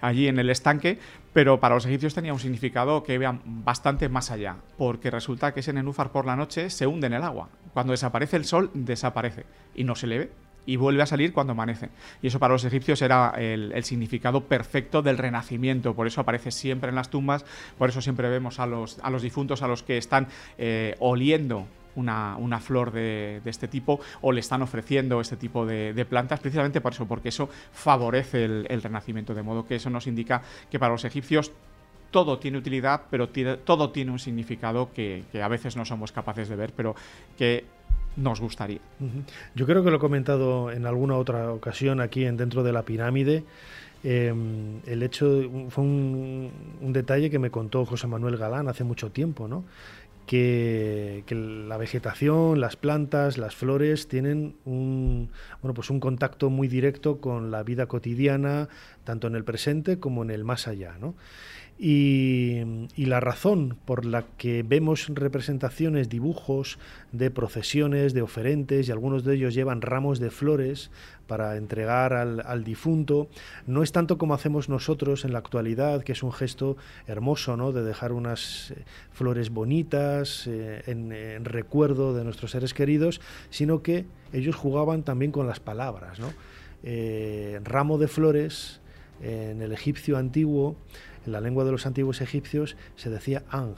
allí 0.01 0.27
en 0.27 0.37
el 0.37 0.49
estanque, 0.51 0.99
pero 1.33 1.59
para 1.59 1.73
los 1.73 1.87
egipcios 1.87 2.13
tenía 2.13 2.31
un 2.31 2.39
significado 2.39 3.01
que 3.01 3.15
iba 3.15 3.39
bastante 3.43 4.07
más 4.07 4.29
allá, 4.29 4.57
porque 4.77 5.09
resulta 5.09 5.51
que 5.51 5.61
ese 5.61 5.73
nenúfar 5.73 6.11
por 6.11 6.27
la 6.27 6.35
noche 6.35 6.69
se 6.69 6.85
hunde 6.85 7.07
en 7.07 7.13
el 7.13 7.23
agua. 7.23 7.49
Cuando 7.73 7.89
desaparece 7.89 8.37
el 8.37 8.45
sol, 8.45 8.69
desaparece 8.75 9.47
y 9.73 9.83
no 9.83 9.95
se 9.95 10.05
le 10.05 10.19
ve 10.19 10.48
y 10.65 10.75
vuelve 10.75 11.01
a 11.01 11.05
salir 11.05 11.33
cuando 11.33 11.51
amanece. 11.51 11.89
Y 12.21 12.27
eso 12.27 12.39
para 12.39 12.53
los 12.53 12.63
egipcios 12.63 13.01
era 13.01 13.33
el, 13.37 13.83
significado 13.83 14.45
perfecto 14.45 15.01
del 15.01 15.17
renacimiento, 15.17 15.95
por 15.95 16.07
eso 16.07 16.21
aparece 16.21 16.51
siempre 16.51 16.89
en 16.89 16.95
las 16.95 17.09
tumbas, 17.09 17.45
por 17.77 17.89
eso 17.89 18.01
siempre 18.01 18.29
vemos 18.29 18.59
a 18.59 18.65
los, 18.65 18.99
a 18.99 19.09
los 19.09 19.21
difuntos, 19.21 19.61
a 19.61 19.67
los 19.67 19.83
que 19.83 19.97
están 19.97 20.27
eh, 20.57 20.95
oliendo 20.99 21.65
una, 21.95 22.59
flor 22.59 22.91
de, 22.91 23.41
este 23.45 23.67
tipo 23.67 23.99
o 24.21 24.31
le 24.31 24.39
están 24.39 24.61
ofreciendo 24.61 25.21
este 25.21 25.37
tipo 25.37 25.65
de, 25.65 26.05
plantas, 26.09 26.39
precisamente 26.39 26.81
por 26.81 26.93
eso, 26.93 27.07
porque 27.07 27.29
eso 27.29 27.49
favorece 27.71 28.45
el, 28.45 28.81
renacimiento, 28.81 29.33
de 29.33 29.43
modo 29.43 29.65
que 29.65 29.75
eso 29.75 29.89
nos 29.89 30.07
indica 30.07 30.41
que 30.69 30.79
para 30.79 30.91
los 30.91 31.05
egipcios 31.05 31.51
todo 32.11 32.39
tiene 32.39 32.57
utilidad, 32.57 33.03
pero 33.11 33.29
todo 33.29 33.91
tiene 33.91 34.11
un 34.11 34.19
significado 34.19 34.91
que, 34.93 35.23
a 35.41 35.47
veces 35.47 35.75
no 35.75 35.85
somos 35.85 36.11
capaces 36.11 36.49
de 36.49 36.55
ver, 36.55 36.73
pero 36.75 36.95
que 37.37 37.65
nos 38.19 38.41
gustaría. 38.41 38.79
Yo 39.55 39.65
creo 39.65 39.83
que 39.83 39.89
lo 39.89 39.97
he 39.97 39.99
comentado 39.99 40.71
en 40.71 40.85
alguna 40.85 41.15
otra 41.15 41.51
ocasión 41.51 42.01
aquí 42.01 42.25
en 42.25 42.37
dentro 42.37 42.63
de 42.63 42.73
la 42.73 42.83
pirámide. 42.83 43.43
Em, 44.03 44.79
el 44.85 45.03
hecho 45.03 45.27
fue 45.69 45.83
un, 45.83 46.51
detalle 46.81 47.29
que 47.29 47.39
me 47.39 47.51
contó 47.51 47.85
José 47.85 48.07
Manuel 48.07 48.37
Galán 48.37 48.67
hace 48.67 48.83
mucho 48.83 49.11
tiempo, 49.11 49.47
¿no? 49.47 49.65
Que, 50.25 51.23
la 51.67 51.77
vegetación, 51.77 52.61
las 52.61 52.75
plantas, 52.75 53.37
las 53.37 53.55
flores 53.55 54.07
tienen 54.07 54.55
un, 54.63 55.29
bueno, 55.61 55.73
pues 55.73 55.89
un 55.89 55.99
contacto 55.99 56.51
muy 56.51 56.67
directo 56.67 57.19
con 57.19 57.49
la 57.49 57.63
vida 57.63 57.87
cotidiana, 57.87 58.69
tanto 59.03 59.25
en 59.27 59.35
el 59.35 59.43
presente 59.43 59.99
como 59.99 60.21
en 60.21 60.29
el 60.29 60.43
más 60.43 60.67
allá. 60.67 60.97
¿no? 60.99 61.15
Y, 61.81 62.61
la 62.97 63.21
razón 63.21 63.77
por 63.85 64.05
la 64.05 64.25
que 64.37 64.63
vemos 64.63 65.07
representaciones, 65.07 66.09
dibujos 66.09 66.77
de 67.13 67.31
procesiones, 67.31 68.13
de 68.13 68.21
oferentes, 68.21 68.87
y 68.87 68.91
algunos 68.91 69.23
de 69.23 69.35
ellos 69.35 69.53
llevan 69.53 69.81
ramos 69.81 70.19
de 70.19 70.29
flores 70.29 70.91
para 71.25 71.55
entregar 71.55 72.11
al, 72.13 72.63
difunto, 72.65 73.29
no 73.65 73.81
es 73.81 73.93
tanto 73.93 74.17
como 74.17 74.33
hacemos 74.33 74.67
nosotros 74.67 75.23
en 75.23 75.31
la 75.31 75.39
actualidad, 75.39 76.03
que 76.03 76.11
es 76.11 76.21
un 76.21 76.33
gesto 76.33 76.75
hermoso, 77.07 77.55
¿no? 77.55 77.71
de 77.71 77.83
dejar 77.83 78.11
unas 78.11 78.71
eh, 78.71 78.83
flores 79.13 79.49
bonitas 79.49 80.47
eh, 80.47 80.83
en, 80.85 81.45
recuerdo 81.45 82.13
de 82.13 82.25
nuestros 82.25 82.51
seres 82.51 82.73
queridos, 82.73 83.21
sino 83.51 83.81
que 83.81 84.05
ellos 84.33 84.55
jugaban 84.55 85.03
también 85.03 85.31
con 85.31 85.47
las 85.47 85.61
palabras. 85.61 86.19
¿no? 86.19 86.33
Eh, 86.83 87.61
ramo 87.63 87.97
de 87.97 88.09
flores 88.09 88.81
en 89.21 89.61
el 89.61 89.71
egipcio 89.71 90.17
antiguo 90.17 90.75
en 91.29 91.33
la 91.33 91.41
lengua 91.41 91.63
de 91.63 91.71
los 91.71 91.85
antiguos 91.85 92.21
egipcios 92.21 92.75
se 92.95 93.11
decía 93.11 93.43
ang. 93.51 93.75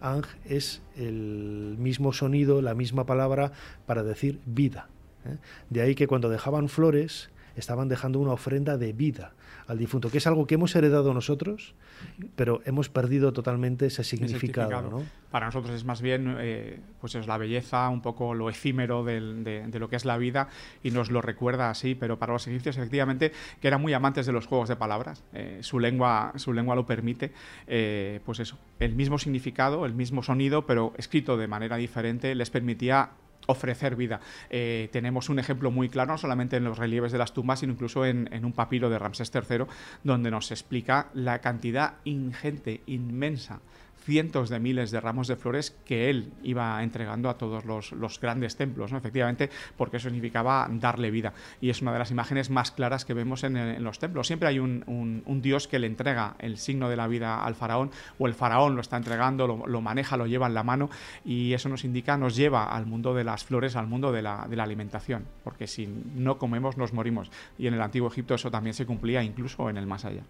Ang 0.00 0.24
es 0.44 0.82
el 0.96 1.76
mismo 1.78 2.12
sonido, 2.12 2.60
la 2.60 2.74
misma 2.74 3.06
palabra 3.06 3.52
para 3.86 4.02
decir 4.02 4.40
vida. 4.46 4.88
¿eh? 5.24 5.36
De 5.70 5.80
ahí 5.80 5.94
que 5.94 6.08
cuando 6.08 6.28
dejaban 6.28 6.68
flores 6.68 7.30
estaban 7.58 7.88
dejando 7.88 8.18
una 8.18 8.32
ofrenda 8.32 8.76
de 8.76 8.92
vida 8.92 9.32
al 9.66 9.78
difunto, 9.78 10.10
que 10.10 10.18
es 10.18 10.26
algo 10.26 10.46
que 10.46 10.54
hemos 10.54 10.74
heredado 10.74 11.12
nosotros, 11.12 11.74
pero 12.36 12.62
hemos 12.64 12.88
perdido 12.88 13.32
totalmente 13.32 13.86
ese 13.86 14.02
significado. 14.02 15.02
Para 15.30 15.46
nosotros 15.46 15.74
es 15.74 15.84
más 15.84 16.00
bien 16.00 16.36
eh, 16.38 16.80
pues 17.00 17.14
es 17.14 17.26
la 17.26 17.36
belleza, 17.36 17.88
un 17.90 18.00
poco 18.00 18.32
lo 18.32 18.48
efímero 18.48 19.04
de, 19.04 19.20
lo 19.78 19.90
que 19.90 19.96
es 19.96 20.06
la 20.06 20.16
vida 20.16 20.48
y 20.82 20.90
nos 20.90 21.10
lo 21.10 21.20
recuerda 21.20 21.68
así, 21.68 21.94
pero 21.94 22.18
para 22.18 22.32
los 22.32 22.46
egipcios 22.46 22.78
efectivamente 22.78 23.32
que 23.60 23.68
eran 23.68 23.82
muy 23.82 23.92
amantes 23.92 24.24
de 24.24 24.32
los 24.32 24.46
juegos 24.46 24.70
de 24.70 24.76
palabras, 24.76 25.22
eh, 25.34 25.58
su, 25.60 25.78
lengua, 25.78 26.32
su 26.36 26.54
lengua 26.54 26.74
lo 26.74 26.86
permite, 26.86 27.32
eh, 27.66 28.20
pues 28.24 28.40
eso, 28.40 28.56
el 28.80 28.94
mismo 28.94 29.18
significado, 29.18 29.84
el 29.84 29.94
mismo 29.94 30.22
sonido, 30.22 30.64
pero 30.64 30.94
escrito 30.96 31.36
de 31.36 31.46
manera 31.46 31.76
diferente, 31.76 32.34
les 32.34 32.48
permitía 32.48 33.10
ofrecer 33.48 33.96
vida. 33.96 34.20
Eh, 34.50 34.88
tenemos 34.92 35.28
un 35.28 35.38
ejemplo 35.38 35.70
muy 35.70 35.88
claro, 35.88 36.12
no 36.12 36.18
solamente 36.18 36.56
en 36.56 36.64
los 36.64 36.78
relieves 36.78 37.12
de 37.12 37.18
las 37.18 37.32
tumbas, 37.32 37.60
sino 37.60 37.72
incluso 37.72 38.04
en, 38.04 38.28
en 38.32 38.44
un 38.44 38.52
papiro 38.52 38.90
de 38.90 38.98
Ramsés 38.98 39.32
III, 39.34 39.64
donde 40.04 40.30
nos 40.30 40.50
explica 40.50 41.08
la 41.14 41.40
cantidad 41.40 41.94
ingente, 42.04 42.82
inmensa 42.86 43.60
cientos 44.08 44.48
de 44.48 44.58
miles 44.58 44.90
de 44.90 45.02
ramos 45.02 45.28
de 45.28 45.36
flores 45.36 45.76
que 45.84 46.08
él 46.08 46.32
iba 46.42 46.82
entregando 46.82 47.28
a 47.28 47.36
todos 47.36 47.66
los, 47.66 48.20
grandes 48.20 48.56
templos, 48.56 48.90
efectivamente, 48.90 49.50
porque 49.76 49.98
eso 49.98 50.08
significaba 50.08 50.66
darle 50.70 51.10
vida. 51.10 51.34
Y 51.60 51.68
es 51.68 51.82
una 51.82 51.92
de 51.92 51.98
las 51.98 52.10
imágenes 52.10 52.48
más 52.48 52.70
claras 52.70 53.04
que 53.04 53.12
vemos 53.12 53.44
en, 53.44 53.84
los 53.84 53.98
templos. 53.98 54.26
Siempre 54.26 54.48
hay 54.48 54.60
un, 54.60 55.42
dios 55.42 55.68
que 55.68 55.78
le 55.78 55.86
entrega 55.86 56.36
el 56.38 56.56
signo 56.56 56.88
de 56.88 56.96
la 56.96 57.06
vida 57.06 57.44
al 57.44 57.54
faraón, 57.54 57.90
o 58.18 58.26
el 58.26 58.32
faraón 58.32 58.76
lo 58.76 58.80
está 58.80 58.96
entregando, 58.96 59.46
lo, 59.46 59.80
maneja, 59.82 60.16
lo 60.16 60.26
lleva 60.26 60.46
en 60.46 60.54
la 60.54 60.62
mano, 60.62 60.88
y 61.22 61.52
eso 61.52 61.68
nos 61.68 61.84
indica, 61.84 62.16
nos 62.16 62.34
lleva 62.34 62.64
al 62.64 62.86
mundo 62.86 63.12
de 63.12 63.24
las 63.24 63.44
flores, 63.44 63.76
al 63.76 63.88
mundo 63.88 64.10
de 64.10 64.22
la, 64.22 64.46
de 64.48 64.56
la 64.56 64.62
alimentación, 64.62 65.26
porque 65.44 65.66
si 65.66 65.86
no 65.86 66.38
comemos 66.38 66.78
nos 66.78 66.94
morimos. 66.94 67.30
Y 67.58 67.66
en 67.66 67.74
el 67.74 67.82
antiguo 67.82 68.08
Egipto 68.08 68.34
eso 68.34 68.50
también 68.50 68.72
se 68.72 68.86
cumplía 68.86 69.22
incluso 69.22 69.68
en 69.68 69.76
el 69.76 69.86
más 69.86 70.06
allá. 70.06 70.22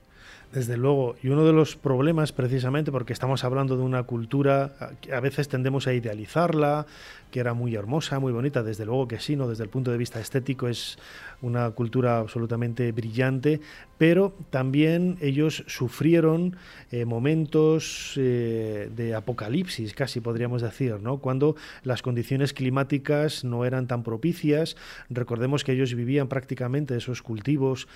Desde 0.53 0.79
luego, 0.79 1.15
y 1.23 1.29
uno 1.29 1.45
de 1.45 1.53
los 1.53 1.77
problemas 1.77 2.33
precisamente 2.33 2.91
porque 2.91 3.13
estamos 3.13 3.45
hablando 3.45 3.77
de 3.77 3.83
una 3.83 4.05
cultura, 4.05 4.73
que 5.03 5.13
a 5.13 5.21
veces 5.21 5.47
tendemos 5.49 5.87
a 5.87 5.93
idealizarla, 5.93 6.87
que 7.31 7.41
era 7.41 7.53
muy 7.53 7.75
hermosa, 7.75 8.19
muy 8.19 8.33
bonita, 8.33 8.63
desde 8.63 8.87
luego 8.87 9.07
que 9.07 9.21
sí, 9.21 9.37
¿no? 9.37 9.47
desde 9.47 9.65
el 9.65 9.69
punto 9.69 9.91
de 9.91 9.99
vista 9.99 10.21
estético 10.21 10.67
es 10.67 10.99
una 11.43 11.71
cultura 11.73 12.17
absolutamente 12.17 12.91
brillante, 12.93 13.61
pero 13.99 14.35
también 14.49 15.19
ellos 15.21 15.65
sufrieron 15.67 16.57
eh, 16.91 17.05
momentos 17.05 18.15
eh, 18.17 18.91
de 18.97 19.15
apocalipsis, 19.15 19.93
casi 19.93 20.21
podríamos 20.21 20.63
decir, 20.63 20.99
¿no? 21.03 21.19
cuando 21.19 21.57
las 21.83 22.01
condiciones 22.01 22.55
climáticas 22.55 23.45
no 23.45 23.67
eran 23.67 23.87
tan 23.87 24.03
propicias. 24.03 24.77
Recordemos 25.11 25.63
que 25.63 25.73
ellos 25.73 25.93
vivían 25.93 26.29
prácticamente 26.29 26.97
esos 26.97 27.21
cultivos 27.21 27.87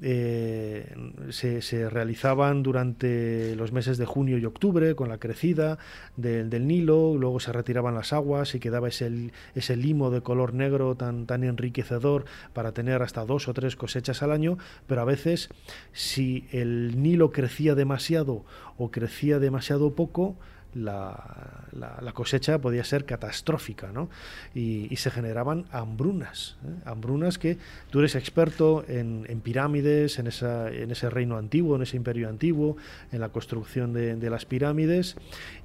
eh, 0.00 0.94
se, 1.30 1.90
realizaban 1.90 2.62
durante 2.62 3.56
los 3.56 3.72
meses 3.72 3.98
de 3.98 4.06
junio 4.06 4.38
y 4.38 4.44
octubre 4.44 4.94
con 4.94 5.08
la 5.08 5.18
crecida 5.18 5.78
del 6.16 6.66
Nilo, 6.66 7.16
luego 7.16 7.40
se 7.40 7.52
retiraban 7.52 7.94
las 7.94 8.12
aguas 8.12 8.54
y 8.54 8.60
quedaba 8.60 8.88
ese, 8.88 9.32
ese 9.54 9.76
limo 9.76 10.10
de 10.10 10.20
color 10.20 10.54
negro 10.54 10.94
tan, 10.94 11.26
tan 11.26 11.44
enriquecedor 11.44 12.24
para 12.52 12.72
tener 12.72 13.02
hasta 13.02 13.24
dos 13.24 13.48
o 13.48 13.54
tres 13.54 13.76
cosechas 13.76 14.22
al 14.22 14.32
año, 14.32 14.58
pero 14.86 15.00
a 15.00 15.04
veces 15.04 15.48
si 15.92 16.46
el 16.52 17.02
Nilo 17.02 17.32
crecía 17.32 17.74
demasiado 17.74 18.44
o 18.76 18.90
crecía 18.90 19.38
demasiado 19.38 19.94
poco, 19.94 20.36
la, 20.74 21.64
la, 21.72 22.12
cosecha 22.12 22.58
podía 22.58 22.84
ser 22.84 23.04
catastrófica, 23.04 23.90
¿no? 23.92 24.08
Y, 24.54 24.94
se 24.96 25.10
generaban 25.10 25.64
hambrunas, 25.70 26.56
¿eh? 26.64 26.82
hambrunas 26.84 27.38
que 27.38 27.56
tú 27.90 28.00
eres 28.00 28.16
experto 28.16 28.84
en, 28.88 29.24
pirámides, 29.42 30.18
en, 30.18 30.26
esa, 30.26 30.70
en 30.70 30.90
ese 30.90 31.08
reino 31.08 31.36
antiguo, 31.36 31.76
en 31.76 31.82
ese 31.82 31.96
imperio 31.96 32.28
antiguo, 32.28 32.76
en 33.12 33.20
la 33.20 33.28
construcción 33.28 33.92
de, 33.92 34.30
las 34.30 34.44
pirámides, 34.44 35.16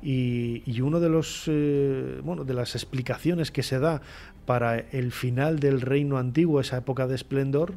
y, 0.01 0.61
y, 0.65 0.81
uno 0.81 0.99
de 0.99 1.09
los, 1.09 1.45
eh, 1.47 2.19
bueno, 2.23 2.43
de 2.43 2.53
las 2.53 2.75
explicaciones 2.75 3.51
que 3.51 3.63
se 3.63 3.79
da 3.79 4.01
para 4.45 4.77
el 4.77 5.11
final 5.11 5.59
del 5.59 5.81
reino 5.81 6.17
antiguo, 6.17 6.59
esa 6.59 6.77
época 6.77 7.07
de 7.07 7.15
esplendor, 7.15 7.73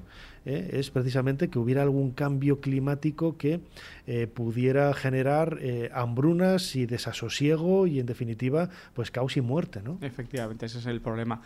¿eh? 0.46 0.70
es 0.72 0.90
precisamente 0.90 1.48
que 1.48 1.58
hubiera 1.58 1.82
algún 1.82 2.12
cambio 2.12 2.60
climático 2.60 3.36
que 3.36 3.60
eh, 4.06 4.26
pudiera 4.26 4.94
generar 4.94 5.58
eh, 5.60 5.90
hambrunas 5.92 6.76
y 6.76 6.86
desasosiego 6.86 7.86
y 7.86 8.00
en 8.00 8.06
definitiva 8.06 8.70
pues 8.94 9.10
caos 9.10 9.36
y 9.36 9.42
muerte. 9.42 9.82
¿no? 9.82 9.98
Efectivamente, 10.00 10.64
ese 10.66 10.78
es 10.78 10.86
el 10.86 11.00
problema. 11.00 11.42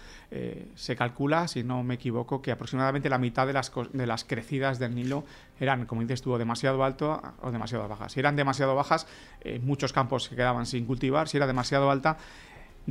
se 0.75 0.95
calcula, 0.95 1.49
si 1.49 1.65
no 1.65 1.83
me 1.83 1.95
equivoco, 1.95 2.43
que 2.43 2.53
aproximadamente 2.53 3.09
la 3.09 3.19
mitad 3.19 3.47
de 3.47 3.55
las, 3.55 3.73
de 3.93 4.07
las 4.07 4.25
crecidas 4.25 4.79
del 4.79 4.95
Nilo 4.95 5.25
eran, 5.59 5.87
como 5.87 6.03
dices 6.03 6.23
tú, 6.23 6.37
demasiado 6.37 6.85
alto 6.85 7.21
o 7.43 7.51
demasiado 7.51 7.89
bajas. 7.89 8.13
Si 8.13 8.21
eran 8.21 8.37
demasiado 8.37 8.75
bajas, 8.75 9.07
muchos 9.63 9.93
campos 9.93 10.25
se 10.25 10.37
quedaban 10.37 10.67
sin 10.67 10.85
cultivar. 10.85 11.29
Si 11.29 11.37
era 11.37 11.47
demasiado 11.47 11.91
alta, 11.91 12.19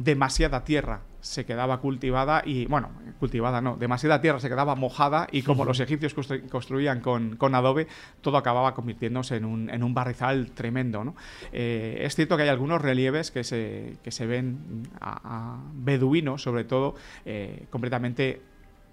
demasiada 0.03 0.63
tierra 0.63 1.01
se 1.21 1.45
quedaba 1.45 1.81
cultivada 1.81 2.41
y, 2.45 2.65
bueno, 2.65 2.91
cultivada 3.19 3.59
no, 3.59 3.75
demasiada 3.75 4.21
tierra 4.21 4.39
se 4.39 4.47
quedaba 4.47 4.75
mojada 4.75 5.27
y 5.31 5.41
como 5.41 5.65
los 5.65 5.79
egipcios 5.81 6.13
construían 6.49 7.01
con, 7.01 7.35
con, 7.35 7.51
todo 8.21 8.37
acababa 8.37 8.73
convirtiéndose 8.73 9.35
en 9.35 9.45
un, 9.45 9.69
en 9.69 9.83
un 9.83 9.93
barrizal 9.93 10.51
tremendo. 10.51 11.03
¿no? 11.03 11.15
Eh, 11.51 11.99
es 12.01 12.15
cierto 12.15 12.37
que 12.37 12.43
hay 12.43 12.49
algunos 12.49 12.81
relieves 12.81 13.31
que 13.31 13.43
se, 13.43 13.97
que 14.01 14.11
se 14.11 14.25
ven 14.25 14.87
a, 15.01 15.57
beduinos, 15.73 16.41
sobre 16.41 16.63
todo, 16.63 16.95
eh, 17.25 17.65
completamente 17.69 18.41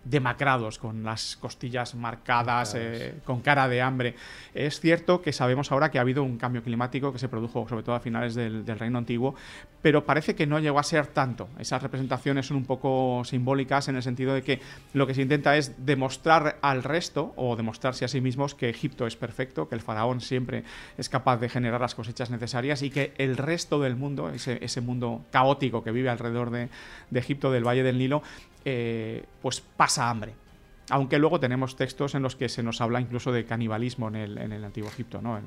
demacrados, 0.08 0.78
con 0.78 1.02
las 1.02 1.36
costillas 1.36 1.94
marcadas, 1.94 2.74
eh, 2.76 3.14
con 3.24 3.40
cara 3.40 3.68
de 3.68 3.82
hambre. 3.82 4.14
Es 4.54 4.80
cierto 4.80 5.20
que 5.20 5.32
sabemos 5.32 5.72
ahora 5.72 5.90
que 5.90 5.98
ha 5.98 6.02
habido 6.02 6.22
un 6.22 6.38
cambio 6.38 6.62
climático 6.62 7.12
que 7.12 7.18
se 7.18 7.28
produjo 7.28 7.68
sobre 7.68 7.82
todo 7.82 7.94
a 7.94 8.00
finales 8.00 8.34
del, 8.34 8.64
Reino 8.66 8.98
Antiguo, 8.98 9.34
pero 9.82 10.04
parece 10.04 10.34
que 10.34 10.46
no 10.46 10.58
llegó 10.58 10.78
a 10.78 10.82
ser 10.82 11.08
tanto. 11.08 11.48
Esas 11.58 11.82
representaciones 11.82 12.46
son 12.46 12.58
un 12.58 12.64
poco 12.64 13.22
simbólicas 13.24 13.88
en 13.88 13.96
el 13.96 14.02
sentido 14.02 14.34
de 14.34 14.42
que 14.42 14.60
lo 14.92 15.06
que 15.06 15.14
se 15.14 15.22
intenta 15.22 15.56
es 15.56 15.84
demostrar 15.84 16.58
al 16.62 16.82
resto 16.82 17.32
o 17.36 17.56
demostrarse 17.56 18.04
a 18.04 18.08
sí 18.08 18.20
mismos 18.20 18.54
que 18.54 18.68
Egipto 18.68 19.06
es 19.06 19.16
perfecto, 19.16 19.68
que 19.68 19.74
el 19.74 19.80
faraón 19.80 20.20
siempre 20.20 20.64
es 20.98 21.08
capaz 21.08 21.38
de 21.38 21.48
generar 21.48 21.80
las 21.80 21.94
cosechas 21.94 22.30
necesarias 22.30 22.82
y 22.82 22.90
que 22.90 23.12
el 23.18 23.36
resto 23.36 23.80
del 23.80 23.96
mundo, 23.96 24.28
ese, 24.30 24.58
ese 24.62 24.80
mundo 24.80 25.24
caótico 25.30 25.82
que 25.82 25.90
vive 25.90 26.10
alrededor 26.10 26.50
de, 26.50 26.68
de 27.10 27.20
Egipto, 27.20 27.50
del 27.50 27.66
Valle 27.66 27.82
del 27.82 27.98
Nilo, 27.98 28.22
eh, 28.68 29.24
pues 29.40 29.60
pasa 29.60 30.10
hambre. 30.10 30.34
Aunque 30.90 31.20
luego 31.20 31.38
tenemos 31.38 31.76
textos 31.76 32.16
en 32.16 32.22
los 32.22 32.34
que 32.34 32.48
se 32.48 32.64
nos 32.64 32.80
habla 32.80 33.00
incluso 33.00 33.30
de 33.30 33.44
canibalismo 33.44 34.08
en 34.08 34.16
el, 34.16 34.38
en 34.38 34.52
el 34.52 34.64
Antiguo 34.64 34.88
Egipto, 34.88 35.22
¿no? 35.22 35.38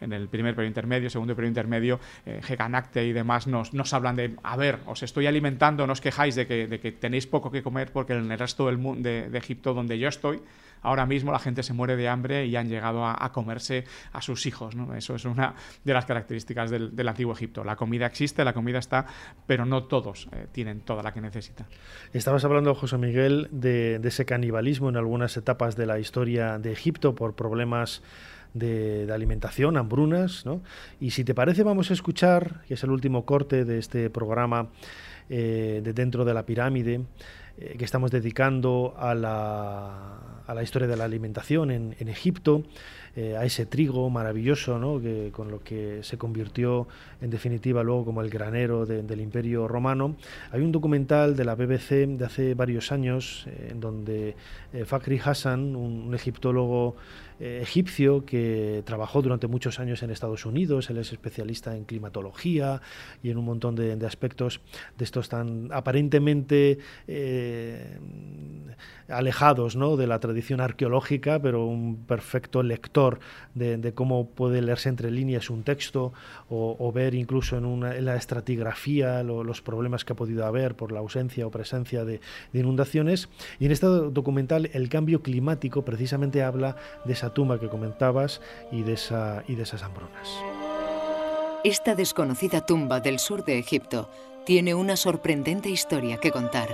En, 0.00 0.12
el 0.12 0.28
primer 0.28 0.54
periodo 0.54 0.68
intermedio, 0.68 1.10
segundo 1.10 1.34
periodo 1.34 1.50
intermedio, 1.50 2.00
eh, 2.26 2.40
Heganacte 2.48 3.04
y 3.04 3.12
demás 3.12 3.48
nos, 3.48 3.74
nos, 3.74 3.92
hablan 3.92 4.14
de, 4.14 4.36
a 4.44 4.56
ver, 4.56 4.78
os 4.86 5.02
estoy 5.02 5.26
alimentando, 5.26 5.84
no 5.84 5.92
os 5.92 6.00
quejáis 6.00 6.36
de 6.36 6.46
que, 6.46 6.68
de 6.68 6.78
que 6.78 6.92
tenéis 6.92 7.26
poco 7.26 7.50
que 7.50 7.62
comer 7.62 7.92
porque 7.92 8.12
en 8.12 8.30
el 8.30 8.38
resto 8.38 8.66
del 8.66 8.78
mundo 8.78 9.08
de 9.08 9.36
Egipto 9.38 9.74
donde 9.74 9.98
yo 9.98 10.08
estoy, 10.08 10.40
ahora 10.82 11.06
mismo 11.06 11.32
la 11.32 11.38
gente 11.38 11.62
se 11.62 11.72
muere 11.72 11.96
de 11.96 12.08
hambre 12.08 12.46
y 12.46 12.56
han 12.56 12.68
llegado 12.68 13.06
a, 13.06 13.32
comerse 13.32 13.84
a 14.12 14.22
sus 14.22 14.46
hijos. 14.46 14.74
¿no? 14.74 14.94
Eso 14.94 15.14
es 15.14 15.24
una 15.24 15.54
de 15.84 15.92
las 15.92 16.06
características 16.06 16.70
del, 16.70 17.08
antiguo 17.08 17.32
Egipto. 17.32 17.64
La 17.64 17.76
comida 17.76 18.06
existe, 18.06 18.44
la 18.44 18.52
comida 18.52 18.78
está, 18.78 19.06
pero 19.46 19.64
no 19.66 19.84
todos 19.84 20.28
eh, 20.32 20.46
tienen 20.52 20.80
toda 20.80 21.02
la 21.02 21.12
que 21.12 21.20
necesitan. 21.20 21.66
Estabas 22.12 22.44
hablando, 22.44 22.74
José 22.74 22.98
Miguel, 22.98 23.48
de, 23.50 24.00
ese 24.02 24.24
canibalismo 24.24 24.88
en 24.88 24.96
algunas 24.96 25.36
etapas 25.36 25.76
de 25.76 25.86
la 25.86 25.98
historia 25.98 26.58
de 26.58 26.72
Egipto 26.72 27.14
por 27.14 27.34
problemas 27.34 28.02
de, 28.54 29.08
alimentación, 29.12 29.76
hambrunas. 29.76 30.44
Y 31.00 31.10
si 31.10 31.24
te 31.24 31.34
parece, 31.34 31.62
vamos 31.62 31.90
a 31.90 31.94
escuchar, 31.94 32.62
que 32.66 32.74
es 32.74 32.84
el 32.84 32.90
último 32.90 33.24
corte 33.24 33.64
de 33.64 33.78
este 33.78 34.10
programa 34.10 34.70
eh, 35.28 35.80
de 35.84 35.92
dentro 35.92 36.24
de 36.24 36.34
la 36.34 36.44
pirámide, 36.44 37.02
eh, 37.60 37.76
que 37.78 37.84
estamos 37.84 38.10
dedicando 38.10 38.94
a 38.96 39.14
la, 39.14 40.42
a 40.46 40.54
la, 40.54 40.62
historia 40.62 40.88
de 40.88 40.96
la 40.96 41.04
alimentación 41.04 41.70
en, 41.70 41.94
en 41.98 42.08
Egipto, 42.08 42.64
eh, 43.16 43.36
a 43.36 43.44
ese 43.44 43.66
trigo 43.66 44.08
maravilloso, 44.08 44.78
¿no? 44.78 44.98
que, 44.98 45.30
con 45.30 45.50
lo 45.50 45.62
que 45.62 46.00
se 46.02 46.16
convirtió 46.16 46.88
en 47.20 47.28
definitiva 47.28 47.82
luego 47.82 48.06
como 48.06 48.22
el 48.22 48.30
granero 48.30 48.86
del 48.86 49.20
Imperio 49.20 49.68
Romano. 49.68 50.16
Hay 50.52 50.62
un 50.62 50.72
documental 50.72 51.36
de 51.36 51.44
la 51.44 51.54
BBC 51.54 52.06
de 52.06 52.24
hace 52.24 52.54
varios 52.54 52.92
años 52.92 53.44
eh, 53.46 53.68
en 53.72 53.80
donde 53.80 54.36
Fakri 54.86 55.20
Hassan, 55.22 55.76
un 55.76 56.14
egiptólogo 56.14 56.96
eh, 57.40 57.60
egipcio 57.62 58.26
que 58.26 58.82
trabajó 58.84 59.22
durante 59.22 59.46
muchos 59.46 59.80
años 59.80 60.02
en 60.02 60.10
Estados 60.10 60.44
Unidos, 60.44 60.90
él 60.90 60.98
es 60.98 61.10
especialista 61.10 61.74
en 61.74 61.84
climatología 61.84 62.82
y 63.22 63.30
en 63.30 63.38
un 63.38 63.46
montón 63.46 63.74
de, 63.74 64.06
aspectos 64.06 64.60
de 64.98 65.04
estos 65.04 65.30
tan 65.30 65.70
aparentemente 65.72 66.78
eh, 67.08 67.98
alejados 69.08 69.74
¿no? 69.74 69.96
de 69.96 70.06
la 70.06 70.18
tradición 70.20 70.60
arqueológica, 70.60 71.40
pero 71.40 71.64
un 71.66 72.04
perfecto 72.04 72.62
lector 72.62 73.20
de, 73.54 73.92
cómo 73.94 74.28
puede 74.28 74.60
leerse 74.60 74.88
entre 74.88 75.10
líneas 75.10 75.50
un 75.50 75.62
texto 75.62 76.12
o, 76.48 76.92
ver 76.92 77.14
incluso 77.14 77.56
en, 77.56 77.64
una, 77.64 77.94
la 77.94 78.16
estratigrafía 78.16 79.22
los 79.22 79.62
problemas 79.62 80.04
que 80.04 80.12
ha 80.12 80.16
podido 80.16 80.44
haber 80.44 80.74
por 80.74 80.92
la 80.92 81.00
ausencia 81.00 81.46
o 81.46 81.50
presencia 81.50 82.04
de, 82.04 82.20
de 82.52 82.58
inundaciones. 82.58 83.28
Y 83.58 83.66
en 83.66 83.72
este 83.72 83.86
documental 83.86 84.70
el 84.72 84.88
cambio 84.88 85.22
climático 85.22 85.84
precisamente 85.84 86.42
habla 86.42 86.76
de 87.04 87.12
esa 87.14 87.29
tumba 87.30 87.58
que 87.58 87.68
comentabas 87.68 88.40
y 88.70 88.82
de, 88.82 88.94
esa, 88.94 89.42
y 89.46 89.54
de 89.54 89.62
esas 89.62 89.82
hambrunas. 89.82 90.28
Esta 91.64 91.94
desconocida 91.94 92.64
tumba 92.64 93.00
del 93.00 93.18
sur 93.18 93.44
de 93.44 93.58
Egipto 93.58 94.08
tiene 94.46 94.74
una 94.74 94.96
sorprendente 94.96 95.68
historia 95.68 96.16
que 96.16 96.30
contar. 96.30 96.68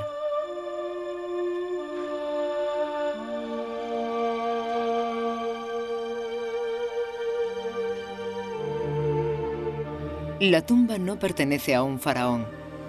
La 10.38 10.64
tumba 10.64 10.98
no 10.98 11.18
pertenece 11.18 11.74
a 11.74 11.82
un 11.82 11.98
faraón, 11.98 12.46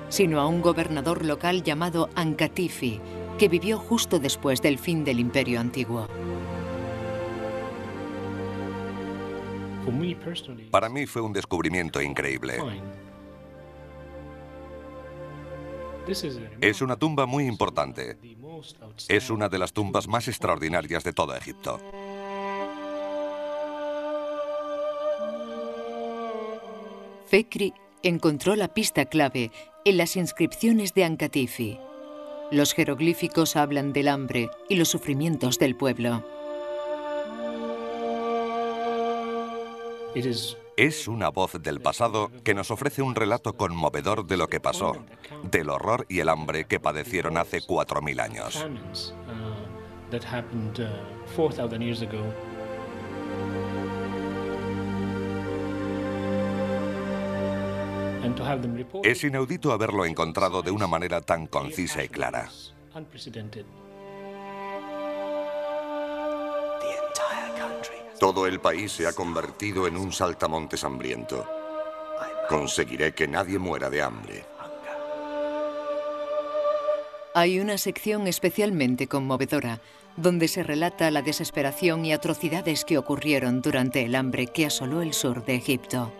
sino 0.09 0.41
a 0.41 0.47
un 0.47 0.61
gobernador 0.61 1.26
local 1.26 1.63
llamado 1.63 2.09
Ankatifi, 2.13 2.99
que 3.39 3.47
vivió 3.47 3.78
justo 3.78 4.20
después 4.20 4.61
del 4.61 4.78
fin 4.78 5.03
del 5.03 5.20
imperio 5.20 5.59
antiguo. 5.59 6.07
Para 10.72 10.90
mí 10.90 11.06
fue 11.06 11.22
un 11.22 11.34
descubrimiento 11.34 12.02
increíble. 12.02 12.58
Es 16.62 16.82
una 16.82 16.96
tumba 16.96 17.26
muy 17.26 17.46
importante. 17.46 18.18
Es 19.08 19.30
una 19.30 19.50
de 19.50 19.60
las 19.60 19.74
tumbas 19.74 20.08
más 20.08 20.28
extraordinarias 20.28 21.04
de 21.04 21.14
todo 21.14 21.36
Egipto. 21.36 21.80
Fekri 27.28 27.74
encontró 28.04 28.56
la 28.56 28.74
pista 28.74 29.06
clave 29.06 29.52
en 29.84 29.98
las 29.98 30.16
inscripciones 30.16 30.94
de 30.94 31.04
Ankatifi. 31.04 31.80
Los 32.52 32.74
jeroglíficos 32.74 33.58
hablan 33.58 33.92
del 33.92 34.08
hambre 34.08 34.50
y 34.70 34.76
los 34.76 34.88
sufrimientos 34.88 35.60
del 35.60 35.76
pueblo. 35.76 36.26
Es 40.78 41.07
una 41.07 41.30
voz 41.30 41.53
del 41.61 41.82
pasado 41.82 42.32
que 42.43 42.53
nos 42.53 42.72
ofrece 42.72 43.01
un 43.01 43.15
relato 43.15 43.53
conmovedor 43.53 44.26
de 44.26 44.38
lo 44.38 44.47
que 44.47 44.59
pasó, 44.59 45.05
del 45.43 45.70
horror 45.70 46.05
y 46.09 46.20
el 46.20 46.30
hambre 46.30 46.65
que 46.65 46.80
padecieron 46.80 47.38
hace 47.38 47.61
4.000 47.61 48.22
años. 48.22 48.65
Es 59.03 59.24
inaudito 59.24 59.72
haberlo 59.72 60.05
encontrado 60.05 60.61
de 60.61 60.72
una 60.72 60.88
manera 60.88 61.22
tan 61.22 61.47
concisa 61.47 62.03
y 62.03 62.09
clara. 62.09 62.49
Todo 68.20 68.47
el 68.47 68.59
país 68.59 68.91
se 68.91 69.07
ha 69.07 69.13
convertido 69.13 69.86
en 69.88 69.95
un 69.95 70.11
saltamontes 70.11 70.84
hambriento. 70.84 71.45
Conseguiré 72.49 73.13
que 73.13 73.28
nadie 73.28 73.59
muera 73.59 73.89
de 73.89 74.01
hambre. 74.01 74.45
Hay 77.34 77.59
una 77.59 77.78
sección 77.78 78.26
especialmente 78.26 79.07
conmovedora 79.07 79.80
donde 80.15 80.47
se 80.47 80.63
relata 80.63 81.11
la 81.11 81.22
desesperación 81.22 82.03
y 82.03 82.11
atrocidades 82.11 82.84
que 82.84 82.97
ocurrieron 82.97 83.61
durante 83.61 84.03
el 84.03 84.15
hambre 84.15 84.47
que 84.47 84.65
asoló 84.65 85.03
el 85.03 85.13
sur 85.13 85.45
de 85.45 85.55
Egipto. 85.55 86.11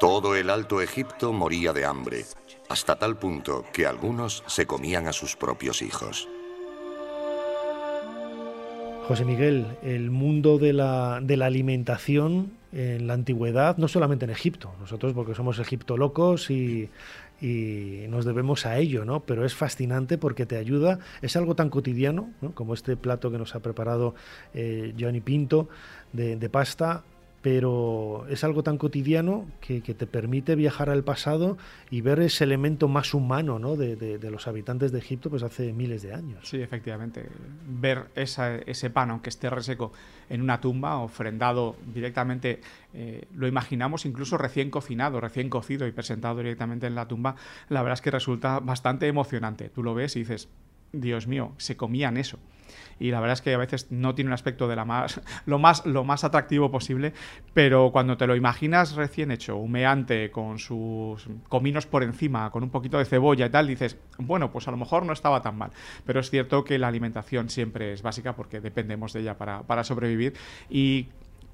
Todo 0.00 0.34
el 0.34 0.50
Alto 0.50 0.82
Egipto 0.82 1.32
moría 1.32 1.72
de 1.72 1.86
hambre, 1.86 2.26
hasta 2.68 2.98
tal 2.98 3.16
punto 3.16 3.64
que 3.72 3.86
algunos 3.86 4.42
se 4.46 4.66
comían 4.66 5.06
a 5.06 5.12
sus 5.12 5.36
propios 5.36 5.80
hijos. 5.80 6.28
José 9.06 9.24
Miguel, 9.24 9.66
el 9.84 10.10
mundo 10.10 10.58
de 10.58 10.72
la, 10.72 11.20
de 11.22 11.36
la, 11.36 11.46
alimentación 11.46 12.54
en 12.72 13.06
la 13.06 13.14
antigüedad, 13.14 13.76
no 13.76 13.86
solamente 13.86 14.24
en 14.24 14.32
Egipto, 14.32 14.74
nosotros 14.80 15.12
porque 15.12 15.32
somos 15.32 15.60
Egipto 15.60 15.96
locos 15.96 16.50
y, 16.50 16.90
nos 18.08 18.24
debemos 18.24 18.66
a 18.66 18.78
ello, 18.78 19.04
¿no? 19.04 19.20
Pero 19.20 19.44
es 19.44 19.54
fascinante 19.54 20.18
porque 20.18 20.44
te 20.44 20.56
ayuda, 20.56 20.98
es 21.22 21.36
algo 21.36 21.54
tan 21.54 21.70
cotidiano, 21.70 22.30
¿no? 22.40 22.52
como 22.52 22.74
este 22.74 22.96
plato 22.96 23.30
que 23.30 23.38
nos 23.38 23.54
ha 23.54 23.60
preparado 23.60 24.14
eh, 24.54 24.94
Johnny 24.98 25.20
Pinto 25.20 25.68
de 26.12 26.48
pasta, 26.48 27.04
pero 27.46 28.26
es 28.28 28.42
algo 28.42 28.64
tan 28.64 28.76
cotidiano 28.76 29.46
que, 29.60 29.80
te 29.80 30.06
permite 30.08 30.56
viajar 30.56 30.90
al 30.90 31.04
pasado 31.04 31.56
y 31.92 32.00
ver 32.00 32.18
ese 32.18 32.42
elemento 32.42 32.88
más 32.88 33.14
humano 33.14 33.60
¿no? 33.60 33.76
de, 33.76 34.18
los 34.32 34.48
habitantes 34.48 34.90
de 34.90 34.98
Egipto 34.98 35.30
pues 35.30 35.44
hace 35.44 35.72
miles 35.72 36.02
de 36.02 36.12
años. 36.12 36.40
Sí, 36.48 36.60
efectivamente. 36.60 37.28
Ver 37.68 38.06
ese 38.16 38.90
pan, 38.90 39.12
aunque 39.12 39.28
esté 39.30 39.48
reseco, 39.48 39.92
en 40.28 40.42
una 40.42 40.60
tumba, 40.60 40.96
ofrendado 40.96 41.76
directamente, 41.94 42.62
eh, 42.92 43.28
lo 43.36 43.46
imaginamos 43.46 44.06
incluso 44.06 44.36
recién 44.36 44.68
cocinado, 44.68 45.20
recién 45.20 45.48
cocido 45.48 45.86
y 45.86 45.92
presentado 45.92 46.38
directamente 46.38 46.88
en 46.88 46.96
la 46.96 47.06
tumba, 47.06 47.36
la 47.68 47.80
verdad 47.82 47.94
es 47.94 48.02
que 48.02 48.10
resulta 48.10 48.58
bastante 48.58 49.06
emocionante. 49.06 49.68
Tú 49.68 49.84
lo 49.84 49.94
ves 49.94 50.16
y 50.16 50.18
dices, 50.18 50.48
Dios 50.92 51.28
mío, 51.28 51.52
se 51.58 51.76
comían 51.76 52.16
eso 52.16 52.40
y 52.98 53.10
la 53.10 53.20
verdad 53.20 53.34
es 53.34 53.42
que 53.42 53.54
a 53.54 53.58
veces 53.58 53.88
no 53.90 54.14
tiene 54.14 54.28
un 54.28 54.34
aspecto 54.34 54.68
de 54.68 54.76
la 54.76 54.84
más 54.84 55.20
lo 55.46 55.58
más 55.58 55.84
lo 55.86 56.04
más 56.04 56.24
atractivo 56.24 56.70
posible, 56.70 57.12
pero 57.54 57.90
cuando 57.92 58.16
te 58.16 58.26
lo 58.26 58.36
imaginas 58.36 58.94
recién 58.94 59.30
hecho, 59.30 59.56
humeante 59.56 60.30
con 60.30 60.58
sus 60.58 61.28
cominos 61.48 61.86
por 61.86 62.02
encima, 62.02 62.50
con 62.50 62.62
un 62.62 62.70
poquito 62.70 62.98
de 62.98 63.04
cebolla 63.04 63.46
y 63.46 63.50
tal, 63.50 63.66
dices, 63.66 63.98
bueno, 64.18 64.50
pues 64.50 64.68
a 64.68 64.70
lo 64.70 64.76
mejor 64.76 65.04
no 65.04 65.12
estaba 65.12 65.42
tan 65.42 65.56
mal, 65.56 65.70
pero 66.04 66.20
es 66.20 66.30
cierto 66.30 66.64
que 66.64 66.78
la 66.78 66.88
alimentación 66.88 67.50
siempre 67.50 67.92
es 67.92 68.02
básica 68.02 68.34
porque 68.34 68.60
dependemos 68.60 69.12
de 69.12 69.20
ella 69.20 69.36
para, 69.36 69.62
para 69.62 69.84
sobrevivir 69.84 70.34
y 70.70 71.08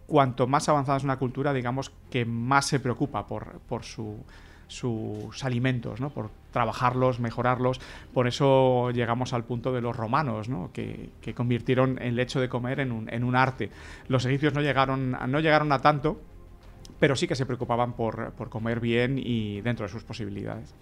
cuanto 0.07 0.47
más 0.47 0.69
avanzada 0.69 0.99
es 0.99 1.05
una 1.05 1.19
cultura, 1.19 1.53
digamos 1.53 1.93
que 2.11 2.25
más 2.25 2.67
se 2.67 2.81
preocupa 2.81 3.27
por, 3.27 3.61
por 3.61 3.85
su 3.85 4.19
sus 4.73 5.45
alimentos, 5.45 6.01
por 6.15 6.31
trabajarlos, 6.51 7.21
mejorarlos. 7.21 7.81
Por 8.13 8.27
eso 8.27 8.91
llegamos 8.91 9.33
al 9.33 9.45
punto 9.45 9.73
de 9.73 9.81
los 9.81 9.95
romanos, 9.95 10.49
¿no? 10.49 10.71
que, 10.73 11.11
que, 11.21 11.35
convirtieron 11.35 12.01
el 12.01 12.19
hecho 12.19 12.41
de 12.41 12.49
comer 12.49 12.81
en 12.81 12.93
un, 12.93 13.13
en 13.13 13.25
un, 13.25 13.37
arte. 13.37 13.71
Los 14.09 14.25
egipcios 14.25 14.55
no 14.55 14.61
llegaron, 14.61 15.13
no 15.13 15.41
llegaron 15.41 15.73
a 15.73 15.81
tanto, 15.81 16.21
pero 17.03 17.17
sí 17.17 17.27
que 17.27 17.35
se 17.35 17.47
preocupaban 17.47 17.95
por, 17.95 18.33
por, 18.33 18.49
comer 18.49 18.79
bien 18.79 19.19
y 19.19 19.61
dentro 19.61 19.85
de 19.85 19.91
sus 19.91 20.05
posibilidades. 20.05 20.73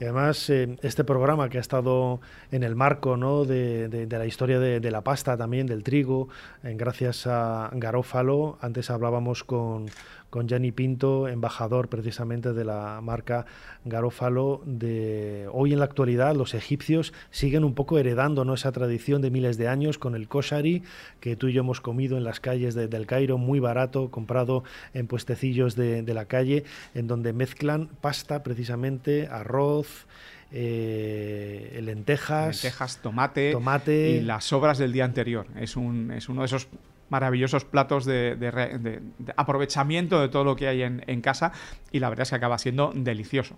Y 0.00 0.04
además, 0.04 0.50
eh, 0.50 0.76
este 0.82 1.04
programa 1.04 1.48
que 1.48 1.58
ha 1.58 1.60
estado 1.60 2.20
en 2.50 2.64
el 2.64 2.74
marco 2.74 3.16
de, 3.46 3.88
de, 3.88 4.18
la 4.18 4.26
historia 4.26 4.58
de, 4.58 4.80
de, 4.80 4.90
la 4.90 5.02
pasta 5.02 5.36
también, 5.36 5.68
del 5.68 5.84
trigo, 5.84 6.28
eh, 6.64 6.74
gracias 6.76 7.28
a 7.28 7.70
Garófalo, 7.72 8.58
antes 8.60 8.90
hablábamos 8.90 9.44
con 9.44 9.86
con 10.30 10.48
Gianni 10.48 10.72
Pinto, 10.72 11.28
embajador 11.28 11.88
precisamente 11.88 12.52
de 12.52 12.64
la 12.64 13.00
marca 13.02 13.46
Garófalo. 13.84 14.62
De 14.64 15.48
hoy 15.52 15.72
en 15.72 15.78
la 15.78 15.86
actualidad 15.86 16.34
los 16.34 16.54
egipcios 16.54 17.12
siguen 17.30 17.64
un 17.64 17.74
poco 17.74 17.98
heredando 17.98 18.44
¿no? 18.44 18.54
esa 18.54 18.72
tradición 18.72 19.22
de 19.22 19.30
miles 19.30 19.56
de 19.56 19.68
años 19.68 19.98
con 19.98 20.14
el 20.14 20.28
koshari 20.28 20.82
que 21.20 21.36
tú 21.36 21.48
y 21.48 21.52
yo 21.52 21.60
hemos 21.60 21.80
comido 21.80 22.16
en 22.16 22.24
las 22.24 22.40
calles 22.40 22.74
de, 22.74 22.88
del 22.88 23.06
Cairo, 23.06 23.38
muy 23.38 23.60
barato, 23.60 24.10
comprado 24.10 24.64
en 24.94 25.06
puestecillos 25.06 25.76
de, 25.76 26.02
de 26.02 26.14
la 26.14 26.26
calle, 26.26 26.64
en 26.94 27.06
donde 27.06 27.32
mezclan 27.32 27.88
pasta 28.00 28.42
precisamente, 28.42 29.28
arroz, 29.28 30.06
eh, 30.50 31.78
lentejas, 31.82 32.62
lentejas 32.62 32.98
tomate, 33.02 33.52
tomate 33.52 34.10
y 34.10 34.20
las 34.20 34.44
sobras 34.44 34.78
del 34.78 34.92
día 34.92 35.04
anterior. 35.04 35.46
Es, 35.56 35.76
un, 35.76 36.10
es 36.10 36.28
uno 36.28 36.40
de 36.40 36.46
esos 36.46 36.68
maravillosos 37.08 37.64
platos 37.64 38.04
de, 38.04 38.36
de, 38.36 38.50
de, 38.50 39.02
aprovechamiento 39.36 40.20
de 40.20 40.28
todo 40.28 40.44
lo 40.44 40.56
que 40.56 40.68
hay 40.68 40.82
en, 40.82 41.04
en 41.06 41.20
casa 41.20 41.52
y 41.92 42.00
la 42.00 42.08
verdad 42.08 42.22
es 42.22 42.30
que 42.30 42.36
acaba 42.36 42.58
siendo 42.58 42.92
delicioso. 42.94 43.56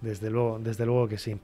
Desde 0.00 0.30
luego, 0.30 0.60
desde 0.62 0.86
luego 0.86 1.08
que 1.08 1.18
sí. 1.18 1.36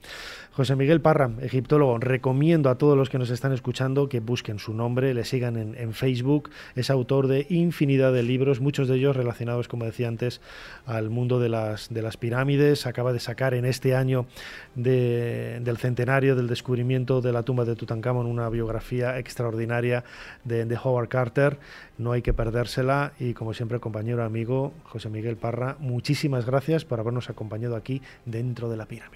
José 0.51 0.77
Miguel 0.77 1.01
Parra, 1.01 1.31
egiptólogo, 1.41 1.97
recomiendo 1.97 2.69
a 2.69 2.77
todos 2.77 2.97
los 2.97 3.09
que 3.09 3.17
nos 3.17 3.29
están 3.29 3.51
escuchando 3.51 4.07
que 4.07 4.21
busquen 4.21 4.59
su 4.59 4.73
nombre, 4.73 5.13
le 5.13 5.25
sigan 5.25 5.57
en, 5.57 5.93
Facebook. 5.93 6.49
Es 6.75 6.89
autor 6.89 7.27
de 7.27 7.45
infinidad 7.49 8.13
de 8.13 8.23
libros, 8.23 8.61
muchos 8.61 8.87
de 8.87 8.95
ellos 8.95 9.17
relacionados, 9.17 9.67
como 9.67 9.83
decía 9.83 10.07
antes, 10.07 10.39
al 10.85 11.09
mundo 11.09 11.41
de 11.41 11.49
las, 11.49 11.93
de 11.93 12.01
las 12.01 12.15
pirámides. 12.15 12.87
Acaba 12.87 13.11
de 13.11 13.19
sacar 13.19 13.53
en 13.53 13.65
este 13.65 13.95
año 13.95 14.27
de, 14.75 15.59
del 15.61 15.77
centenario 15.77 16.37
del 16.37 16.47
descubrimiento 16.47 17.19
de 17.19 17.33
la 17.33 17.43
tumba 17.43 17.65
de 17.65 17.75
Tutankamón 17.75 18.25
una 18.25 18.47
biografía 18.49 19.19
extraordinaria 19.19 20.05
de, 20.45 20.63
de 20.63 20.79
Howard 20.81 21.09
Carter. 21.09 21.59
No 21.97 22.13
hay 22.13 22.21
que 22.21 22.33
perdérsela. 22.33 23.11
Y 23.19 23.33
como 23.33 23.53
siempre, 23.53 23.79
compañero 23.81 24.23
amigo 24.23 24.73
José 24.83 25.09
Miguel 25.09 25.35
Parra, 25.35 25.75
muchísimas 25.79 26.45
gracias 26.45 26.85
por 26.85 26.99
habernos 27.01 27.29
acompañado 27.29 27.75
aquí 27.75 28.01
de 28.25 28.44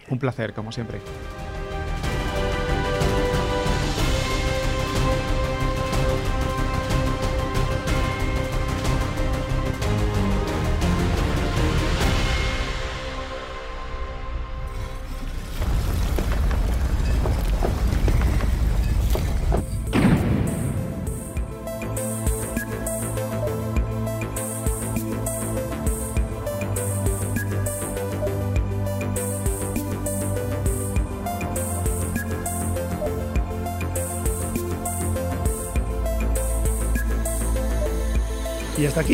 Un 0.09 0.19
placer, 0.19 0.53
como 0.53 0.71
siempre. 0.71 0.99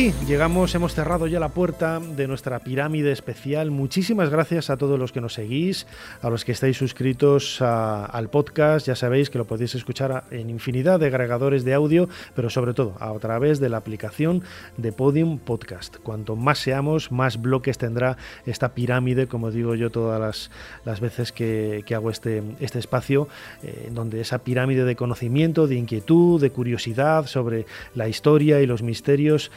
Y 0.06 0.08
hasta 0.08 0.15
aquí 0.15 0.15
llegamos, 0.26 0.74
hemos 0.74 0.92
cerrado 0.92 1.28
ya 1.28 1.38
la 1.38 1.50
puerta 1.50 2.00
de 2.00 2.26
nuestra 2.26 2.58
pirámide 2.58 3.12
especial. 3.12 3.70
Muchísimas 3.70 4.28
gracias 4.28 4.70
a 4.70 4.76
todos 4.76 4.98
los 4.98 5.12
que 5.12 5.20
nos 5.20 5.34
seguís, 5.34 5.86
a 6.20 6.30
los 6.30 6.44
que 6.44 6.50
estáis 6.50 6.76
suscritos 6.76 7.62
al 7.62 8.28
podcast. 8.28 8.88
Ya 8.88 8.96
sabéis 8.96 9.30
que 9.30 9.38
lo 9.38 9.44
podéis 9.44 9.76
escuchar 9.76 10.24
en 10.32 10.50
infinidad 10.50 10.98
de 10.98 11.06
agregadores 11.06 11.64
de 11.64 11.74
audio, 11.74 12.08
pero 12.34 12.50
sobre 12.50 12.74
todo 12.74 12.96
a 12.98 13.16
través 13.20 13.60
de 13.60 13.68
la 13.68 13.76
aplicación 13.76 14.42
de 14.76 14.90
Podium 14.90 15.38
Podcast. 15.38 15.98
Cuanto 15.98 16.34
más 16.34 16.58
seamos, 16.58 17.12
más 17.12 17.40
bloques 17.40 17.78
tendrá 17.78 18.16
esta 18.46 18.74
pirámide, 18.74 19.28
como 19.28 19.52
digo 19.52 19.76
yo 19.76 19.90
todas 19.90 20.50
las, 20.84 21.00
veces 21.00 21.30
que, 21.30 21.84
hago 21.94 22.10
este, 22.10 22.42
este 22.58 22.80
espacio, 22.80 23.28
eh, 23.62 23.90
donde 23.92 24.22
esa 24.22 24.38
pirámide 24.38 24.84
de 24.84 24.96
conocimiento, 24.96 25.68
de 25.68 25.76
inquietud, 25.76 26.40
de 26.40 26.50
curiosidad 26.50 27.26
sobre 27.26 27.66
la 27.94 28.08
historia 28.08 28.60
y 28.60 28.66
los 28.66 28.82
misterios 28.82 29.52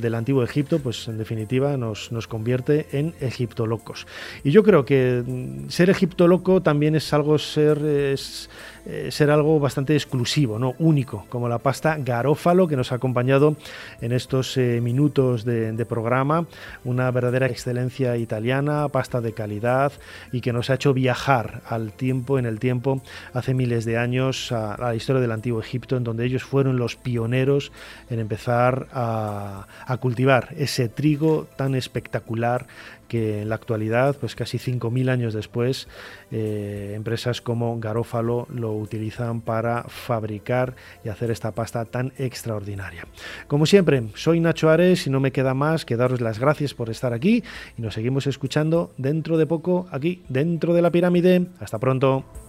del, 0.00 0.14
antiguo 0.14 0.42
Egipto, 0.42 0.78
pues 0.78 1.08
en 1.08 1.18
definitiva 1.18 1.76
nos, 1.76 2.12
nos 2.12 2.26
convierte 2.26 2.86
en 2.92 3.14
egiptolocos. 3.20 4.06
Y 4.44 4.50
yo 4.50 4.62
creo 4.62 4.84
que 4.84 5.22
mm, 5.26 5.68
ser 5.68 5.90
egiptoloco 5.90 6.62
también 6.62 6.94
es 6.94 7.12
algo 7.12 7.38
ser... 7.38 7.78
Es, 7.78 8.48
eh, 8.88 9.10
ser 9.10 9.30
algo 9.30 9.58
bastante 9.58 9.94
exclusivo, 9.94 10.60
¿no? 10.60 10.76
único, 10.78 11.26
como 11.28 11.48
la 11.48 11.58
pasta 11.58 11.96
garófalo 11.98 12.68
que 12.68 12.76
nos 12.76 12.92
ha 12.92 12.94
acompañado 12.94 13.56
en 14.00 14.12
estos 14.12 14.56
eh, 14.56 14.80
minutos 14.80 15.44
de, 15.44 15.86
programa, 15.86 16.46
una 16.84 17.10
verdadera 17.10 17.46
excelencia 17.46 18.16
italiana, 18.16 18.88
pasta 18.88 19.20
de 19.20 19.32
calidad 19.32 19.92
y 20.30 20.40
que 20.40 20.52
nos 20.52 20.70
ha 20.70 20.74
hecho 20.74 20.94
viajar 20.94 21.62
al 21.68 21.92
tiempo, 21.92 22.38
en 22.38 22.46
el 22.46 22.60
tiempo, 22.60 23.02
hace 23.32 23.54
miles 23.54 23.84
de 23.84 23.98
años, 23.98 24.52
a, 24.52 24.76
la 24.78 24.94
historia 24.94 25.20
del 25.20 25.32
antiguo 25.32 25.60
Egipto, 25.60 25.96
en 25.96 26.04
donde 26.04 26.24
ellos 26.24 26.44
fueron 26.44 26.76
los 26.76 26.94
pioneros 26.94 27.72
en 28.08 28.20
empezar 28.20 28.86
a 28.92 29.66
cultivar 30.00 30.50
ese 30.56 30.88
trigo 30.88 31.48
tan 31.56 31.74
espectacular 31.74 32.66
que 33.08 33.42
en 33.42 33.48
la 33.48 33.54
actualidad, 33.54 34.16
pues 34.18 34.34
casi 34.34 34.58
5.000 34.58 35.10
años 35.10 35.34
después, 35.34 35.88
eh, 36.30 36.92
empresas 36.94 37.40
como 37.40 37.78
Garófalo 37.78 38.46
lo 38.52 38.72
utilizan 38.72 39.40
para 39.40 39.84
fabricar 39.84 40.74
y 41.04 41.08
hacer 41.08 41.30
esta 41.30 41.52
pasta 41.52 41.84
tan 41.84 42.12
extraordinaria. 42.18 43.04
Como 43.46 43.66
siempre, 43.66 44.08
soy 44.14 44.40
Nacho 44.40 44.70
Ares 44.70 45.06
y 45.06 45.10
no 45.10 45.20
me 45.20 45.32
queda 45.32 45.54
más 45.54 45.84
que 45.84 45.96
daros 45.96 46.20
las 46.20 46.38
gracias 46.38 46.74
por 46.74 46.90
estar 46.90 47.12
aquí 47.12 47.42
y 47.76 47.82
nos 47.82 47.94
seguimos 47.94 48.26
escuchando 48.26 48.92
dentro 48.96 49.36
de 49.38 49.46
poco 49.46 49.86
aquí, 49.90 50.22
dentro 50.28 50.74
de 50.74 50.82
la 50.82 50.90
pirámide. 50.90 51.46
Hasta 51.60 51.78
pronto. 51.78 52.45